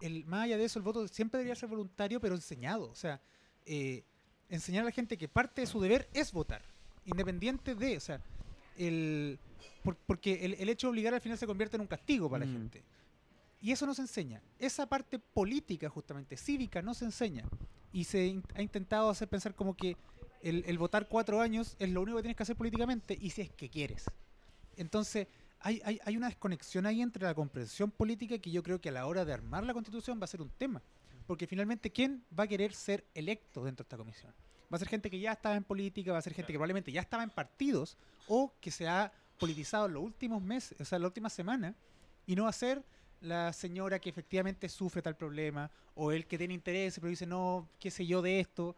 [0.00, 2.88] el, más allá de eso, el voto siempre debería ser voluntario, pero enseñado.
[2.90, 3.20] O sea,
[3.64, 4.04] eh,
[4.48, 6.62] enseñar a la gente que parte de su deber es votar,
[7.04, 8.20] independiente de, o sea,
[8.78, 9.38] el,
[9.82, 12.44] por- porque el, el hecho de obligar al final se convierte en un castigo para
[12.44, 12.54] la Mm.
[12.54, 12.84] gente.
[13.60, 14.42] Y eso no se enseña.
[14.58, 17.44] Esa parte política, justamente, cívica, no se enseña.
[17.92, 19.96] Y se in- ha intentado hacer pensar como que
[20.42, 23.42] el, el votar cuatro años es lo único que tienes que hacer políticamente y si
[23.42, 24.04] es que quieres.
[24.76, 25.26] Entonces,
[25.60, 28.92] hay, hay, hay una desconexión ahí entre la comprensión política que yo creo que a
[28.92, 30.82] la hora de armar la constitución va a ser un tema.
[31.26, 34.32] Porque finalmente, ¿quién va a querer ser electo dentro de esta comisión?
[34.72, 36.92] Va a ser gente que ya estaba en política, va a ser gente que probablemente
[36.92, 37.96] ya estaba en partidos
[38.28, 41.74] o que se ha politizado en los últimos meses, o sea, en la última semana,
[42.26, 42.84] y no va a ser
[43.20, 47.68] la señora que efectivamente sufre tal problema o el que tiene interés pero dice, no,
[47.80, 48.76] qué sé yo de esto.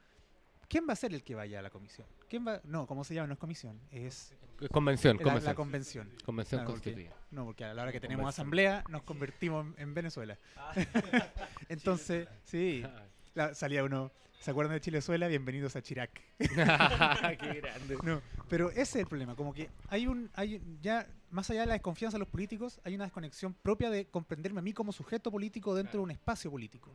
[0.69, 2.07] ¿Quién va a ser el que vaya a la comisión?
[2.29, 2.61] ¿Quién va?
[2.65, 3.27] No, ¿cómo se llama?
[3.29, 4.35] No es comisión, es
[4.71, 5.45] Convención, la, convención.
[5.51, 6.13] la convención.
[6.27, 7.17] convención Claro, porque- constituida.
[7.31, 8.43] No, porque a la hora que tenemos Convención.
[8.45, 10.39] asamblea nos convertimos en, en Venezuela.
[11.69, 12.85] Entonces, sí,
[13.39, 14.11] la- salía uno,
[14.41, 15.29] ¿se acuerdan de Chilezuela?
[15.29, 16.11] Bienvenidos a Chirac.
[16.39, 17.97] Qué grande.
[18.03, 21.67] No, pero ese es el problema, como que hay un, hay ya más allá de
[21.67, 25.31] la desconfianza de los políticos, hay una desconexión propia de comprenderme a mí como sujeto
[25.31, 26.91] político dentro de un espacio político.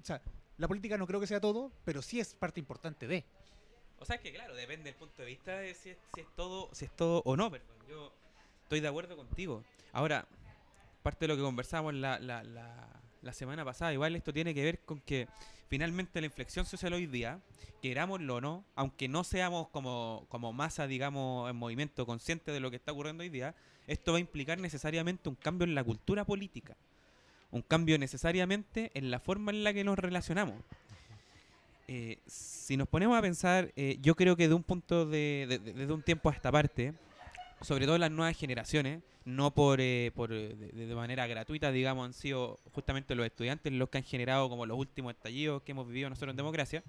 [0.00, 0.22] O sea,
[0.56, 3.26] la política no creo que sea todo, pero sí es parte importante de.
[3.98, 6.26] O sea, es que claro, depende del punto de vista de si es, si es
[6.34, 7.76] todo si es todo o no, perdón.
[7.86, 8.12] Yo
[8.62, 9.62] estoy de acuerdo contigo.
[9.92, 10.26] Ahora,
[11.02, 14.62] parte de lo que conversamos la, la, la, la semana pasada, igual esto tiene que
[14.62, 15.28] ver con que
[15.68, 17.40] finalmente la inflexión social hoy día,
[17.80, 22.70] querámoslo o no, aunque no seamos como, como masa, digamos, en movimiento consciente de lo
[22.70, 23.54] que está ocurriendo hoy día,
[23.86, 26.76] esto va a implicar necesariamente un cambio en la cultura política.
[27.50, 30.54] Un cambio necesariamente en la forma en la que nos relacionamos.
[31.88, 35.58] Eh, si nos ponemos a pensar, eh, yo creo que de un punto de, de-
[35.86, 36.94] de- un tiempo a esta parte,
[37.62, 42.12] sobre todo las nuevas generaciones, no por, eh, por eh, de, manera gratuita, digamos, han
[42.12, 46.10] sido justamente los estudiantes los que han generado como los últimos estallidos que hemos vivido
[46.10, 46.82] nosotros en democracia,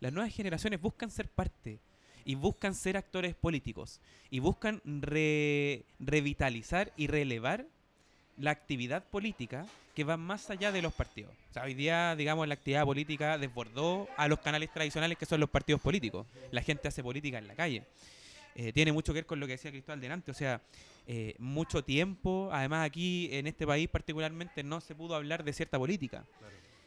[0.00, 1.78] las nuevas generaciones buscan ser parte
[2.24, 7.66] y buscan ser actores políticos y buscan re- revitalizar y relevar
[8.36, 11.32] la actividad política que va más allá de los partidos.
[11.50, 15.40] O sea, hoy día, digamos, la actividad política desbordó a los canales tradicionales que son
[15.40, 16.26] los partidos políticos.
[16.52, 17.82] La gente hace política en la calle.
[18.54, 20.60] Eh, tiene mucho que ver con lo que decía Cristóbal delante, o sea,
[21.06, 25.78] eh, mucho tiempo, además aquí en este país particularmente no se pudo hablar de cierta
[25.78, 26.24] política.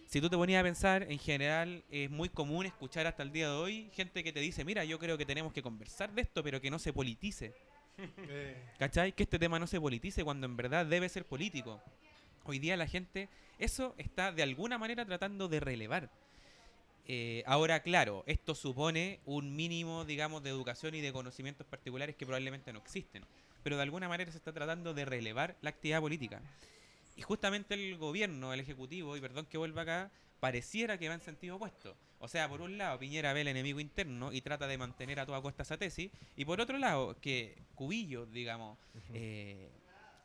[0.06, 3.50] Si tú te ponías a pensar, en general es muy común escuchar hasta el día
[3.50, 6.44] de hoy gente que te dice, mira, yo creo que tenemos que conversar de esto,
[6.44, 7.54] pero que no se politice.
[8.78, 9.14] ¿Cachai?
[9.14, 11.82] Que este tema no se politice cuando en verdad debe ser político.
[12.44, 16.10] Hoy día la gente eso está de alguna manera tratando de relevar.
[17.06, 22.26] Eh, ahora, claro, esto supone un mínimo, digamos, de educación y de conocimientos particulares que
[22.26, 23.26] probablemente no existen.
[23.62, 26.42] Pero de alguna manera se está tratando de relevar la actividad política.
[27.16, 31.22] Y justamente el gobierno, el ejecutivo, y perdón que vuelva acá, pareciera que va en
[31.22, 31.96] sentido opuesto.
[32.20, 35.26] O sea, por un lado, Piñera ve el enemigo interno y trata de mantener a
[35.26, 36.10] toda costa esa tesis.
[36.38, 38.78] Y por otro lado, que Cubillo, digamos,
[39.14, 39.70] eh,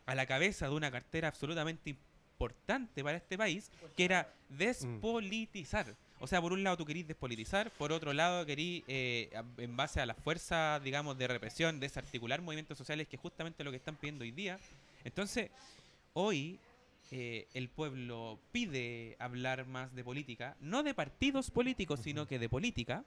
[0.06, 5.96] a la cabeza de una cartera absolutamente importante para este país, que era despolitizar.
[6.20, 10.00] O sea, por un lado tú querís despolitizar, por otro lado querís, eh, en base
[10.00, 13.96] a la fuerza, digamos, de represión, desarticular movimientos sociales, que es justamente lo que están
[13.96, 14.58] pidiendo hoy día.
[15.04, 15.50] Entonces,
[16.14, 16.58] hoy
[17.10, 22.48] eh, el pueblo pide hablar más de política, no de partidos políticos, sino que de
[22.48, 23.04] política.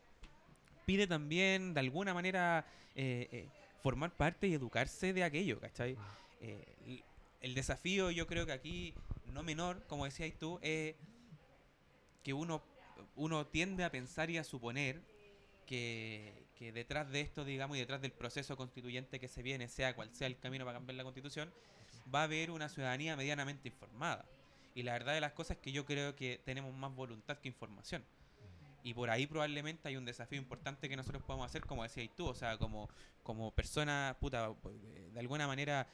[0.85, 2.65] Pide también, de alguna manera,
[2.95, 3.47] eh, eh,
[3.83, 5.97] formar parte y educarse de aquello, ¿cachai?
[6.41, 7.03] Eh,
[7.41, 8.93] el desafío, yo creo que aquí,
[9.33, 10.95] no menor, como decías tú, es
[12.23, 12.61] que uno,
[13.15, 15.01] uno tiende a pensar y a suponer
[15.65, 20.13] que, detrás de esto, digamos, y detrás del proceso constituyente que se viene, sea cual
[20.13, 21.51] sea el camino para cambiar la constitución,
[22.13, 24.25] va a haber una ciudadanía medianamente informada.
[24.75, 27.47] Y la verdad de las cosas es que yo creo que tenemos más voluntad que
[27.47, 28.03] información.
[28.83, 32.27] Y por ahí probablemente hay un desafío importante que nosotros podemos hacer, como decías tú,
[32.27, 32.89] o sea, como,
[33.23, 34.53] como persona, puta,
[35.13, 35.87] de alguna manera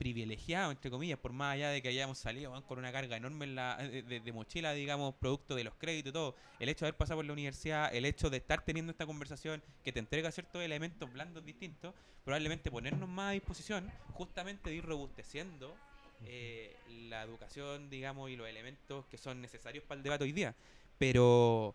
[0.00, 3.54] privilegiado, entre comillas, por más allá de que hayamos salido con una carga enorme en
[3.54, 6.88] la, de, de- de mochila, digamos, producto de los créditos y todo, el hecho de
[6.88, 10.32] haber pasado por la universidad, el hecho de estar teniendo esta conversación que te entrega
[10.32, 11.92] ciertos elementos blandos distintos,
[12.24, 15.76] probablemente ponernos más a disposición justamente de ir robusteciendo
[16.24, 16.74] eh,
[17.10, 20.54] la educación, digamos, y los elementos que son necesarios para el debate hoy día.
[20.98, 21.74] Pero,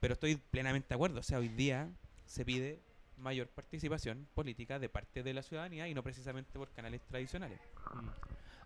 [0.00, 1.88] pero estoy plenamente de acuerdo, o sea, hoy día
[2.26, 2.78] se pide
[3.16, 7.60] mayor participación política de parte de la ciudadanía y no precisamente por canales tradicionales.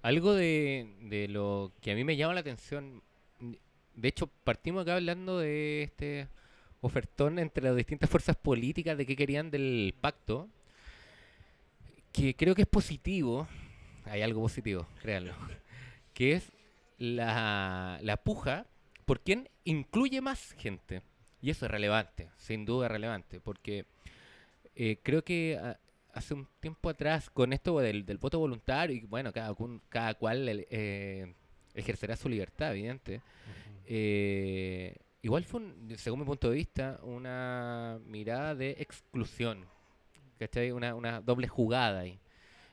[0.03, 3.03] Algo de, de lo que a mí me llama la atención,
[3.95, 6.29] de hecho partimos acá hablando de este
[6.81, 10.49] ofertón entre las distintas fuerzas políticas de qué querían del pacto,
[12.13, 13.49] que creo que es positivo,
[14.05, 15.35] hay algo positivo, créanlo,
[16.15, 16.53] que es
[16.99, 18.67] la, la puja
[19.05, 21.03] por quien incluye más gente.
[21.41, 23.87] Y eso es relevante, sin duda relevante, porque
[24.79, 25.79] eh, creo que ah,
[26.15, 29.55] hace un tiempo atrás, con esto del, del voto voluntario, y bueno, cada,
[29.89, 31.35] cada cual eh,
[31.75, 33.21] ejercerá su libertad, evidente,
[33.87, 39.67] eh, igual fue, un- según mi punto de vista, una mirada de exclusión,
[40.39, 40.71] ¿cachai?
[40.73, 42.19] Una, una doble jugada ahí.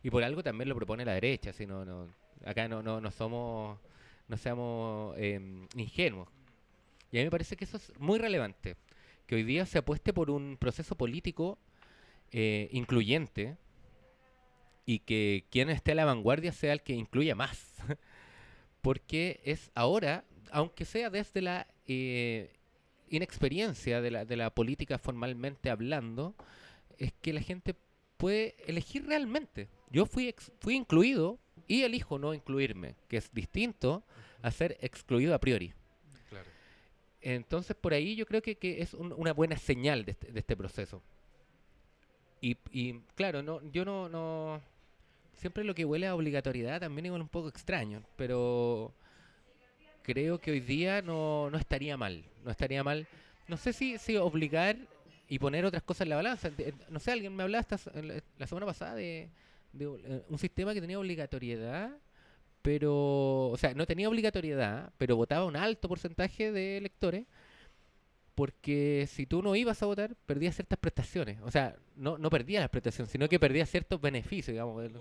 [0.04, 2.08] Y por algo también lo propone la derecha, si no, no,
[2.46, 3.80] acá no, no, no somos,
[4.28, 6.28] no seamos em, ingenuos.
[7.12, 8.76] Y a mí me parece que eso es muy relevante,
[9.26, 11.58] que hoy día se apueste por un proceso político
[12.32, 13.58] eh, incluyente
[14.86, 17.76] y que quien esté a la vanguardia sea el que incluya más.
[18.82, 22.54] Porque es ahora, aunque sea desde la eh,
[23.10, 26.36] inexperiencia de la, de la política formalmente hablando,
[26.98, 27.76] es que la gente
[28.18, 29.70] puede elegir realmente.
[29.90, 34.04] Yo fui, ex- fui incluido y elijo no incluirme, que es distinto
[34.44, 35.74] a ser excluido a priori.
[36.30, 36.50] Claro.
[37.22, 40.40] Entonces, por ahí yo creo que, que es un- una buena señal de este, de
[40.40, 41.02] este proceso.
[42.46, 44.62] Y, y, claro, no, yo no, no...
[45.34, 48.94] Siempre lo que huele a obligatoriedad también es un poco extraño, pero
[50.04, 52.24] creo que hoy día no, no estaría mal.
[52.44, 53.08] No estaría mal.
[53.48, 54.78] No sé si, si obligar
[55.28, 56.52] y poner otras cosas en la balanza.
[56.90, 57.66] No sé, alguien me hablaba
[57.96, 59.32] en la, semana pasada de,
[59.80, 61.98] eh, un sistema que tenía obligatoriedad,
[62.62, 67.26] pero, o sea, no tenía obligatoriedad, pero votaba un alto porcentaje de electores,
[68.36, 71.40] porque si tú no ibas a votar, perdías ciertas prestaciones.
[71.42, 74.92] O sea, no, no perdías las prestaciones, sino que perdías ciertos beneficios, digamos.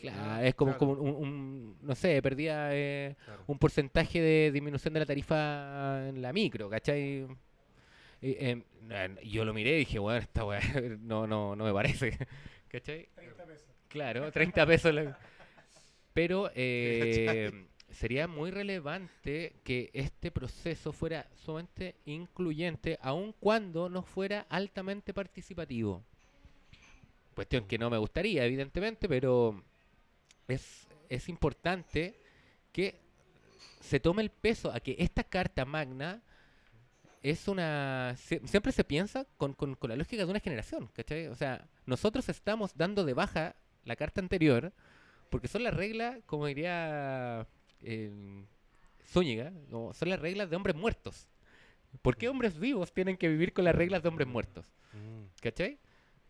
[0.00, 0.78] Claro, es como, Claro.
[0.78, 3.42] como un, un- no sé, perdía eh, Claro.
[3.48, 7.26] un porcentaje de disminución de la tarifa en la micro, ¿cachai?
[8.22, 8.36] Y,
[8.82, 10.60] na- yo lo miré y dije, bueno, esta weá
[11.00, 12.16] no, no, no me parece,
[12.68, 13.08] ¿cachai?
[13.16, 13.66] 30 pesos.
[13.88, 14.94] Claro, 30 pesos.
[14.94, 15.18] la-
[16.14, 24.46] Pero eh, sería muy relevante que este proceso fuera sumamente incluyente, aun cuando no fuera
[24.48, 26.02] altamente participativo.
[27.34, 29.62] Cuestión que no me gustaría, evidentemente, pero
[30.48, 32.14] es, es importante
[32.72, 32.96] que
[33.80, 36.20] se tome el peso a que esta carta magna
[37.22, 38.14] es una...
[38.16, 41.28] sie- siempre se piensa con, con- con la lógica de una generación, ¿cachai?
[41.28, 44.72] O sea, nosotros estamos dando de baja la carta anterior
[45.30, 47.46] porque son las reglas, como diría
[47.82, 48.10] eh,
[49.06, 51.26] Zúñiga, como son las reglas de hombres muertos.
[52.02, 54.66] ¿Por qué hombres vivos tienen que vivir con las reglas de hombres muertos?
[54.92, 55.78] Mm, ¿Cachai?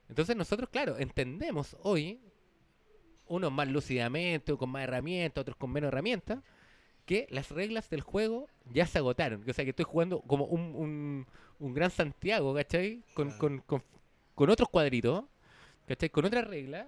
[0.09, 2.20] Entonces nosotros, claro, entendemos hoy,
[3.27, 6.43] unos más lúcidamente, con más herramientas, otros con menos herramientas,
[7.05, 9.43] que las reglas del juego ya se agotaron.
[9.49, 11.27] O sea, que estoy jugando como un, un,
[11.59, 13.03] un gran Santiago, ¿cachai?
[13.15, 13.83] Con, con, con,
[14.35, 15.25] con otros cuadritos,
[15.87, 16.11] ¿cachai?
[16.11, 16.87] Con otras reglas.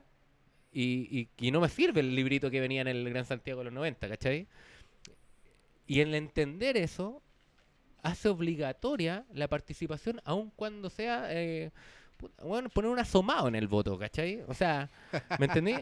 [0.73, 3.65] Y, y, y no me sirve el librito que venía en el Gran Santiago de
[3.67, 4.47] los 90, ¿cachai?
[5.87, 7.23] Y el entender eso
[8.03, 11.71] hace obligatoria la participación, aun cuando sea, eh,
[12.43, 14.43] bueno, poner un asomado en el voto, ¿cachai?
[14.49, 14.91] O sea,
[15.39, 15.75] ¿me entendí?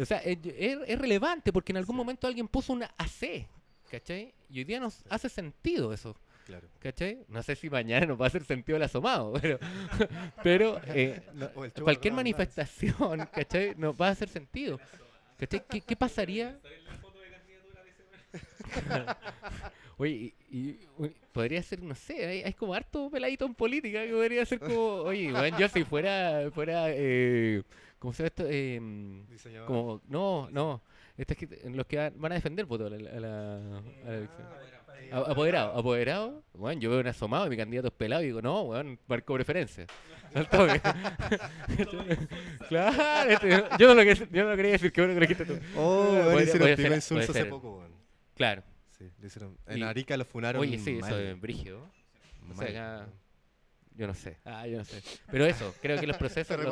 [0.00, 3.46] O sea, es, es- es relevante porque en algún momento alguien puso una AC,
[3.90, 4.34] ¿cachai?
[4.50, 6.16] Y hoy día nos hace sentido eso,
[6.48, 6.68] claro.
[6.80, 7.24] ¿cachai?
[7.28, 9.58] No sé si mañana nos va a hacer sentido el asomado, pero,
[10.42, 11.50] pero eh, no-
[11.84, 13.74] cualquier manifestación, ¿cachai?
[13.76, 14.80] Nos va a hacer sentido.
[15.38, 15.62] ¿Cachai?
[15.70, 16.58] ¿Qué, qué pasaría?
[20.00, 20.74] Oye, y,
[21.32, 24.78] podría ser, no sé, hay, hay como harto peladito en política que podría ser como,
[25.02, 27.62] oye, bueno, yo si fuera, fuera, eh,
[27.98, 28.44] ¿cómo se llama esto?
[29.28, 29.66] Diseñador.
[29.66, 30.82] como, no, no,
[31.16, 34.16] estos que, te- los que van a defender voto a la, a la- a la
[34.18, 34.77] elección.
[35.00, 38.42] Eh, Apoderado, apoderado, bueno, yo veo un asomado y mi candidato es pelado y digo,
[38.42, 39.86] no, weón, marco preferencia.
[40.34, 40.80] Al toque.
[42.68, 43.48] claro, este,
[43.78, 45.58] yo, no lo que- yo no lo quería decir, que bueno que lo dijiste tú.
[45.76, 46.42] Oh, weón, le
[46.72, 47.92] hicieron hace poco, weón.
[48.34, 48.62] Claro.
[48.90, 49.58] Sí, le hicieron.
[49.66, 50.60] En Y- Arica lo funaron.
[50.60, 51.80] Oye, sí, eso es brígido.
[52.50, 53.28] O sea, mal, acá- weón.
[53.94, 54.36] Yo no sé.
[54.44, 55.02] Ah, yo no sé.
[55.30, 56.70] Pero eso, creo que los procesos, lo,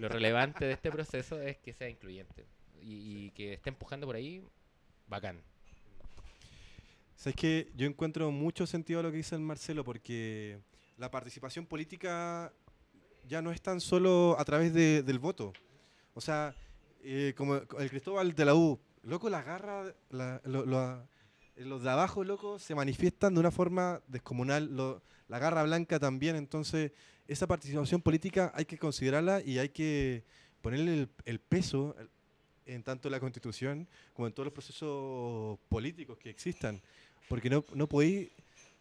[0.00, 2.46] lo relevante de este proceso es que sea incluyente.
[2.82, 4.42] Y, y que esté empujando por ahí,
[5.06, 5.40] bacán.
[7.18, 10.60] Sabes que yo encuentro mucho sentido a lo que dice el Marcelo, porque
[10.96, 12.52] la participación política
[13.26, 15.52] ya no es tan solo a través de- del voto.
[16.14, 16.54] O sea,
[17.02, 21.08] eh, como el Cristóbal de la U, loco, la garra, la- lo- lo-
[21.56, 25.02] los de abajo, loco, se manifiestan de una forma descomunal.
[25.26, 26.36] la garra blanca también.
[26.36, 26.92] Entonces,
[27.26, 30.24] esa participación política hay que considerarla y hay que
[30.62, 31.94] ponerle el, el peso
[32.64, 36.80] en tanto la constitución como en todos los procesos políticos que existan.
[37.28, 38.30] Porque no, no podéis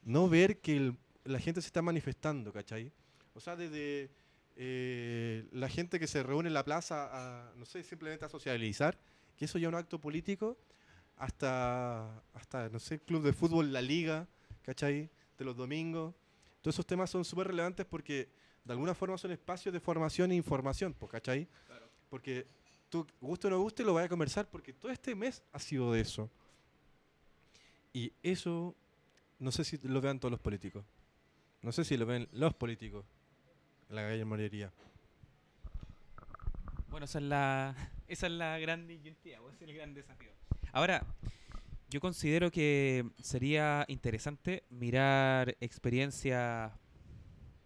[0.03, 2.91] no ver que el- la gente se está manifestando, ¿cachai?
[3.33, 4.09] O sea, desde
[4.55, 8.97] eh, la gente que se reúne en la plaza a, no sé, simplemente a socializar,
[9.37, 10.57] que eso ya es un acto político,
[11.17, 14.27] hasta, hasta, no sé, el club de fútbol, la liga,
[14.63, 15.09] ¿cachai?
[15.37, 16.15] De los domingos.
[16.61, 18.29] Todos esos temas son súper relevantes porque
[18.63, 21.47] de alguna forma son espacios de formación e información, ¿cachai?
[22.09, 22.47] Porque
[22.89, 25.91] tú, guste o no guste, lo vas a conversar porque todo este mes ha sido
[25.93, 26.29] de eso.
[27.93, 28.75] Y eso,
[29.39, 30.85] no sé si lo vean todos los políticos.
[31.61, 33.05] No sé si lo ven los políticos
[33.89, 34.71] la calle mayoría.
[36.89, 37.75] Bueno, esa es la,
[38.07, 40.31] esa es la gran disyuntiva, ese es el gran desafío.
[40.71, 41.05] Ahora,
[41.89, 46.71] yo considero que sería interesante mirar experiencias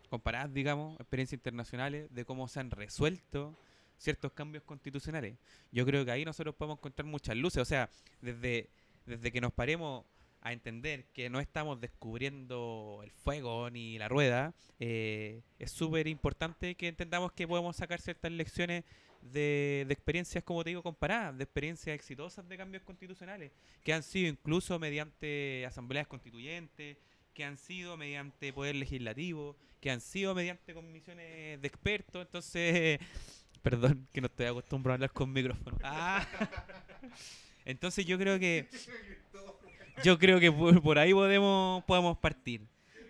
[0.10, 3.56] comparadas, digamos, experiencias internacionales de cómo se han resuelto
[3.98, 5.38] ciertos cambios constitucionales.
[5.72, 7.90] Yo creo que ahí nosotros podemos encontrar muchas luces, o sea,
[8.22, 8.70] desde,
[9.06, 10.06] desde que nos paremos
[10.42, 16.76] a entender que no estamos descubriendo el fuego ni la rueda, eh, es súper importante
[16.76, 18.84] que entendamos que podemos sacar ciertas lecciones
[19.22, 23.52] de, de experiencias, como te digo, comparadas, de experiencias exitosas de cambios constitucionales,
[23.84, 26.98] que han sido incluso mediante asambleas constituyentes,
[27.34, 32.26] que han sido mediante poder legislativo, que han sido mediante comisiones de expertos.
[32.26, 33.00] Entonces,
[33.62, 35.78] perdón que no estoy acostumbrado a hablar con micrófono.
[35.84, 36.26] Ah.
[37.66, 38.68] Entonces yo creo que
[40.04, 42.62] yo creo que por, por ahí podemos podemos partir.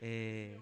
[0.01, 0.57] Eh,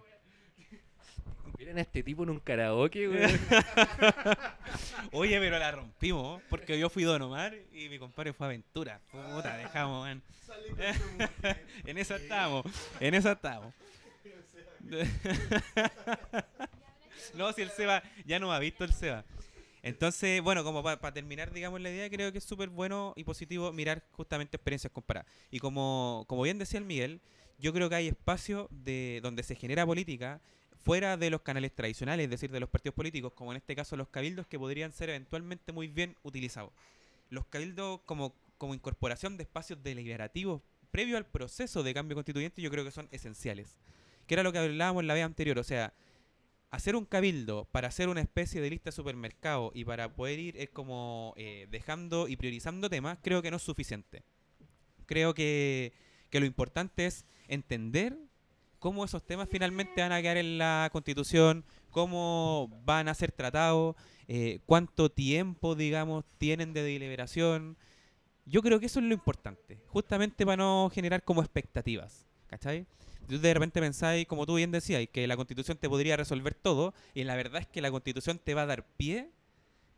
[1.60, 3.20] Miren a este tipo en un karaoke, güey.
[5.11, 9.02] Oye, pero la rompimos, porque yo fui Don Omar y mi compadre fue Aventura.
[9.11, 10.24] Puta, dejamos, man.
[11.86, 12.66] en esa estamos,
[13.02, 13.74] en esa estamos.
[17.34, 19.26] no, si el Seba, ya no ha visto el Seba.
[19.81, 23.72] Entonces, bueno, como para terminar, digamos, la idea, creo que es súper bueno y positivo
[23.72, 25.31] mirar justamente experiencias comparadas.
[25.51, 27.22] Y como, como bien decía el Miguel,
[27.57, 30.41] yo creo que hay espacio de donde se genera política
[30.84, 33.95] fuera de los canales tradicionales, es decir, de los partidos políticos, como en este caso
[33.95, 36.72] los cabildos, que podrían ser eventualmente muy bien utilizados.
[37.30, 40.61] Los cabildos como, como incorporación de espacios deliberativos
[40.91, 43.77] previo al proceso de cambio constituyente yo creo que son esenciales.
[44.26, 45.93] Que era lo que hablábamos la vez anterior, o sea,
[46.71, 50.57] hacer un cabildo para hacer una especie de lista de supermercado y para poder ir
[50.57, 54.23] es como eh, dejando y priorizando temas, creo que no es suficiente.
[55.05, 55.93] Creo que,
[56.29, 58.17] que lo importante es entender
[58.79, 63.95] cómo esos temas finalmente van a quedar en la constitución, cómo van a ser tratados,
[64.27, 67.77] eh, cuánto tiempo, digamos, tienen de deliberación.
[68.45, 72.85] Yo creo que eso es lo importante, justamente para no generar como expectativas, ¿cachai?
[73.30, 76.95] Tú de repente pensáis, como tú bien decías, que la constitución te podría resolver todo,
[77.14, 79.30] y la verdad es que la constitución te va a dar pie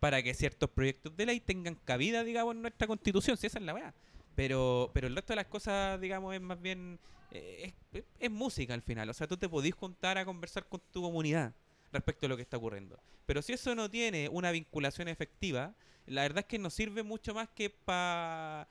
[0.01, 3.65] para que ciertos proyectos de ley tengan cabida, digamos, en nuestra constitución, si esa es
[3.65, 3.93] la verdad.
[4.35, 6.99] Pero, pero el resto de las cosas, digamos, es más bien
[7.31, 9.09] eh, es, es música al final.
[9.09, 11.53] O sea, tú te podís juntar a conversar con tu comunidad
[11.93, 12.99] respecto a lo que está ocurriendo.
[13.25, 15.73] Pero si eso no tiene una vinculación efectiva,
[16.05, 18.67] la verdad es que nos sirve mucho más que para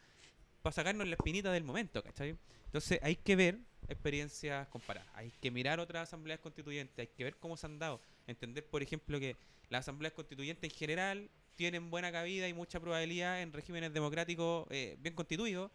[0.70, 2.36] sacarnos la espinita del momento, ¿cachai?
[2.66, 3.58] Entonces hay que ver
[3.90, 8.00] experiencias comparadas, hay que mirar otras asambleas constituyentes, hay que ver cómo se han dado,
[8.26, 9.36] entender, por ejemplo, que
[9.68, 14.96] las asambleas constituyentes en general tienen buena cabida y mucha probabilidad en regímenes democráticos eh,
[15.00, 15.70] bien constituidos,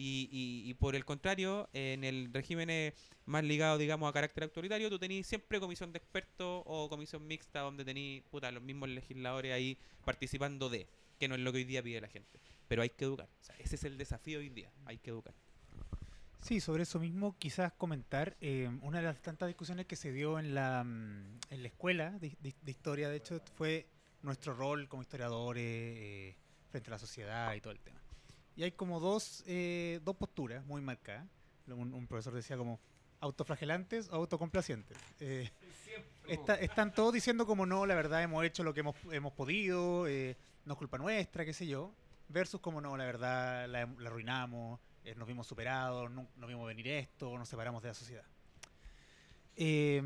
[0.00, 0.28] y,
[0.64, 2.94] y, por el contrario, en el régimen
[3.26, 7.62] más ligado, digamos, a carácter autoritario, tú tenés siempre comisión de expertos o comisión mixta
[7.62, 10.86] donde tenés, puta, los mismos legisladores ahí participando de,
[11.18, 12.38] que no es lo que hoy día pide la gente.
[12.68, 13.28] Pero hay que educar.
[13.40, 14.70] O sea, ese es el desafío hoy día.
[14.84, 15.34] Hay que educar.
[16.40, 20.38] Sí, sobre eso mismo quizás comentar eh, una de las tantas discusiones que se dio
[20.38, 23.86] en la, mm, en la escuela de, de- de historia, de hecho, fue
[24.22, 26.36] nuestro rol como historiadores eh,
[26.70, 28.00] frente a la sociedad y todo el tema.
[28.56, 31.26] Y hay como dos, eh, dos posturas muy marcadas.
[31.66, 32.80] Un, un profesor decía como
[33.20, 34.96] autoflagelantes o autocomplacientes.
[35.20, 35.50] Eh,
[36.28, 40.06] está- están todos diciendo como no, la verdad hemos hecho lo que hemos, hemos podido,
[40.06, 41.92] eh, no es culpa nuestra, qué sé yo.
[42.28, 44.78] Versus como no, la verdad la, la arruinamos,
[45.10, 48.24] eh, nos vimos superados, no, vimos venir esto, nos separamos de la sociedad.
[49.56, 50.02] Eh,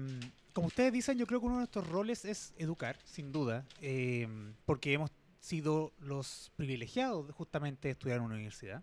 [0.53, 4.29] como ustedes dicen, yo creo que uno de nuestros roles es educar, sin duda, eh,
[4.67, 5.11] porque hemos
[5.41, 8.83] sido los privilegiados de justamente estudiar en una universidad.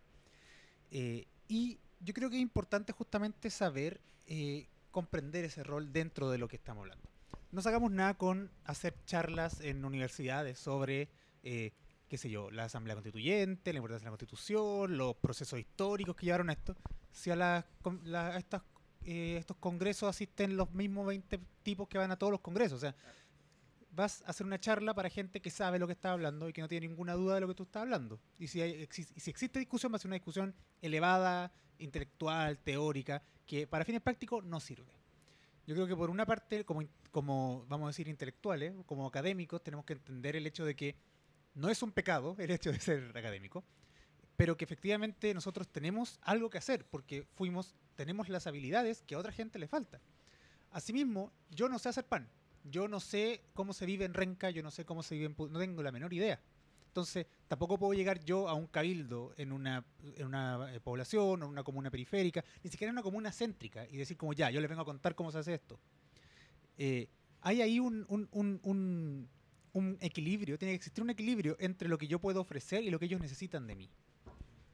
[0.91, 6.37] Eh, y yo creo que es importante justamente saber eh, comprender ese rol dentro de
[6.37, 7.07] lo que estamos hablando.
[7.51, 11.07] No sacamos nada con hacer charlas en universidades sobre,
[11.43, 11.71] eh,
[12.09, 16.25] qué sé yo, la Asamblea Constituyente, la importancia de la Constitución, los procesos históricos que
[16.25, 16.75] llevaron a esto.
[17.11, 17.65] Si a, la-
[18.13, 18.63] a estas,
[19.05, 22.77] eh, estos congresos asisten los mismos 20 tipos que van a todos los congresos.
[22.77, 22.95] O sea,
[23.91, 26.61] vas a hacer una charla para gente que sabe lo que está hablando y que
[26.61, 28.19] no tiene ninguna duda de lo que tú estás hablando.
[28.37, 34.01] Y si, existe discusión, va a ser una discusión elevada, intelectual, teórica, que para fines
[34.01, 34.93] prácticos no sirve.
[35.67, 36.81] Yo creo que por una parte, como,
[37.11, 40.95] como vamos a decir, intelectuales, como académicos, tenemos que entender el hecho de que
[41.59, 43.63] no es un pecado el hecho de ser académico,
[44.37, 49.19] pero que efectivamente nosotros tenemos algo que hacer, porque fuimos, tenemos las habilidades que a
[49.19, 49.99] otra gente le falta.
[50.71, 52.29] Asimismo, yo no sé hacer pan.
[52.63, 55.51] Yo no sé cómo se vive en Renca, yo no sé cómo se vive en...
[55.51, 56.39] No tengo la menor idea.
[56.87, 61.45] Entonces, tampoco puedo llegar yo a un cabildo en una, en una eh, población o
[61.45, 64.59] en una comuna periférica, ni siquiera en una comuna céntrica, y decir como, ya, yo
[64.59, 65.79] les vengo a contar cómo se hace esto.
[66.77, 67.07] Eh,
[67.41, 68.27] hay ahí un- un-
[68.63, 69.29] un-
[69.73, 72.99] un equilibrio, tiene que existir un equilibrio entre lo que yo puedo ofrecer y lo
[72.99, 73.89] que ellos necesitan de mí.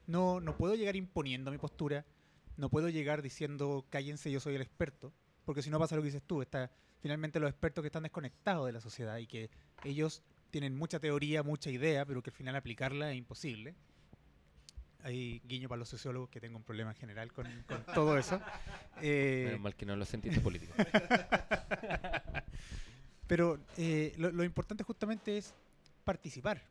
[0.06, 2.04] No, no puedo llegar imponiendo mi postura,
[2.56, 5.12] no puedo llegar diciendo cállense, yo soy el experto,
[5.44, 6.70] porque si no pasa lo que dices tú, está
[7.00, 9.50] finalmente los expertos que están desconectados de la sociedad y que
[9.84, 13.74] ellos tienen mucha teoría, mucha idea, pero que al final aplicarla es imposible.
[15.02, 18.40] Hay guiño para los sociólogos que tengo un problema en general con, con todo eso.
[19.02, 20.74] Eh, Menos mal que no los cientistas políticos.
[23.26, 25.52] pero eh, lo, importante justamente es
[26.04, 26.62] participar.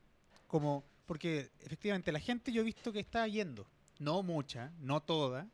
[0.48, 3.65] Como, porque efectivamente la gente yo he visto que está yendo.
[3.99, 5.48] No mucha, no toda,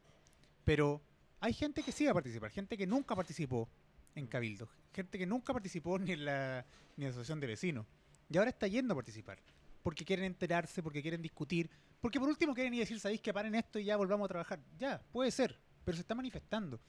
[0.65, 1.01] pero
[1.39, 3.69] hay gente que sí va a participar, gente que nunca participó
[4.15, 6.65] en Cabildo, gente que nunca participó ni en la,
[6.97, 7.85] ni en la asociación de vecinos.
[8.29, 9.37] Y ahora está yendo a participar.
[9.83, 11.69] Porque quieren enterarse, porque quieren discutir,
[11.99, 14.29] porque por último quieren ir a decir, sabéis que paren esto y ya volvamos a
[14.29, 14.59] trabajar.
[14.77, 16.79] Ya, puede ser, pero se está manifestando.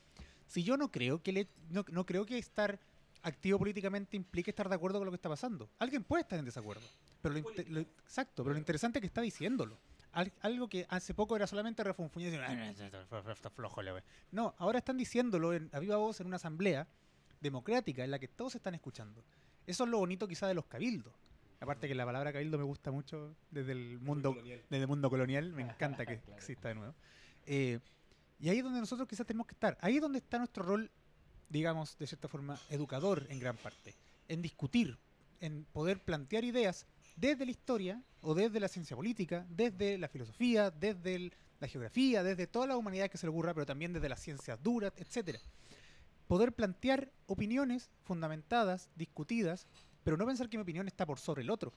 [0.47, 2.79] Si yo no creo que le- no creo que estar
[3.23, 5.69] activo políticamente implique estar de acuerdo con lo que está pasando.
[5.79, 6.83] Alguien puede estar en desacuerdo.
[7.21, 9.79] Pero lo exacto, pero lo interesante es que está diciéndolo.
[10.13, 12.85] Al- algo que hace poco era solamente refunfuñar y decir, "Ah, no, esto
[13.21, 14.05] está- está flojo la wea".
[14.33, 16.87] No, ahora están diciéndolo en, a viva voz en una asamblea
[17.41, 19.25] democrática en la que todos están escuchando.
[19.67, 21.15] Eso es lo bonito quizá de los cabildos.
[21.61, 24.35] Aparte que la palabra cabildo me gusta mucho desde el mundo,
[24.69, 26.95] desde el mundo colonial, me encanta que exista de nuevo.
[27.47, 27.79] Eh,
[28.41, 29.79] y ahí es donde nosotros quizás tenemos que estar.
[29.81, 30.91] Ahí es donde está nuestro rol,
[31.53, 33.95] digamos, de cierta forma, educador en gran parte.
[34.29, 34.97] En discutir,
[35.41, 40.71] en poder plantear ideas desde la historia o desde la ciencia política, desde la filosofía,
[40.71, 41.31] desde
[41.61, 44.63] la geografía, desde toda la humanidad que se le ocurra, pero también desde las ciencias
[44.63, 45.39] duras, etcétera.
[46.27, 49.67] Poder plantear opiniones fundamentadas, discutidas,
[50.05, 51.73] pero no pensar que mi opinión está por sobre el otro.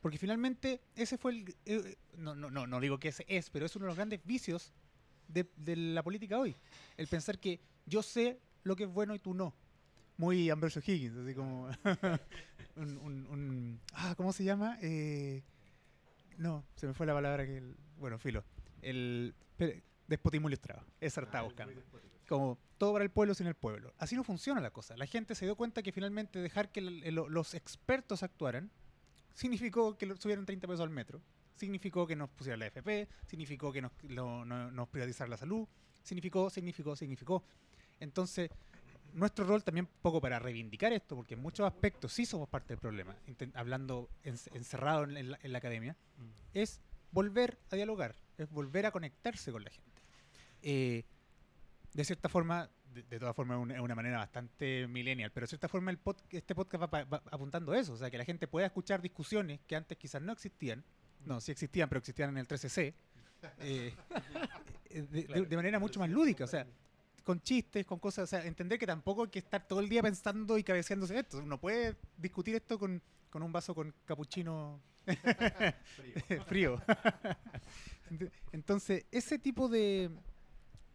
[0.00, 1.56] Porque finalmente ese fue el...
[1.64, 4.24] eh, no, no, no, no digo que ese es, pero es uno de los grandes
[4.24, 4.72] vicios
[5.26, 6.54] de, de la política hoy.
[6.96, 9.54] El pensar que yo sé lo que es bueno y tú no.
[10.16, 11.68] Muy Ambrosio Higgins, así como...
[12.76, 14.78] un, un- un- ah, ¿Cómo se llama?
[14.82, 15.42] Eh,
[16.38, 17.58] no, se me fue la palabra que...
[17.58, 18.44] el- bueno, filo.
[18.82, 19.34] El
[20.08, 20.84] despotismo ilustrado.
[21.00, 21.74] Esa estaba buscando.
[22.28, 23.94] Como todo para el pueblo sin el pueblo.
[23.98, 24.96] Así no funciona la cosa.
[24.96, 28.70] La gente se dio cuenta que finalmente dejar que el- el- los expertos actuaran
[29.34, 31.20] significó que subieran 30 pesos al metro.
[31.54, 35.66] Significó que nos pusieran la FP, significó que nos, lo- no- nos privatizaran la salud,
[36.02, 37.44] significó, significó, significó.
[38.00, 38.50] Entonces,
[39.12, 42.68] nuestro rol también un poco para reivindicar esto, porque en muchos aspectos sí somos parte
[42.74, 43.16] del problema,
[43.54, 45.96] hablando en- encerrado en, en la, en la academia,
[46.52, 46.80] es
[47.12, 50.02] volver a dialogar, es volver a conectarse con la gente.
[50.62, 51.04] Eh,
[51.94, 55.44] de cierta forma, de, de todas formas, es una, es una manera bastante millennial, pero
[55.44, 58.18] de cierta forma el pod- este podcast va, va apuntando a eso, o sea, que
[58.18, 60.84] la gente pueda escuchar discusiones que antes quizás no existían,
[61.24, 62.92] no, sí existían, pero existían en el 13C,
[63.60, 63.94] eh,
[64.90, 66.66] eh, de- de manera mucho más lúdica, o sea,
[67.26, 70.00] con chistes, con cosas, o sea, entender que tampoco hay que estar todo el día
[70.00, 74.80] pensando y cabeceándose esto, uno puede discutir esto con, con un vaso con capuchino
[76.46, 76.80] frío.
[78.10, 80.08] Ent- Entonces, ese tipo de,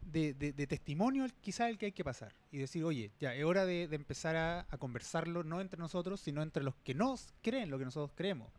[0.02, 3.36] de, de- de testimonio es quizá el que hay que pasar y decir, oye, ya
[3.36, 6.94] es hora de, de empezar a, a conversarlo no entre nosotros, sino entre los que
[6.94, 8.50] nos creen lo que nosotros creemos.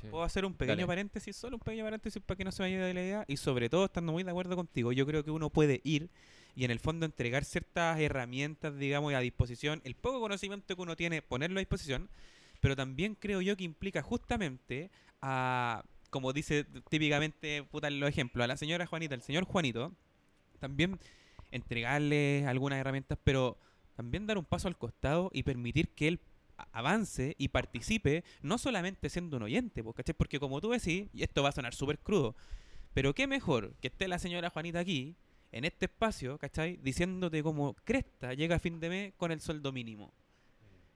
[0.00, 0.08] Sí.
[0.10, 0.86] Puedo hacer un pequeño Dale.
[0.86, 3.24] paréntesis, solo un pequeño paréntesis para que no se vaya de la idea.
[3.28, 6.10] Y sobre todo, estando muy de acuerdo contigo, yo creo que uno puede ir
[6.54, 10.96] y en el fondo entregar ciertas herramientas, digamos, a disposición, el poco conocimiento que uno
[10.96, 12.08] tiene, ponerlo a disposición,
[12.60, 14.90] pero también creo yo que implica justamente
[15.22, 19.92] a, como dice típicamente, puta, los ejemplos, a la señora Juanita, al señor Juanito,
[20.58, 20.98] también
[21.52, 23.56] entregarle algunas herramientas, pero
[23.94, 26.20] también dar un paso al costado y permitir que él
[26.72, 30.14] avance y participe, no solamente siendo un oyente, po, ¿cachai?
[30.14, 32.34] Porque como tú decís, y esto va a sonar súper crudo,
[32.94, 35.16] pero qué mejor que esté la señora Juanita aquí,
[35.52, 36.76] en este espacio, ¿cachai?
[36.76, 40.12] Diciéndote como cresta llega a fin de mes con el sueldo mínimo,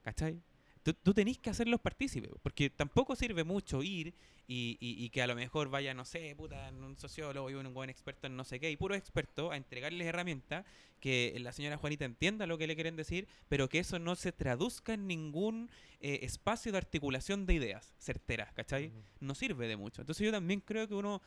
[0.03, 0.41] ¿cachai?
[0.83, 4.13] Tú, tú tenés que hacerlos partícipes, porque tampoco sirve mucho ir
[4.47, 7.73] y, y- y que a lo mejor vaya, no sé, puta, un sociólogo y un
[7.73, 10.65] buen experto en no sé qué, y puro experto a entregarles herramientas
[10.99, 14.33] que la señora Juanita entienda lo que le quieren decir, pero que eso no se
[14.33, 15.69] traduzca en ningún
[16.01, 18.91] eh, espacio de articulación de ideas certeras, ¿cachai?
[19.21, 20.01] No sirve de mucho.
[20.01, 21.21] Entonces yo también creo que uno,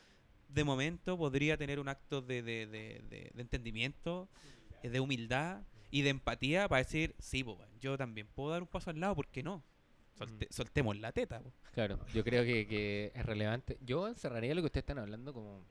[0.49, 4.29] de momento, podría tener un acto de, de- de- de- de entendimiento,
[4.83, 8.69] eh, de humildad, y de empatía para decir, sí, po, yo también puedo dar un
[8.69, 9.63] paso al lado, ¿por qué no?
[10.19, 11.41] Solte- soltemos la teta.
[11.41, 11.53] po.
[11.75, 13.77] Claro, yo creo que, que es relevante.
[13.83, 15.63] Yo encerraría lo que ustedes están hablando como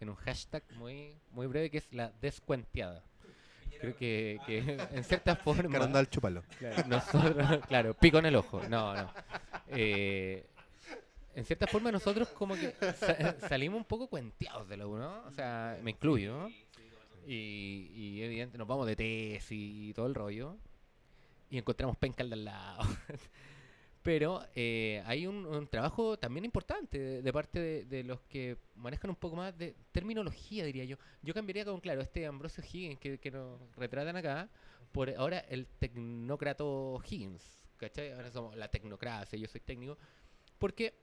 [0.00, 3.02] en un hashtag muy, muy breve que es la descuenteada.
[3.80, 4.58] Creo que, que
[4.92, 5.70] en cierta forma...
[5.72, 6.42] Carandal, chúpalo.
[6.58, 8.60] Claro, nosotros, claro, pico en el ojo.
[8.68, 9.12] No, no.
[9.68, 10.46] Eh,
[11.34, 15.24] en cierta forma nosotros como que sa- salimos un poco cuenteados de lo ¿no?
[15.26, 16.50] O sea, me incluyo, ¿no?
[17.30, 20.56] Y, y evidente, nos vamos de tesis y todo el rollo.
[21.50, 22.80] Y encontramos penca al de al lado.
[24.02, 28.56] Pero eh, hay un, un trabajo también importante de, de parte de, de los que
[28.76, 30.96] manejan un poco más de terminología, diría yo.
[31.22, 34.48] Yo cambiaría con, claro, este Ambrosio Higgins que, que nos retratan acá,
[34.92, 37.58] por ahora el tecnócrato Higgins.
[37.76, 38.12] ¿Cachai?
[38.12, 39.98] Ahora somos la tecnocracia, yo soy técnico.
[40.58, 40.94] Porque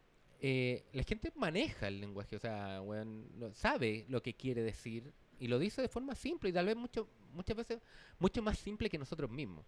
[0.41, 5.13] eh, la gente maneja el lenguaje, o sea, weón, no- sabe lo que quiere decir
[5.39, 7.81] y lo dice de forma simple y tal vez mucho, muchas veces
[8.19, 9.65] mucho más simple que nosotros mismos.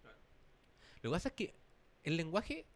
[1.02, 1.54] Lo que pasa es que
[2.04, 2.66] el lenguaje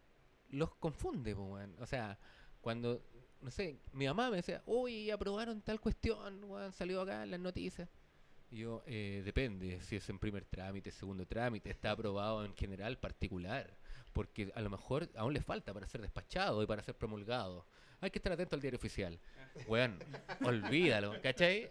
[0.49, 1.33] los confunde.
[1.33, 2.17] O sea,
[2.61, 3.01] cuando,
[3.41, 7.39] no sé, mi mamá me decía, uy, aprobaron tal cuestión, weón, salió acá en las
[7.39, 7.89] noticias.
[8.49, 12.97] Y yo, eh, depende, si es en primer trámite, segundo trámite, está aprobado en general,
[12.99, 13.75] particular.
[14.13, 17.65] Porque a lo mejor aún le falta para ser despachado y para ser promulgado.
[18.03, 19.17] Hay que estar atento al diario oficial.
[19.67, 19.97] Weón,
[20.43, 21.69] olvídalo, ¿cachai?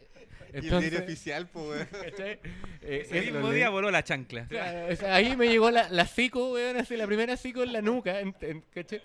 [0.53, 2.41] Entonces, oficial, pues, ¿cachai?
[2.83, 4.47] Eh, Ese mismo día voló la chancla.
[4.49, 7.73] Claro, o sea, ahí me llegó la, la psico, weón, así, la primera psico en
[7.73, 8.21] la nuca.
[8.21, 9.03] en- en- ¿cachai?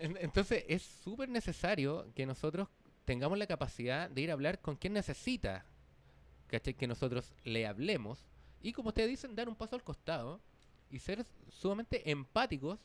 [0.00, 2.68] En- Entonces es súper necesario que nosotros
[3.04, 5.64] tengamos la capacidad de ir a hablar con quien necesita
[6.48, 6.74] ¿cachai?
[6.74, 8.26] que nosotros le hablemos
[8.62, 10.40] y como ustedes dicen, dar un paso al costado
[10.90, 12.78] y ser sumamente empáticos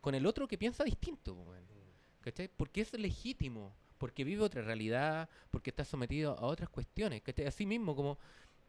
[0.00, 1.34] con el otro que piensa distinto.
[1.34, 1.77] weón.
[2.20, 2.48] ¿Cachai?
[2.48, 7.22] Porque es legítimo, porque vive otra realidad, porque está sometido a otras cuestiones.
[7.22, 7.46] ¿cachai?
[7.46, 8.18] Así mismo como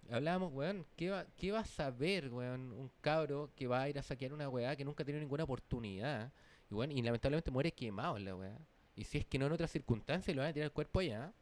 [0.09, 3.99] hablábamos, weón, ¿qué va, ¿qué va a saber, weón, un cabro que va a ir
[3.99, 6.31] a saquear una weá que nunca ha tenido ninguna oportunidad?
[6.69, 8.57] Y, weón, y lamentablemente muere quemado la weá.
[8.95, 11.33] Y si es que no en otras circunstancias lo van a tirar el cuerpo allá.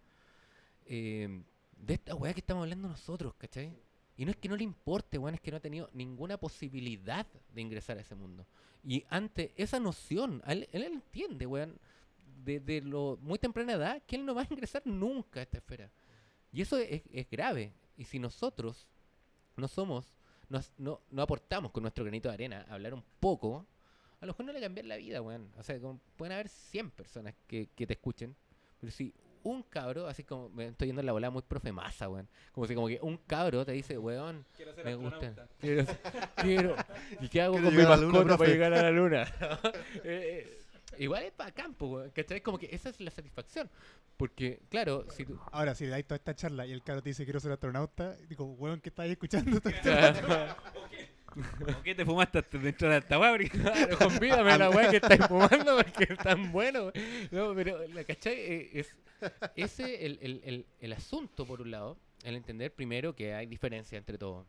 [0.86, 1.44] eh,
[1.78, 3.72] de esta weá que estamos hablando nosotros, ¿cachai?
[4.18, 7.28] Y no es que no le importe, weón, es que no ha tenido ninguna posibilidad
[7.54, 8.46] de ingresar a ese mundo.
[8.84, 11.78] Y ante esa noción, él, él entiende, weón,
[12.44, 15.90] desde lo muy temprana edad, que él no va a ingresar nunca a esta esfera.
[16.52, 17.74] Y eso es, es grave.
[17.98, 18.88] Y si nosotros
[19.56, 20.14] no somos,
[20.50, 23.66] nos- no, no aportamos con nuestro granito de arena a hablar un poco,
[24.22, 25.52] a lo mejor no le cambiar la vida, weón.
[25.58, 28.36] O sea, como pueden haber 100 personas que, que te escuchen,
[28.80, 32.10] pero si un cabro, así como me estoy yendo en la bola muy profe masa,
[32.10, 32.28] weón.
[32.52, 34.46] Como si como que un cabro te dice, weón,
[34.84, 35.48] me gusta.
[35.60, 35.86] Quiero,
[36.38, 36.76] quiero-
[37.22, 39.26] ¿Y qué hago Quiero con mi mascota para llegar a la luna?
[40.04, 40.58] Eh, eh,
[40.98, 42.12] igual es para campo, weón.
[42.12, 42.42] ¿Cachai?
[42.42, 43.70] Como que esa es la satisfacción.
[44.18, 45.40] Porque, claro, si tú.
[45.52, 48.16] Ahora, si le dais toda esta charla y el caro te dice quiero ser astronauta,
[48.28, 49.62] digo, weón, ¿qué estáis escuchando?
[49.62, 49.74] ¿Por
[51.84, 53.38] qué te fumaste antes de esta weá?
[53.38, 56.92] Claro, convídame la weá que estáis fumando porque es tan bueno.
[57.32, 58.96] No, pero la cachai Eh, es
[59.56, 63.98] ese el, el, el, el asunto, por un lado, el entender primero que hay diferencia
[63.98, 64.48] entre todos.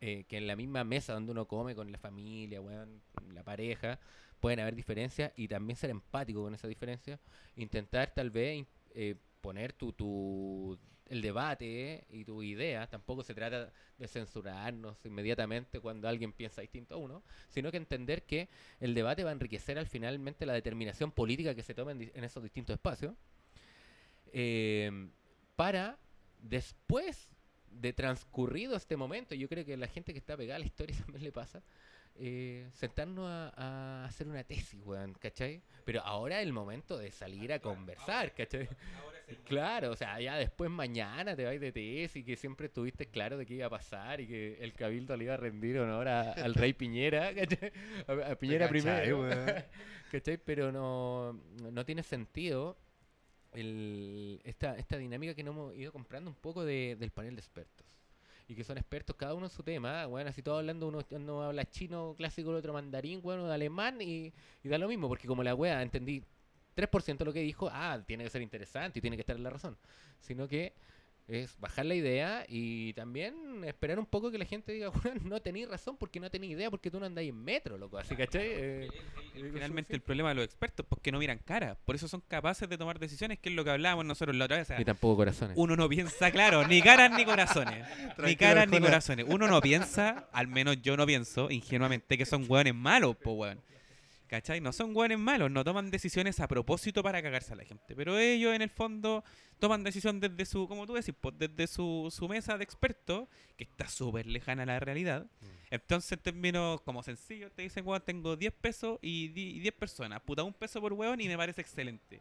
[0.00, 3.02] Eh, que en la misma mesa donde uno come con la familia, weón,
[3.32, 3.98] la pareja,
[4.40, 7.18] pueden haber diferencias y también ser empático con esa diferencia.
[7.56, 12.86] Intentar tal vez eh, poner tu, tu el debate y tu idea.
[12.86, 18.24] Tampoco se trata de censurarnos inmediatamente cuando alguien piensa distinto a uno, sino que entender
[18.24, 18.48] que
[18.80, 22.10] el debate va a enriquecer al finalmente la determinación política que se toma en, di-
[22.14, 23.14] en esos distintos espacios,
[24.32, 25.08] eh,
[25.56, 25.98] para
[26.42, 27.28] después
[27.70, 30.96] de transcurrido este momento, yo creo que la gente que está pegada a la historia
[31.04, 31.62] también le pasa,
[32.20, 35.62] eh, sentarnos a, a hacer una tesis, weón, ¿cachai?
[35.84, 38.68] Pero ahora es el momento de salir a conversar, ¿cachai?
[39.44, 43.44] Claro, o sea, ya después mañana te vais de tesis, que siempre estuviste claro de
[43.46, 46.54] qué iba a pasar y que el cabildo le iba a rendir honor a- al
[46.54, 47.72] rey Piñera, ¿cachai?
[48.06, 49.64] A, a Piñera primero, weón?
[50.12, 50.38] ¿cachai?
[50.38, 51.34] Pero no,
[51.70, 52.78] no tiene sentido
[53.52, 57.40] el, esta, esta dinámica que nos hemos ido comprando un poco de- del panel de
[57.40, 57.86] expertos.
[58.48, 61.42] Y que son expertos cada uno en su tema, bueno, así todos hablando, uno, uno
[61.42, 64.32] habla chino clásico, el otro mandarín, bueno, de alemán, y,
[64.64, 66.24] da lo mismo, porque como la wea entendí
[66.74, 69.42] 3% de lo que dijo, ah, tiene que ser interesante y tiene que estar en
[69.42, 69.76] la razón.
[70.20, 70.72] Sino que
[71.28, 75.40] es bajar la idea y también esperar un poco que la gente diga, bueno, no
[75.40, 77.98] tenéis razón porque no tenéis idea porque tú no andáis en metro, loco.
[77.98, 78.46] Así, ¿cachai?
[78.46, 78.88] Eh,
[79.52, 81.76] Finalmente el problema de los expertos es que no miran cara.
[81.84, 84.56] Por eso son capaces de tomar decisiones, que es lo que hablábamos nosotros la otra
[84.56, 84.66] vez.
[84.66, 85.56] o sea, Ni tampoco corazones.
[85.56, 87.86] uno no piensa, claro, ni caras ni corazones.
[88.24, 89.26] ni caras ni corazones.
[89.28, 93.60] Uno no piensa, al menos yo no pienso, ingenuamente, que son hueones malos, po weón.
[94.28, 94.60] ¿Cachai?
[94.60, 97.96] No son hueones malos, no toman decisiones a propósito para cagarse a la gente.
[97.96, 99.24] Pero ellos, en el fondo,
[99.58, 103.26] toman decisión desde su, como tú decís, pues, desde su, su mesa de expertos,
[103.56, 105.26] que está súper lejana a la realidad.
[105.70, 109.74] Entonces, en términos como sencillos, te dicen, weón, tengo 10 pesos y di- y 10
[109.74, 110.20] personas.
[110.20, 112.20] Puta, un peso por hueón y me parece excelente.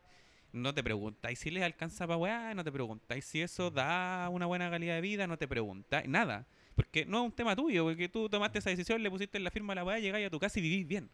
[0.54, 4.46] No te preguntáis si les alcanza para weá, no te preguntáis si eso da una
[4.46, 6.48] buena calidad de vida, no te preguntáis nada.
[6.74, 9.74] Porque no es un tema tuyo, porque tú tomaste esa decisión, le pusiste la firma
[9.74, 11.10] a la weá, llegáis a tu casa y vivís bien.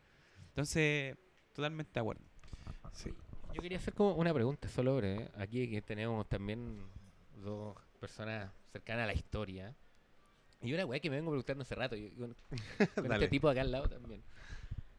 [0.54, 1.18] Entonces,
[1.52, 2.22] totalmente de acuerdo.
[2.94, 3.12] Sí.
[3.54, 5.30] Yo quería hacer como una pregunta solo breve.
[5.36, 6.80] Aquí que tenemos también
[7.44, 9.76] dos personas cercanas a la historia.
[10.62, 11.96] Y una weá que me vengo preguntando hace rato.
[11.96, 12.36] y con,
[13.12, 14.24] este tipo acá al lado también.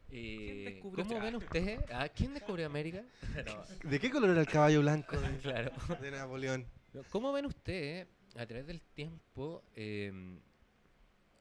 [0.09, 1.19] Eh, ¿Cómo Chile?
[1.21, 1.79] ven ustedes?
[1.91, 3.03] ¿A quién descubrió América?
[3.45, 5.71] No, ¿De qué color era el caballo blanco de, claro.
[6.01, 6.65] de Napoleón?
[7.09, 10.37] ¿Cómo ven ustedes a través del tiempo, eh,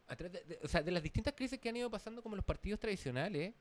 [0.07, 2.37] a través de, de- o sea, de las distintas crisis que han ido pasando como
[2.37, 3.55] los partidos tradicionales,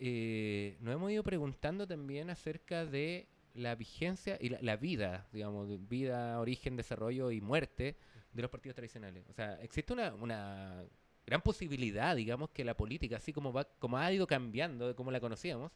[0.00, 5.88] eh, nos hemos ido preguntando también acerca de la vigencia y la, la vida, digamos,
[5.88, 7.96] vida, origen, desarrollo y muerte
[8.32, 9.24] de los partidos tradicionales.
[9.28, 10.84] O sea, existe una, una
[11.26, 15.10] gran posibilidad, digamos, que la política, así como va, como ha ido cambiando de cómo
[15.10, 15.70] la conocíamos,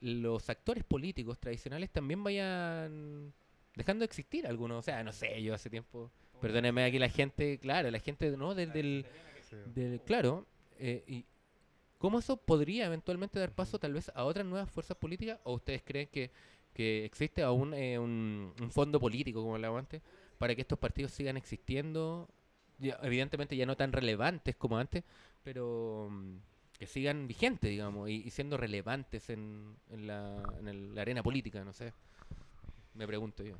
[0.00, 3.32] los actores políticos tradicionales también vayan
[3.74, 4.78] dejando de existir algunos.
[4.78, 6.10] O sea, no sé, yo hace tiempo,
[6.40, 8.54] perdónenme aquí la gente, claro, la gente, ¿no?
[8.54, 9.06] Desde el,
[9.74, 10.46] del, claro,
[10.78, 11.24] eh, y
[11.98, 15.38] ¿cómo eso podría eventualmente dar paso tal vez a otras nuevas fuerzas políticas?
[15.44, 16.30] ¿O ustedes creen que,
[16.72, 20.02] que existe aún eh, un, fondo político, como hablaba antes,
[20.38, 22.28] para que estos partidos sigan existiendo?
[22.78, 25.02] Evidentemente ya no tan relevantes como antes,
[25.42, 26.36] pero mm,
[26.78, 31.72] que sigan vigentes, digamos, y, siendo relevantes en, en, la, en la arena política, no
[31.72, 31.92] sé.
[32.94, 33.56] Me pregunto yo.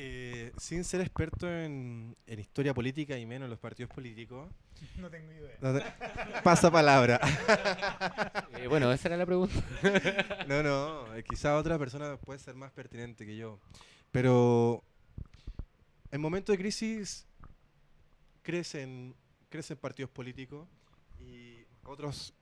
[0.00, 4.48] Eh, sin ser experto en, en historia política y menos en los partidos políticos,
[4.96, 5.56] No tengo idea.
[5.60, 7.18] no te- pasa palabra.
[8.58, 9.54] Eh, bueno, esa era la pregunta.
[10.48, 13.58] No, no, eh, quizá otra persona puede ser más pertinente que yo.
[14.12, 14.84] Pero
[16.12, 17.26] en momentos de crisis
[18.42, 19.14] crecen,
[19.48, 20.68] crecen partidos políticos
[21.20, 22.34] y otros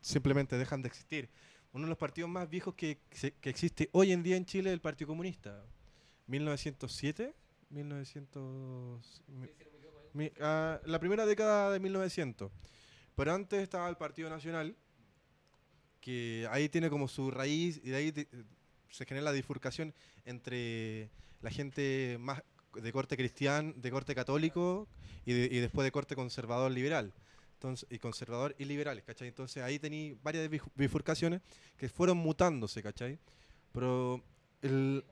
[0.00, 1.28] simplemente dejan de existir.
[1.72, 4.70] Uno de los partidos más viejos que, se- que existe hoy en día en Chile
[4.70, 5.64] es el Partido Comunista.
[6.28, 7.34] 1907,
[7.70, 9.48] 1900, mi-
[10.14, 12.50] mi- ah, la primera década de 1900.
[13.16, 14.76] Pero antes estaba el Partido Nacional,
[16.00, 18.28] que ahí tiene como su raíz y de ahí te-
[18.90, 19.92] se genera la bifurcación
[20.24, 21.10] entre
[21.42, 22.42] la gente más
[22.74, 24.86] de corte cristiano, de corte católico
[25.26, 27.12] y, de- y después de corte conservador liberal.
[27.54, 29.28] Entonces, y conservador y liberales, ¿cachai?
[29.28, 31.40] Entonces ahí tení varias bif- bifurcaciones
[31.76, 33.18] que fueron mutándose, ¿cachai?
[33.72, 34.22] Pero
[34.62, 35.04] el,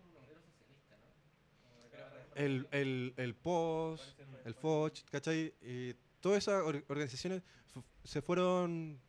[2.37, 5.53] el, el, el POS, el FOCH, ¿cachai?
[5.63, 7.43] Y todas esas or- organizaciones
[8.05, 9.01] se fueron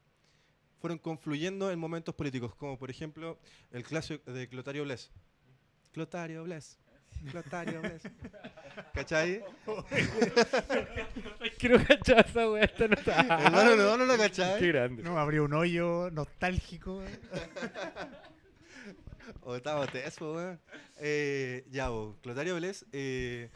[0.79, 3.39] fueron confluyendo en momentos políticos, como por ejemplo
[3.71, 5.11] el clásico de Clotario Bles.
[5.91, 6.77] Clotario Bles.
[7.31, 8.03] Clotario Bles.
[8.93, 9.43] ¿Cachai?
[11.57, 13.21] Quiero cachar esa weá, esta no está.
[13.45, 14.59] Hermano, no, no lo cachai.
[14.59, 15.01] Qué grande.
[15.01, 17.01] No, abrió un hoyo nostálgico.
[19.41, 20.59] O estaba teso, weón.
[20.99, 23.49] Eh, ya, bo, Clotario Bles, eh,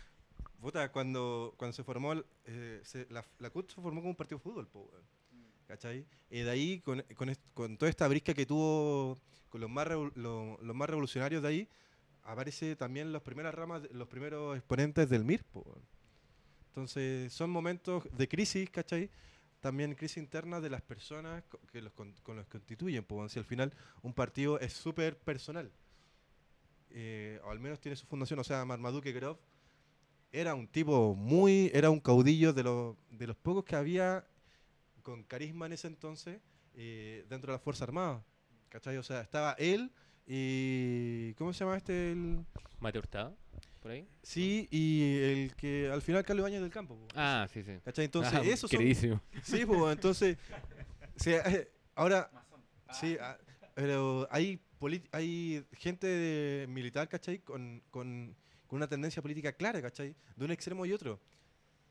[0.60, 2.14] puta, cuando, cuando se formó,
[2.46, 5.04] eh, se- la, la CUT se formó como un partido de fútbol, po, weón.
[5.68, 6.06] ¿Cachai?
[6.30, 9.20] De ahí, con, con, con toda esta brisca que tuvo
[9.50, 11.68] con los más, lo- los más revolucionarios de ahí,
[12.24, 15.82] aparece también las primeras ramas, los primeros exponentes del MIR, po, weón.
[16.68, 19.10] Entonces, son momentos de crisis, ¿cachai?
[19.62, 23.30] También crisis interna de las personas que los con, con los que constituyen, po, weón.
[23.30, 25.72] si al final un partido es súper personal.
[26.90, 29.40] Eh, o al menos tiene su fundación, o sea, Marmaduke Grove
[30.32, 34.26] era un tipo muy, era un caudillo de, los de los pocos que había
[35.02, 36.40] con carisma en ese entonces
[36.74, 38.24] eh, dentro de las Fuerzas Armadas.
[38.70, 38.98] ¿Cachai?
[38.98, 39.92] O sea, estaba él
[40.26, 41.34] y...
[41.34, 42.14] ¿Cómo se llama este?
[42.14, 42.46] El,
[42.80, 43.36] ¿Mate Hurtado?
[43.82, 44.08] ¿Por ahí?
[44.22, 46.96] sí, y el que al final Carlos Ibañez del Campo.
[46.96, 47.08] po.
[47.16, 47.72] Ah, sí, sí.
[47.84, 48.06] ¿Cachai?
[48.06, 48.78] Entonces, Ah, esos son...
[48.78, 49.20] queridísimo.
[49.44, 50.38] Sí, pues entonces...
[51.16, 52.30] sí, eh, ahora...
[52.94, 53.38] Sí, ah,
[53.74, 54.60] pero hay,
[55.12, 57.40] hay gente de- militar, ¿cachai?
[57.40, 58.36] Con, con,
[58.68, 60.14] con una tendencia política clara, ¿cachai?
[60.36, 61.20] De un extremo y otro.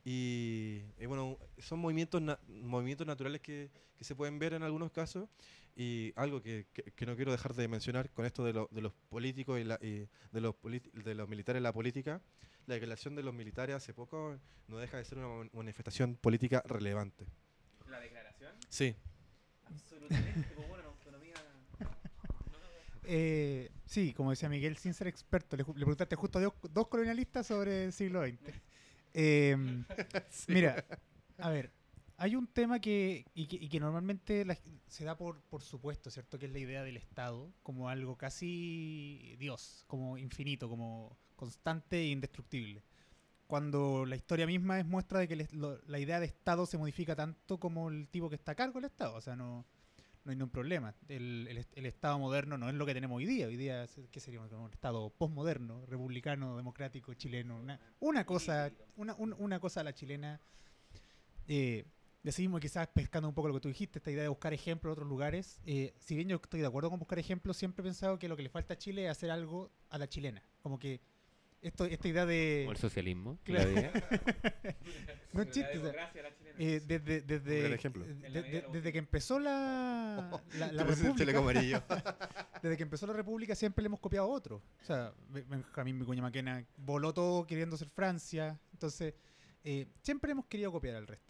[0.05, 4.91] Y, y bueno, son movimientos, na- movimientos naturales que, que se pueden ver en algunos
[4.93, 5.29] casos.
[5.77, 8.81] Y algo que, que- que no quiero dejar de mencionar con esto de, lo- de
[8.83, 10.55] los políticos y, la- y de, los
[10.93, 12.21] de los militares en la política,
[12.67, 14.39] la declaración de los militares hace poco
[14.69, 17.27] no deja de ser una man- manifestación política relevante.
[17.89, 18.53] ¿La declaración?
[18.69, 18.95] Sí.
[19.65, 21.35] Absolutamente, bueno, la autonomía.
[23.05, 27.47] Eh, sí, como decía Miguel, sin ser experto, le, preguntaste justo a dos, dos colonialistas
[27.47, 28.39] sobre el siglo XX.
[29.13, 29.57] Eh,
[30.47, 30.85] Mira,
[31.39, 31.73] a ver,
[32.23, 36.11] hay un tema que y, que, y que normalmente la- se da por, por supuesto,
[36.11, 36.39] ¿cierto?
[36.39, 42.09] Que es la idea del Estado como algo casi Dios, como infinito, como constante e
[42.11, 42.83] indestructible.
[43.47, 46.67] Cuando la historia misma es muestra de que el es- lo- la idea de Estado
[46.67, 49.15] se modifica tanto como el tipo que está a cargo del Estado.
[49.17, 49.65] O sea, no,
[50.25, 50.95] no hay ningún problema.
[51.09, 53.47] El, el est- el Estado moderno no es lo que tenemos hoy día.
[53.47, 57.57] Hoy día, ¿qué sería un un Estado postmoderno, republicano, democrático, chileno?
[57.57, 60.39] Una, una cosa, una, un- una cosa a la chilena.
[61.49, 61.85] Eh,
[62.23, 64.53] y así mismo quizás pescando un poco lo que tú dijiste, esta idea de buscar
[64.53, 65.59] ejemplos en otros lugares.
[65.65, 68.37] eh, si bien yo estoy de acuerdo con buscar ejemplos, siempre he pensado que lo
[68.37, 70.43] que le falta a Chile es hacer algo a la chilena.
[70.63, 71.01] Como que
[71.63, 72.63] esto, esta idea de...
[72.65, 73.39] Como el socialismo.
[73.45, 73.71] Claro.
[73.71, 73.93] la idea.
[75.33, 76.13] No es chiste, o sea,
[76.59, 78.05] eh, desde, desde, ejemplo.
[78.05, 81.85] de- de- de desde que empezó la, la, la república,
[82.63, 84.57] desde que empezó la república siempre le hemos copiado a otro.
[84.83, 88.59] O sea, Be- Benjamín Vicuña Maquena voló todo queriendo ser Francia.
[88.73, 89.15] Entonces,
[89.65, 91.30] eh, siempre hemos querido copiar al resto.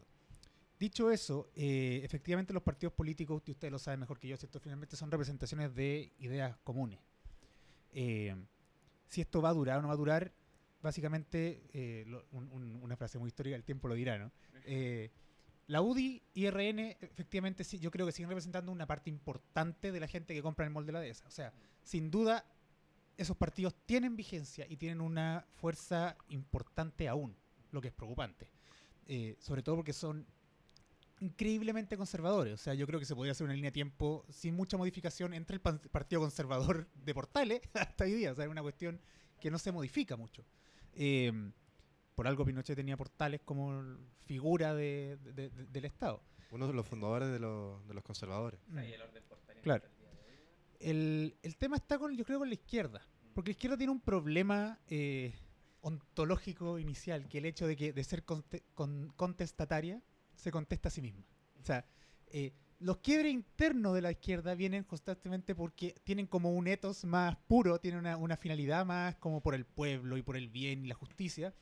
[0.81, 4.61] Dicho eso, eh, efectivamente los partidos políticos, y ustedes lo saben mejor que yo, ¿cierto?
[4.61, 6.99] finalmente son representaciones de ideas comunes.
[7.93, 8.35] Eh,
[9.07, 10.33] si esto va a durar o no va a durar,
[10.81, 14.33] básicamente, eh, una frase muy histórica, el tiempo lo dirá, ¿no?
[15.67, 20.01] La UDI y RN, efectivamente, sí, yo creo que siguen representando una parte importante de
[20.01, 21.29] la gente que compra en el molde de la dehesa.
[21.29, 21.53] O sea,
[21.83, 22.43] sin duda,
[23.19, 27.37] esos partidos tienen vigencia y tienen una fuerza importante aún,
[27.71, 28.51] lo que es preocupante.
[29.41, 30.25] Sobre todo porque son
[31.21, 32.55] increíblemente conservadores.
[32.55, 35.33] O sea, yo creo que se podría hacer una línea de tiempo sin mucha modificación
[35.35, 38.33] entre el pan- Partido Conservador de Portales hasta hoy día.
[38.33, 39.01] O sea, es una cuestión
[39.41, 40.45] que no se modifica mucho.
[40.95, 41.33] Eh,
[42.15, 43.83] por algo Pinochet tenía Portales como
[44.27, 46.23] figura de- de- de- del Estado.
[46.51, 48.59] Uno de los fundadores de los, de los conservadores.
[48.69, 48.79] Mm.
[49.63, 49.85] Claro.
[50.81, 53.07] El, el tema está con, yo creo, con la izquierda.
[53.35, 55.35] Porque la izquierda tiene un problema eh,
[55.83, 60.03] ontológico inicial, que el hecho de que de ser conte- con- contestataria
[60.41, 61.25] se contesta a sí misma.
[61.61, 61.85] O sea,
[62.29, 67.37] eh, los quiebres internos de la izquierda vienen constantemente porque tienen como un etos más
[67.47, 70.89] puro, tienen una, una finalidad más como por el pueblo y por el bien y
[70.89, 71.55] la justicia,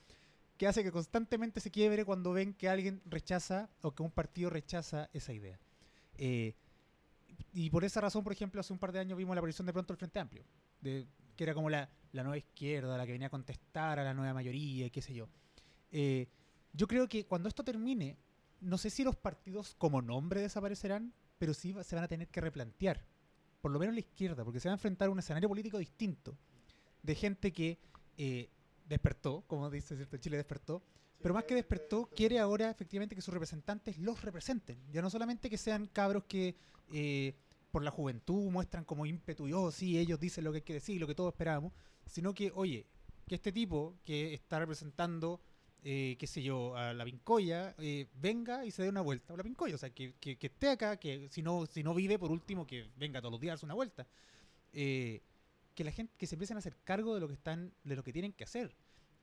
[0.57, 4.49] que hace que constantemente se quiebre cuando ven que alguien rechaza o que un partido
[4.49, 5.59] rechaza esa idea.
[6.17, 6.55] Eh,
[7.53, 9.73] y por esa razón, por ejemplo, hace un par de años vimos la aparición de
[9.73, 10.43] pronto del Frente Amplio,
[10.81, 14.13] de, que era como la, la nueva izquierda, la que venía a contestar a la
[14.13, 15.27] nueva mayoría, y qué sé yo.
[15.91, 16.27] Eh,
[16.73, 18.17] yo creo que cuando esto termine,
[18.61, 22.41] no sé si los partidos como nombre desaparecerán, pero sí se van a tener que
[22.41, 23.05] replantear,
[23.61, 26.37] por lo menos la izquierda, porque se va a enfrentar a un escenario político distinto,
[27.01, 27.79] de gente que
[28.17, 28.49] eh,
[28.87, 30.83] despertó, como dice cierto, Chile despertó,
[31.21, 34.79] pero más que despertó, quiere ahora efectivamente que sus representantes los representen.
[34.91, 36.55] Ya no solamente que sean cabros que
[36.93, 37.35] eh,
[37.71, 40.73] por la juventud muestran como ímpetu y, oh, sí, ellos dicen lo que hay que
[40.73, 41.73] decir, lo que todos esperábamos,
[42.05, 42.87] sino que, oye,
[43.27, 45.41] que este tipo que está representando,
[45.83, 49.37] eh, qué sé yo, a la Pincoya, eh, venga y se dé una vuelta a
[49.37, 49.75] la Pincoya.
[49.75, 52.87] O sea, que, que- esté acá, que si no, si no vive, por último, que
[52.97, 54.07] venga todos los días a darse una vuelta.
[54.73, 55.21] Eh,
[55.75, 58.03] que la gente, que se empiecen a hacer cargo de lo que están, de lo
[58.03, 58.75] que tienen que hacer.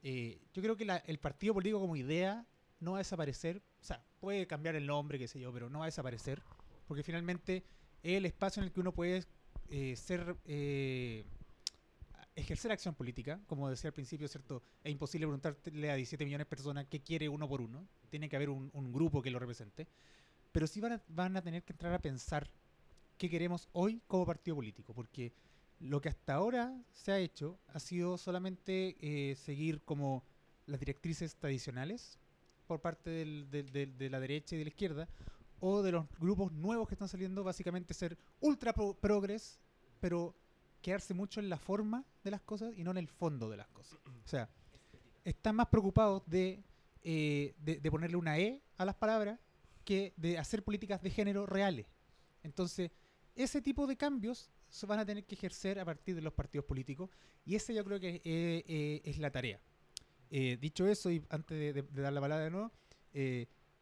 [0.03, 2.45] Eh, yo creo que el partido político como idea
[2.79, 3.61] no va a desaparecer.
[3.81, 6.41] O sea, puede cambiar el nombre, qué sé yo, pero no va a desaparecer.
[6.87, 7.63] Porque finalmente
[8.01, 9.23] es el espacio en el que uno puede
[9.95, 10.35] ser.
[12.37, 13.39] Ejercer acción política.
[13.47, 14.61] Como decía al principio, ¿cierto?
[14.83, 17.87] Es imposible preguntarle a 17 millones de personas qué quiere uno por uno.
[18.09, 19.87] Tiene que haber un, un grupo que lo represente.
[20.51, 22.49] Pero sí van a, van a tener que entrar a pensar
[23.17, 24.93] qué queremos hoy como partido político.
[24.93, 25.33] Porque
[25.79, 30.23] lo que hasta ahora se ha hecho ha sido solamente eh, seguir como
[30.65, 32.17] las directrices tradicionales
[32.67, 35.07] por parte del- del- del- de la derecha y de la izquierda
[35.59, 39.59] o de los grupos nuevos que están saliendo, básicamente ser ultra pro- progres,
[39.99, 40.35] pero
[40.87, 43.67] quedarse mucho en la forma de las cosas y no en el fondo de las
[43.67, 43.99] cosas.
[44.23, 44.49] O sea,
[45.25, 46.63] están más preocupados de,
[47.03, 49.37] eh, de, de ponerle una E a las palabras
[49.83, 51.87] que de hacer políticas de género reales.
[52.41, 52.89] Entonces,
[53.35, 56.63] ese tipo de cambios se van a tener que ejercer a partir de los partidos
[56.63, 57.09] políticos
[57.45, 59.59] y esa yo creo que eh, eh, es la tarea.
[60.29, 62.71] Dicho eso, y antes de, de- dar la palabra de nuevo,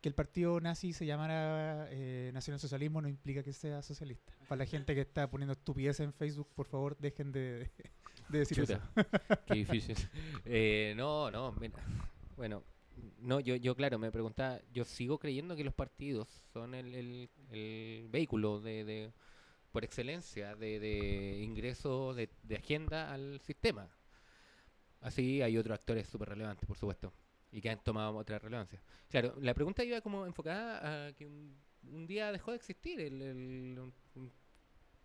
[0.06, 4.32] que el partido nazi se llamara eh, nacionalsocialismo no implica que sea socialista.
[4.48, 7.72] Para la gente que está poniendo estupideces en Facebook, por favor, dejen de,
[8.30, 8.80] de decir eso.
[9.48, 9.96] Qué difícil.
[10.46, 11.84] Eh, no, no, mira.
[12.38, 12.62] Bueno,
[13.18, 17.30] no, yo, yo claro, me preguntaba, yo sigo creyendo que los partidos son el, el-
[17.50, 19.12] el vehículo de, de-
[19.72, 23.90] por excelencia de, de ingreso de, de agenda al sistema.
[25.02, 27.12] Así hay otros actores súper relevantes, por supuesto,
[27.56, 28.82] y que han tomado otra relevancia.
[29.10, 31.56] Claro, la pregunta iba como enfocada a que un,
[31.90, 34.32] un día dejó de existir el, el- un- un-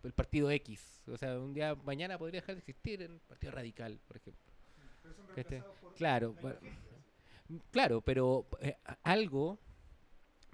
[0.03, 1.01] el partido X.
[1.07, 4.43] O sea, un día mañana podría dejar de existir el partido radical, por ejemplo.
[5.37, 5.63] Este,
[5.95, 6.59] claro, bueno,
[7.71, 9.57] claro, pero eh, algo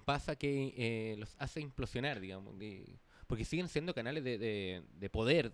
[0.04, 2.54] pasa que eh, los hace implosionar, digamos,
[3.26, 5.52] porque siguen siendo canales de, de- de poder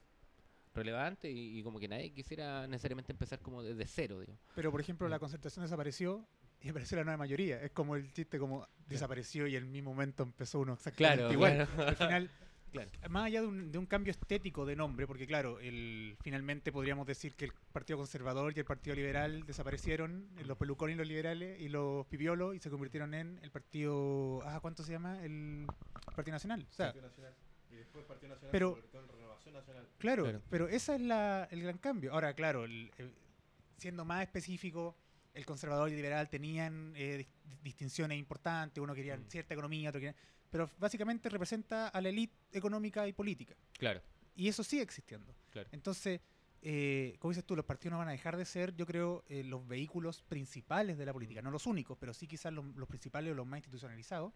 [0.75, 4.41] relevante y, y como que nadie quisiera necesariamente empezar como desde cero, digamos.
[4.55, 6.27] Pero, por ejemplo, la concertación desapareció
[6.61, 7.61] y apareció la nueva mayoría.
[7.63, 11.67] Es como el chiste como desapareció y en mismo momento empezó uno exactamente Claro, igual.
[11.75, 11.89] claro.
[11.89, 12.31] Al final,
[12.73, 12.91] Claro.
[13.09, 17.07] más allá de un, de un cambio estético de nombre, porque claro, el, finalmente podríamos
[17.07, 21.07] decir que el Partido Conservador y el Partido Liberal desaparecieron, eh, los pelucones y los
[21.07, 24.41] liberales y los pipiolos y se convirtieron en el Partido...
[24.45, 25.23] Ah, ¿cuánto se llama?
[25.23, 25.67] El
[26.17, 26.67] Partido Nacional.
[26.69, 26.93] O sea,
[27.75, 29.89] Y después Partido Nacional Pero- se convirtió en Renovación Nacional.
[29.99, 30.43] Claro, Claro.
[30.49, 32.13] pero ese es la- el gran cambio.
[32.13, 33.13] Ahora, claro, el- el-
[33.79, 34.97] siendo más específico,
[35.35, 39.25] el conservador y el liberal tenían eh, dis- distinciones importantes, uno quería Mm.
[39.29, 40.15] cierta economía, otro quería...
[40.51, 43.55] Pero básicamente representa a la élite económica y política.
[43.77, 44.01] Claro,
[44.37, 45.33] Y eso sigue existiendo.
[45.51, 45.69] Claro.
[45.73, 46.21] Entonces,
[46.63, 49.45] eh, como dices tú, los partidos no van a dejar de ser, yo creo, eh,
[49.45, 51.41] los vehículos principales de la política.
[51.43, 54.33] No los únicos, pero sí quizás los, los principales o los más institucionalizados.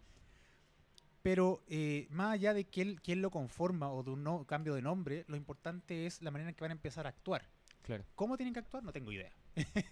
[1.30, 4.80] Pero eh, más allá de quién, quién lo conforma o de un no- cambio de
[4.80, 7.46] nombre, lo importante es la manera en que van a empezar a actuar.
[7.82, 8.82] claro, ¿Cómo tienen que actuar?
[8.82, 9.30] No tengo idea.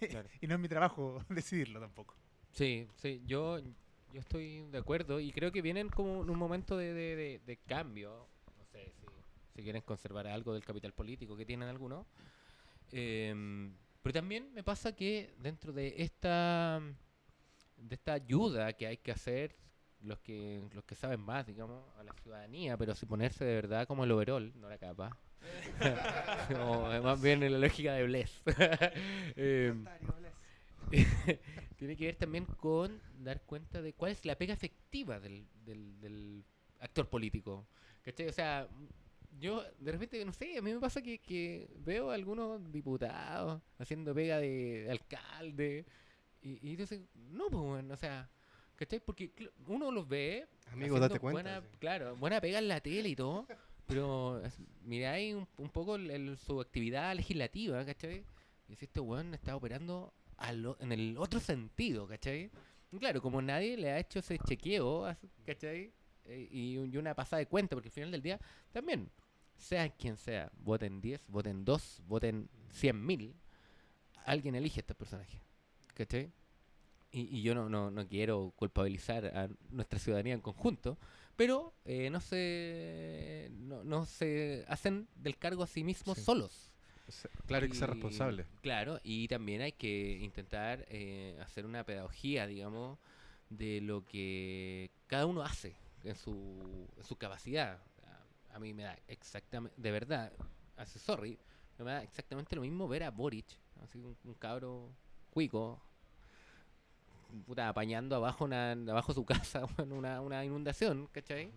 [0.09, 0.27] claro.
[0.41, 2.15] Y no es mi trabajo decidirlo tampoco.
[2.53, 6.75] Sí, sí, yo, yo estoy de acuerdo y creo que vienen como en un momento
[6.75, 8.27] de, de- de- de cambio.
[8.57, 9.05] No sé si,
[9.55, 12.07] si quieren conservar algo del capital político que tienen algunos.
[12.91, 16.81] Em, pero también me pasa que dentro de esta
[17.75, 19.55] de esta ayuda que hay que hacer
[20.01, 23.87] los que los que saben más, digamos, a la ciudadanía, pero si ponerse de verdad
[23.87, 25.17] como el overall, no la capa.
[26.49, 28.41] Eh, más bien en la lógica de Bless.
[29.35, 29.85] Em,
[31.77, 36.43] tiene que ver también con dar cuenta de cuál es la pega efectiva del, del,
[36.79, 37.67] actor político.
[38.03, 38.27] ¿Cachai?
[38.27, 38.67] O sea,
[39.39, 44.15] yo de repente, no sé, a mí me pasa que, que veo algunos diputados haciendo
[44.15, 45.85] pega de, de alcalde
[46.41, 48.29] y, y dicen, no, pues, bueno, o sea,
[48.77, 48.99] ¿cachai?
[48.99, 49.31] Porque
[49.67, 50.47] uno los ve.
[50.71, 51.41] Amigo, haciendo date cuenta.
[51.41, 51.77] buena- sí.
[51.79, 53.45] Claro, buena pega en la tele y todo.
[53.87, 54.41] Pero
[54.83, 58.23] miráis un, un poco el- el- su actividad legislativa, ¿cachai?
[58.69, 60.13] Y si este weón está operando
[60.79, 62.51] en el otro sentido, ¿cachai?
[62.91, 65.05] Y claro, como nadie le ha hecho ese chequeo,
[65.45, 65.91] ¿cachai?
[66.25, 68.39] Eh, y, y una pasada de cuenta, porque al final del día,
[68.71, 69.09] también,
[69.55, 73.33] sea quien sea, voten 10, voten 2, voten 100.000,
[74.25, 75.41] alguien elige a este personaje,
[75.93, 76.29] ¿cachai?
[77.11, 80.97] Y, y yo no, no, no quiero culpabilizar a nuestra ciudadanía en conjunto,
[81.35, 86.23] pero eh, no, se, no, no se hacen del cargo a sí mismos Sí.
[86.23, 86.71] solos.
[87.45, 88.45] Claro, hay que ser responsable.
[88.61, 92.99] Claro, y también hay que intentar eh, hacer una pedagogía, digamos,
[93.49, 95.73] de lo que cada uno hace
[96.03, 97.79] en su, en su capacidad.
[98.51, 100.33] A, a mí me da exactamente, de verdad,
[100.75, 101.39] hace sorry,
[101.77, 103.45] me da exactamente lo mismo ver a Boric,
[103.81, 104.91] así un, un cabro
[105.29, 105.81] cuico,
[107.43, 111.51] puta, apañando abajo una, abajo su casa una, una inundación, ¿cachai?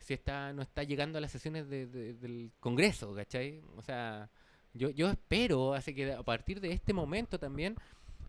[0.00, 3.60] Si está, no está llegando a las sesiones de- de- del Congreso, ¿cachai?
[3.76, 4.28] O sea,
[4.72, 7.74] yo, yo espero, así que a partir de este momento también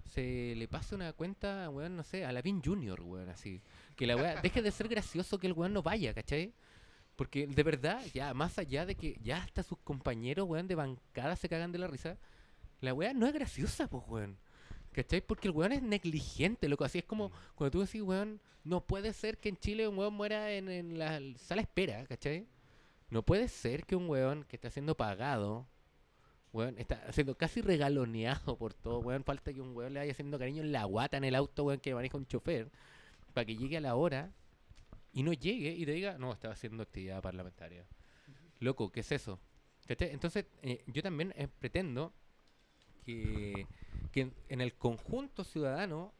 [0.05, 3.61] se le pase una cuenta, weón, no sé, a Lavín Junior, weón, así.
[3.95, 6.53] Que la weá, deje de ser gracioso que el weón no vaya, ¿cachai?
[7.15, 11.35] Porque de verdad, ya, más allá de que ya hasta sus compañeros, weón, de bancada
[11.35, 12.17] se cagan de la risa,
[12.79, 14.37] la weá no es graciosa, pues, weón.
[14.97, 15.21] ¿Cachai?
[15.21, 16.83] Porque el weón es negligente, loco.
[16.83, 20.15] Así es como cuando tú decís, weón, no puede ser que en Chile un weón
[20.15, 22.47] muera en, en la sala espera, ¿cachai?
[23.11, 25.67] No puede ser que un weón que está siendo pagado,
[26.51, 29.23] weón, está siendo casi regaloneado por todo, weón.
[29.23, 31.79] Falta que un weón le vaya haciendo cariño en la guata en el auto, weón,
[31.79, 32.71] que maneja un chofer,
[33.35, 34.31] para que llegue a la hora
[35.13, 37.85] y no llegue y te diga, no, estaba haciendo actividad parlamentaria.
[38.61, 39.39] Loco, ¿qué es eso?
[39.85, 40.09] ¿Cachai?
[40.09, 42.11] Entonces, eh, yo también eh, pretendo
[43.05, 43.67] que,
[44.17, 46.11] que en, en el conjunto ciudadano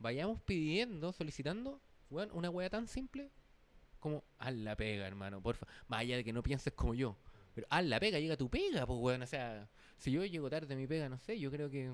[0.00, 1.80] vayamos pidiendo, solicitando,
[2.10, 3.30] weón, una weá tan simple
[4.00, 5.64] como haz la pega, hermano, porfa.
[5.90, 7.16] Allá de que no pienses como yo.
[7.54, 9.22] Pero haz la pega, llega tu pega, pues weón.
[9.22, 11.92] O sea, si yo llego tarde mi pega, no sé, yo creo que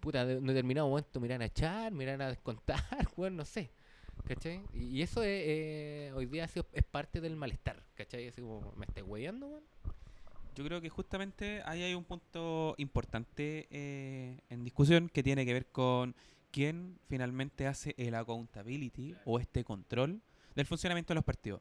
[0.00, 2.80] puta, de un determinado momento me irán a echar, me irán a descontar,
[3.18, 3.70] weón, no sé.
[4.24, 4.62] ¿Cachai?
[4.72, 8.28] Y, eso es, eh, hoy día sido- es parte del malestar, ¿cachai?
[8.28, 9.64] Así como, ¿me estáis weyando, weón?
[10.56, 15.52] Yo creo que justamente ahí hay un punto importante eh, en discusión que tiene que
[15.52, 16.16] ver con
[16.50, 20.22] quién finalmente hace el accountability o este control
[20.54, 21.60] del funcionamiento de los partidos.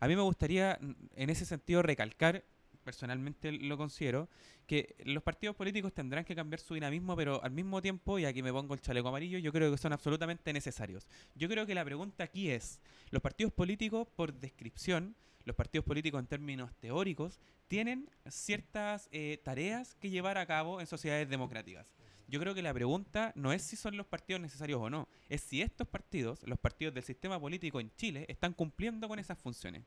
[0.00, 0.76] A mí me gustaría,
[1.14, 2.42] en ese sentido, recalcar,
[2.82, 4.28] personalmente lo considero,
[4.66, 8.42] que los partidos políticos tendrán que cambiar su dinamismo, pero al mismo tiempo, y aquí
[8.42, 11.06] me pongo el chaleco amarillo, yo creo que son absolutamente necesarios.
[11.36, 12.80] Yo creo que la pregunta aquí es,
[13.10, 15.14] los partidos políticos, por descripción,
[15.46, 20.86] los partidos políticos en términos teóricos, tienen ciertas eh, tareas que llevar a cabo en
[20.86, 21.94] sociedades democráticas.
[22.28, 25.40] Yo creo que la pregunta no es si son los partidos necesarios o no, es
[25.40, 29.84] si estos partidos, los partidos del sistema político en Chile, están cumpliendo con esas funciones.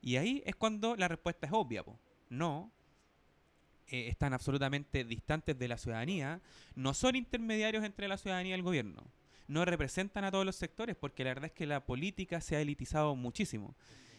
[0.00, 1.84] Y ahí es cuando la respuesta es obvia,
[2.30, 2.72] no,
[3.88, 6.40] eh, están absolutamente distantes de la ciudadanía,
[6.74, 9.04] no son intermediarios entre la ciudadanía y el gobierno,
[9.48, 12.62] no representan a todos los sectores, porque la verdad es que la política se ha
[12.62, 13.74] elitizado muchísimo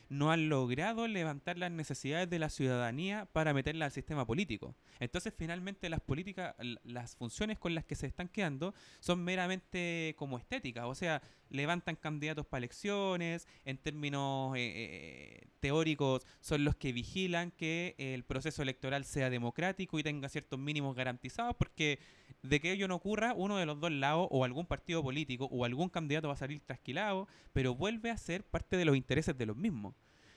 [0.10, 4.76] no han logrado levantar las necesidades de la ciudadanía para meterla al sistema político.
[5.00, 10.38] Entonces, finalmente, las políticas, las funciones con las que se están quedando son meramente como
[10.38, 11.22] estéticas, o sea,
[11.56, 18.24] levantan candidatos para elecciones, en términos eh, eh, teóricos, son los que vigilan que el
[18.24, 22.00] proceso electoral sea democrático y tenga ciertos mínimos garantizados, porque
[22.44, 25.66] de que ello no ocurra, uno de los dos lados, o algún partido político, o
[25.66, 29.46] algún candidato va a salir trasquilado, pero vuelve a ser parte de los intereses de
[29.46, 29.96] los mismos.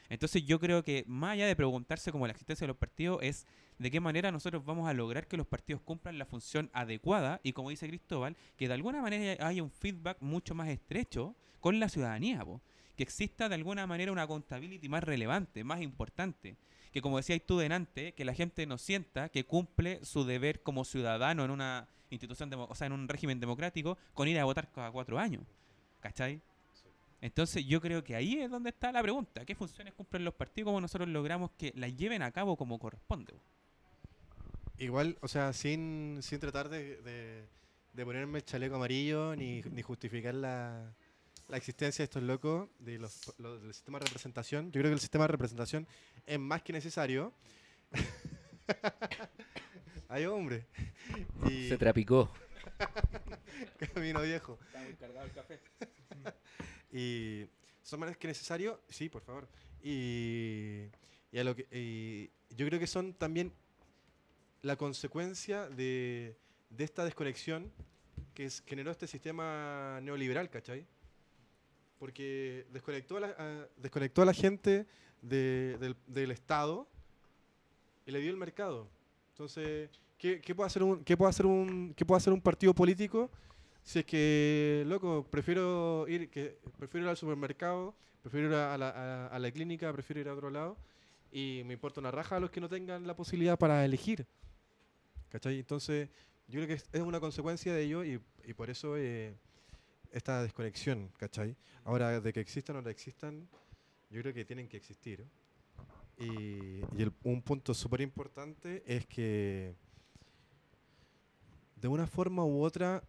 [0.08, 3.46] Entonces yo creo que más allá de preguntarse como la existencia de los partidos es
[3.78, 7.52] de qué manera nosotros vamos a lograr que los partidos cumplan la función adecuada y
[7.52, 11.88] como dice Cristóbal, que de alguna manera haya un feedback mucho más estrecho con la
[11.88, 12.44] ciudadanía,
[12.96, 16.56] que exista de alguna manera una accountability más relevante, más importante,
[16.92, 20.84] que como decías tú delante, que la gente no sienta que cumple su deber como
[20.84, 24.90] ciudadano en una institución, o sea, en un régimen democrático, con ir a votar cada
[24.90, 25.42] cuatro años.
[26.00, 26.40] ¿Cachai?
[27.20, 29.44] Entonces yo creo que ahí es donde está la pregunta.
[29.44, 30.68] ¿Qué funciones cumplen los partidos?
[30.68, 33.32] ¿Cómo nosotros logramos que las lleven a cabo como corresponde?
[33.32, 33.42] po?
[34.78, 37.46] Igual, o sea, sin, sin tratar de, de-
[37.92, 40.94] de ponerme el chaleco amarillo ni, ni justificar la,
[41.48, 44.66] la existencia de estos locos de los, los- del sistema de representación.
[44.66, 45.88] Yo creo que el sistema de representación
[46.24, 47.32] es más que necesario.
[50.08, 50.66] Ay, hombre.
[51.50, 52.32] Y Se trapicó.
[53.94, 54.56] camino viejo.
[56.92, 57.46] Y
[57.82, 59.48] son más que necesario, sí, por favor.
[59.82, 60.84] Y,
[61.32, 63.52] y a lo que, y yo creo que son también
[64.62, 66.36] la consecuencia de,
[66.70, 67.70] de esta desconexión
[68.34, 70.84] que es- generó este sistema neoliberal, ¿cachai?
[71.98, 74.86] Porque desconectó a la, desconectó a la gente
[75.22, 76.86] de- del, del Estado
[78.06, 78.88] y le dio el mercado.
[79.32, 82.74] Entonces, ¿qué, qué puede hacer un, qué puede hacer un, qué puede hacer un partido
[82.74, 83.30] político
[83.88, 89.28] si es que, loco, prefiero ir, que, prefiero ir al supermercado, prefiero ir a la,
[89.28, 90.76] a- la clínica, prefiero ir a otro lado
[91.32, 94.26] y me importa una raja a los que no tengan la posibilidad para elegir.
[95.30, 95.58] ¿Cachai?
[95.58, 96.10] Entonces,
[96.48, 99.34] yo creo que es, es una consecuencia de ello y, y por eso eh,
[100.12, 101.56] esta desconexión, ¿cachai?
[101.84, 103.48] Ahora, de que existan o no existan,
[104.10, 105.24] yo creo que tienen que existir.
[106.18, 109.74] Y, y el- un punto súper importante es que
[111.76, 113.02] de una forma u otra,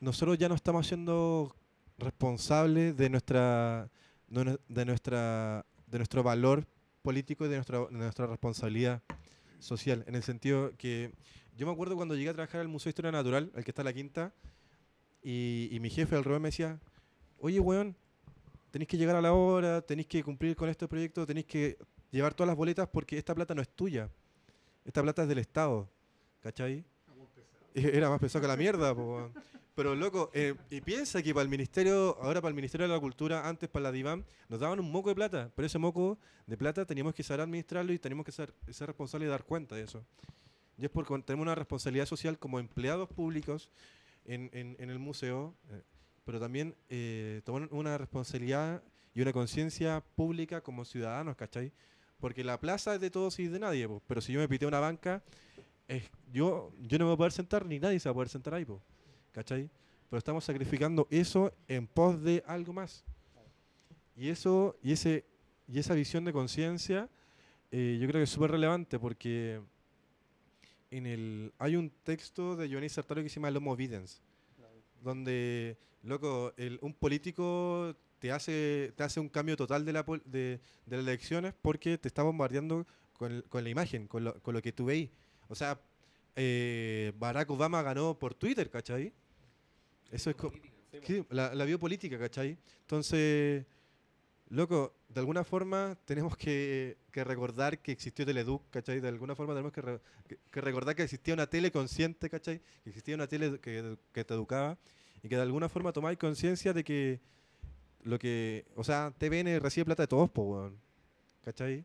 [0.00, 1.54] nosotros ya no estamos siendo
[1.98, 3.88] responsables de nuestra,
[4.28, 6.66] de nue- de nuestra, de nuestro valor
[7.02, 9.02] político y de nuestra, de nuestra responsabilidad
[9.58, 10.04] social.
[10.06, 11.12] En el sentido que
[11.56, 13.82] yo me acuerdo cuando llegué a trabajar al Museo de Historia Natural, el que está
[13.82, 14.32] en la quinta,
[15.22, 16.78] y, y mi jefe, el Robert, me decía,
[17.40, 17.94] oye, weón,
[18.70, 21.76] tenéis que llegar a la hora, tenéis que cumplir con este proyecto, tenéis que
[22.10, 24.08] llevar todas las boletas porque esta plata no es tuya.
[24.84, 25.86] Esta plata es del Estado.
[26.40, 26.82] ¿Cachai?
[27.74, 29.32] Era más pesado que la mierda, po, weón.
[29.74, 33.00] Pero loco, eh, y piensa que para el ministerio, ahora para el Ministerio de la
[33.00, 36.56] Cultura, antes para la DIVAM, nos daban un moco de plata, pero ese moco de
[36.56, 39.82] plata teníamos que saber administrarlo y teníamos que ser, ser responsables y dar cuenta de
[39.82, 40.04] eso.
[40.76, 43.70] Y es porque tenemos una responsabilidad social como empleados públicos
[44.24, 45.82] en, en- en el museo, eh,
[46.24, 48.82] pero también eh, tomar una responsabilidad
[49.14, 51.72] y una conciencia pública como ciudadanos, ¿cachai?
[52.18, 54.66] Porque la plaza es de todos y de nadie, po, pero si yo me pité
[54.66, 55.22] una banca,
[56.32, 58.54] yo, yo no me voy a poder sentar ni nadie se va a poder sentar
[58.54, 58.80] ahí, po,
[59.32, 59.70] ¿cachai?
[60.08, 63.04] Pero estamos sacrificando eso en pos de algo más.
[64.16, 65.24] Y eso, y ese,
[65.68, 67.08] y esa visión de conciencia,
[67.70, 69.60] eh, yo creo que es súper relevante porque
[70.90, 74.20] en el, hay un texto de Giovanni Sartori que se llama El Homo Videns,
[75.02, 80.60] donde, loco, el- un político te hace, te hace un cambio total de, la, de,
[80.86, 84.60] de las elecciones porque te está bombardeando con, con la imagen, con lo, con lo
[84.60, 85.08] que tú veis.
[85.48, 85.80] O sea,
[86.36, 89.12] eh, Barack Obama ganó por Twitter, ¿cachai?
[90.10, 90.36] Eso es
[91.06, 92.58] Sí, la, la biopolítica, ¿cachai?
[92.80, 93.64] Entonces,
[94.48, 99.00] loco, de alguna forma tenemos que, que recordar que existió Teleduc, ¿cachai?
[99.00, 102.60] De alguna forma tenemos que, re- que- que recordar que existía una tele consciente, ¿cachai?
[102.82, 104.76] Que existía una tele que, que te educaba
[105.22, 107.20] y que de alguna forma tomáis conciencia de que
[108.02, 110.76] lo que, o sea, TVN recibe plata de todos, po, weón,
[111.44, 111.84] ¿cachai?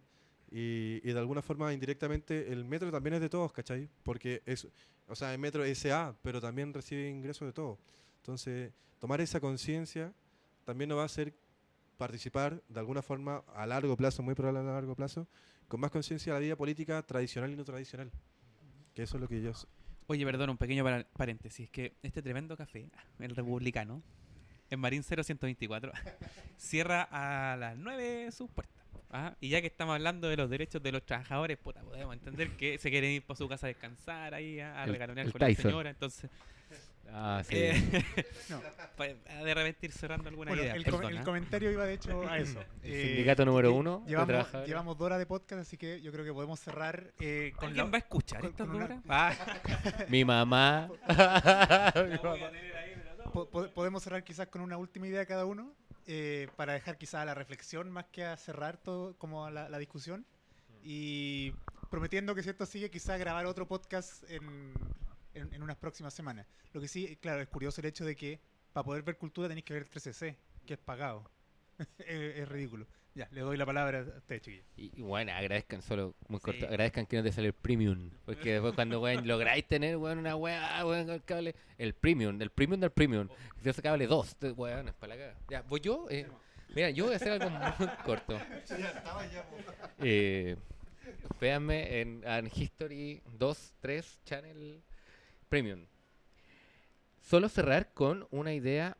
[0.52, 3.88] Y, y de alguna forma indirectamente el metro también es de todos, ¿cachai?
[4.04, 4.68] Porque es,
[5.08, 7.78] o sea, el metro es SA, pero también recibe ingresos de todos.
[8.26, 10.12] Entonces, tomar esa conciencia
[10.64, 11.36] también nos va a hacer
[11.96, 15.28] participar de alguna forma a largo plazo, muy probable a largo plazo,
[15.68, 18.12] con más conciencia de la vida política tradicional y no tradicional.
[18.96, 19.52] Que eso es lo que yo
[20.08, 20.84] Oye, perdón, un pequeño
[21.14, 21.70] paréntesis.
[21.70, 22.90] Que este tremendo café,
[23.20, 24.02] el republicano,
[24.72, 25.92] en Marín 0124,
[26.58, 28.84] cierra a las 9 sus puertas.
[29.12, 32.58] Ajá, Y ya que estamos hablando de los derechos de los trabajadores, puta, podemos entender
[32.58, 35.32] que se quieren ir para su casa a descansar ahí, a, a El- regalonear el
[35.32, 35.92] con la señora.
[35.92, 36.30] Entonces,
[37.12, 37.56] Ah, sí.
[37.56, 38.62] eh, No.
[39.46, 40.74] de repente ir cerrando alguna Bueno, idea.
[40.76, 41.24] el, com- el ¿ah?
[41.24, 42.60] comentario iba de hecho a eso.
[42.84, 46.26] El Eh, sindicato número uno Llevamos, llevamos dos horas de podcast, así que yo creo
[46.26, 48.96] que podemos cerrar eh, con ¿Alguien la- va a escuchar con- estas con dos una-
[48.96, 49.04] horas?
[49.08, 50.90] Ah, Mi mamá.
[53.34, 55.74] po- po- podemos cerrar quizás con una última idea cada uno
[56.08, 59.70] eh, para dejar quizás a la reflexión más que a cerrar todo como a la,
[59.70, 60.26] la discusión
[60.84, 61.52] y
[61.90, 64.72] prometiendo que si esto sigue quizás grabar otro podcast en,
[65.36, 66.48] en, en unas próximas semanas.
[66.74, 68.40] Lo que sí, claro, es curioso el hecho de que
[68.74, 70.36] para poder ver cultura tenéis que ver el 3CC,
[70.66, 71.30] que es pagado.
[72.00, 72.88] es, es ridículo.
[73.14, 74.64] Ya, le doy la palabra a usted, chiquillo.
[74.76, 76.44] Y, y bueno, agradezcan solo, muy Sí.
[76.44, 78.12] corto, agradezcan que no te sale el premium.
[78.26, 82.50] Porque después cuando weón, lográis tener weón, una weá, weón, el cable, el premium, el
[82.50, 83.30] premium del premium.
[83.62, 85.40] De ese cable 2, weón, es para la caga.
[85.50, 86.08] Ya, voy yo.
[86.10, 86.28] Eh,
[86.76, 87.50] mira, yo voy a hacer algo
[87.80, 88.38] muy corto.
[90.00, 90.58] Eh,
[91.40, 94.82] véanme en, en History 2, 3, Channel
[95.50, 95.86] Premium.
[97.22, 98.98] Solo cerrar con una idea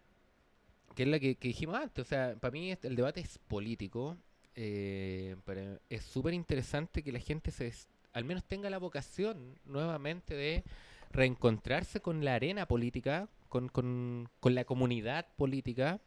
[0.96, 2.06] que es la que, dijimos antes.
[2.06, 4.18] O sea, para mí este- el debate es político.
[4.58, 7.74] eh, pero es súper interesante que la gente se
[8.14, 10.64] al menos tenga la vocación nuevamente de
[11.12, 16.00] reencontrarse con la arena política, con, con, con la comunidad política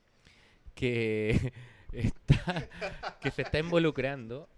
[0.75, 1.53] que
[1.93, 2.69] está
[3.21, 4.49] que se está involucrando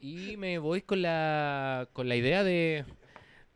[0.00, 2.84] y me voy con la con la idea de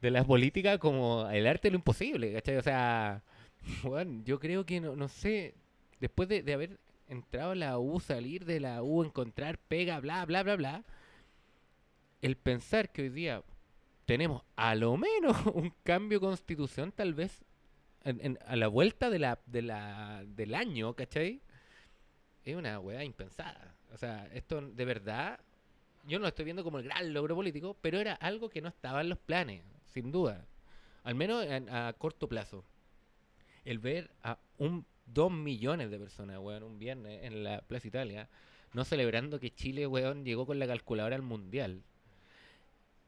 [0.03, 2.57] de la política como el arte de lo imposible, ¿cachai?
[2.57, 3.23] O sea,
[3.85, 5.55] bueno, yo creo que no, no sé,
[6.01, 10.43] después de, haber entrado a la U, salir de la U, encontrar pega, bla, bla,
[10.43, 10.85] bla, bla,
[12.21, 13.43] el pensar que hoy día
[14.05, 17.45] tenemos a lo menos un cambio de constitución, tal vez
[18.47, 21.41] a la vuelta de la, de la, del año, ¿cachai?
[22.43, 23.77] Es una weá impensada.
[23.93, 25.39] O sea, esto de verdad,
[26.05, 28.69] yo no lo estoy viendo como el gran logro político, pero era algo que no
[28.69, 29.63] estaba en los planes,
[29.93, 30.47] sin duda.
[31.05, 32.65] Al menos en- a corto plazo.
[33.65, 38.29] El ver a un dos millones de personas, weón, un viernes en la Plaza Italia,
[38.73, 41.83] no celebrando que Chile, weón, llegó con la calculadora al mundial.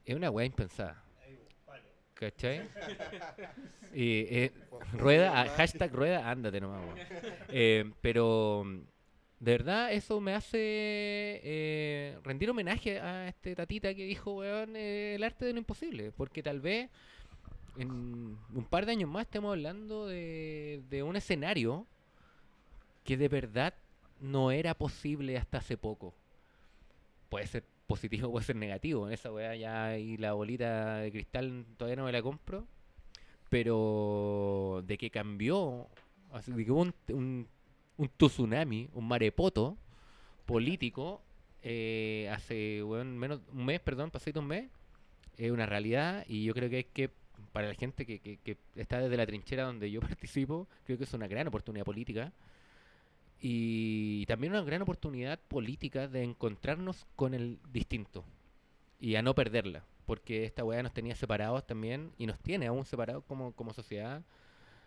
[0.05, 1.03] Es una weá impensada.
[2.15, 2.69] ¿Cachai?
[3.97, 4.53] Y, eh,
[4.95, 6.99] rueda, hashtag rueda, ándate nomás, weón.
[7.49, 8.67] Eh, pero
[9.45, 15.17] de verdad eso me hace eh, rendir homenaje a este tatita que dijo, weón, eh,
[15.17, 16.13] el arte de lo imposible.
[16.13, 16.89] Porque tal vez
[17.77, 21.87] en un par de años más estemos hablando de, un escenario
[23.05, 23.75] que de verdad
[24.19, 26.15] no era posible hasta hace poco.
[27.29, 29.11] Puede ser positivo, puede ser negativo.
[29.11, 32.67] Esa weá ya y la bolita de cristal todavía no me la compro.
[33.51, 35.87] Pero de que cambió,
[36.47, 37.47] de que hubo un,
[37.97, 39.77] un tsunami, un marepoto
[40.47, 41.23] político
[41.63, 44.69] eh, hace weón, menos un mes, perdón, pasito un mes,
[45.37, 47.11] es una realidad y yo creo que es que
[47.53, 51.05] para la gente que, que, que está desde la trinchera donde yo participo, creo que
[51.05, 52.33] es una gran oportunidad política
[53.41, 58.25] y también una gran oportunidad política de encontrarnos con el distinto
[59.01, 62.85] y a no perderla, porque esta weá nos tenía separados también y nos tiene aún
[62.85, 64.23] separados como, como sociedad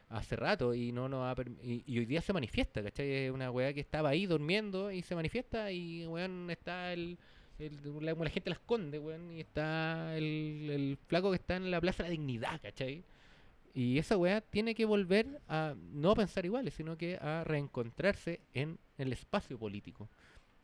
[0.10, 3.12] hace rato y no nos va a perm- y, y hoy día se manifiesta, ¿cachai?
[3.12, 7.18] Es una weá que estaba ahí durmiendo y se manifiesta y weón está el,
[7.60, 11.82] el- la, gente la esconde, weón, y está el, el flaco que está en la
[11.82, 13.04] Plaza de la Dignidad, ¿cachai?
[13.74, 18.80] Y esa weá tiene que volver a no pensar iguales, sino que a reencontrarse en
[18.98, 20.10] el espacio político.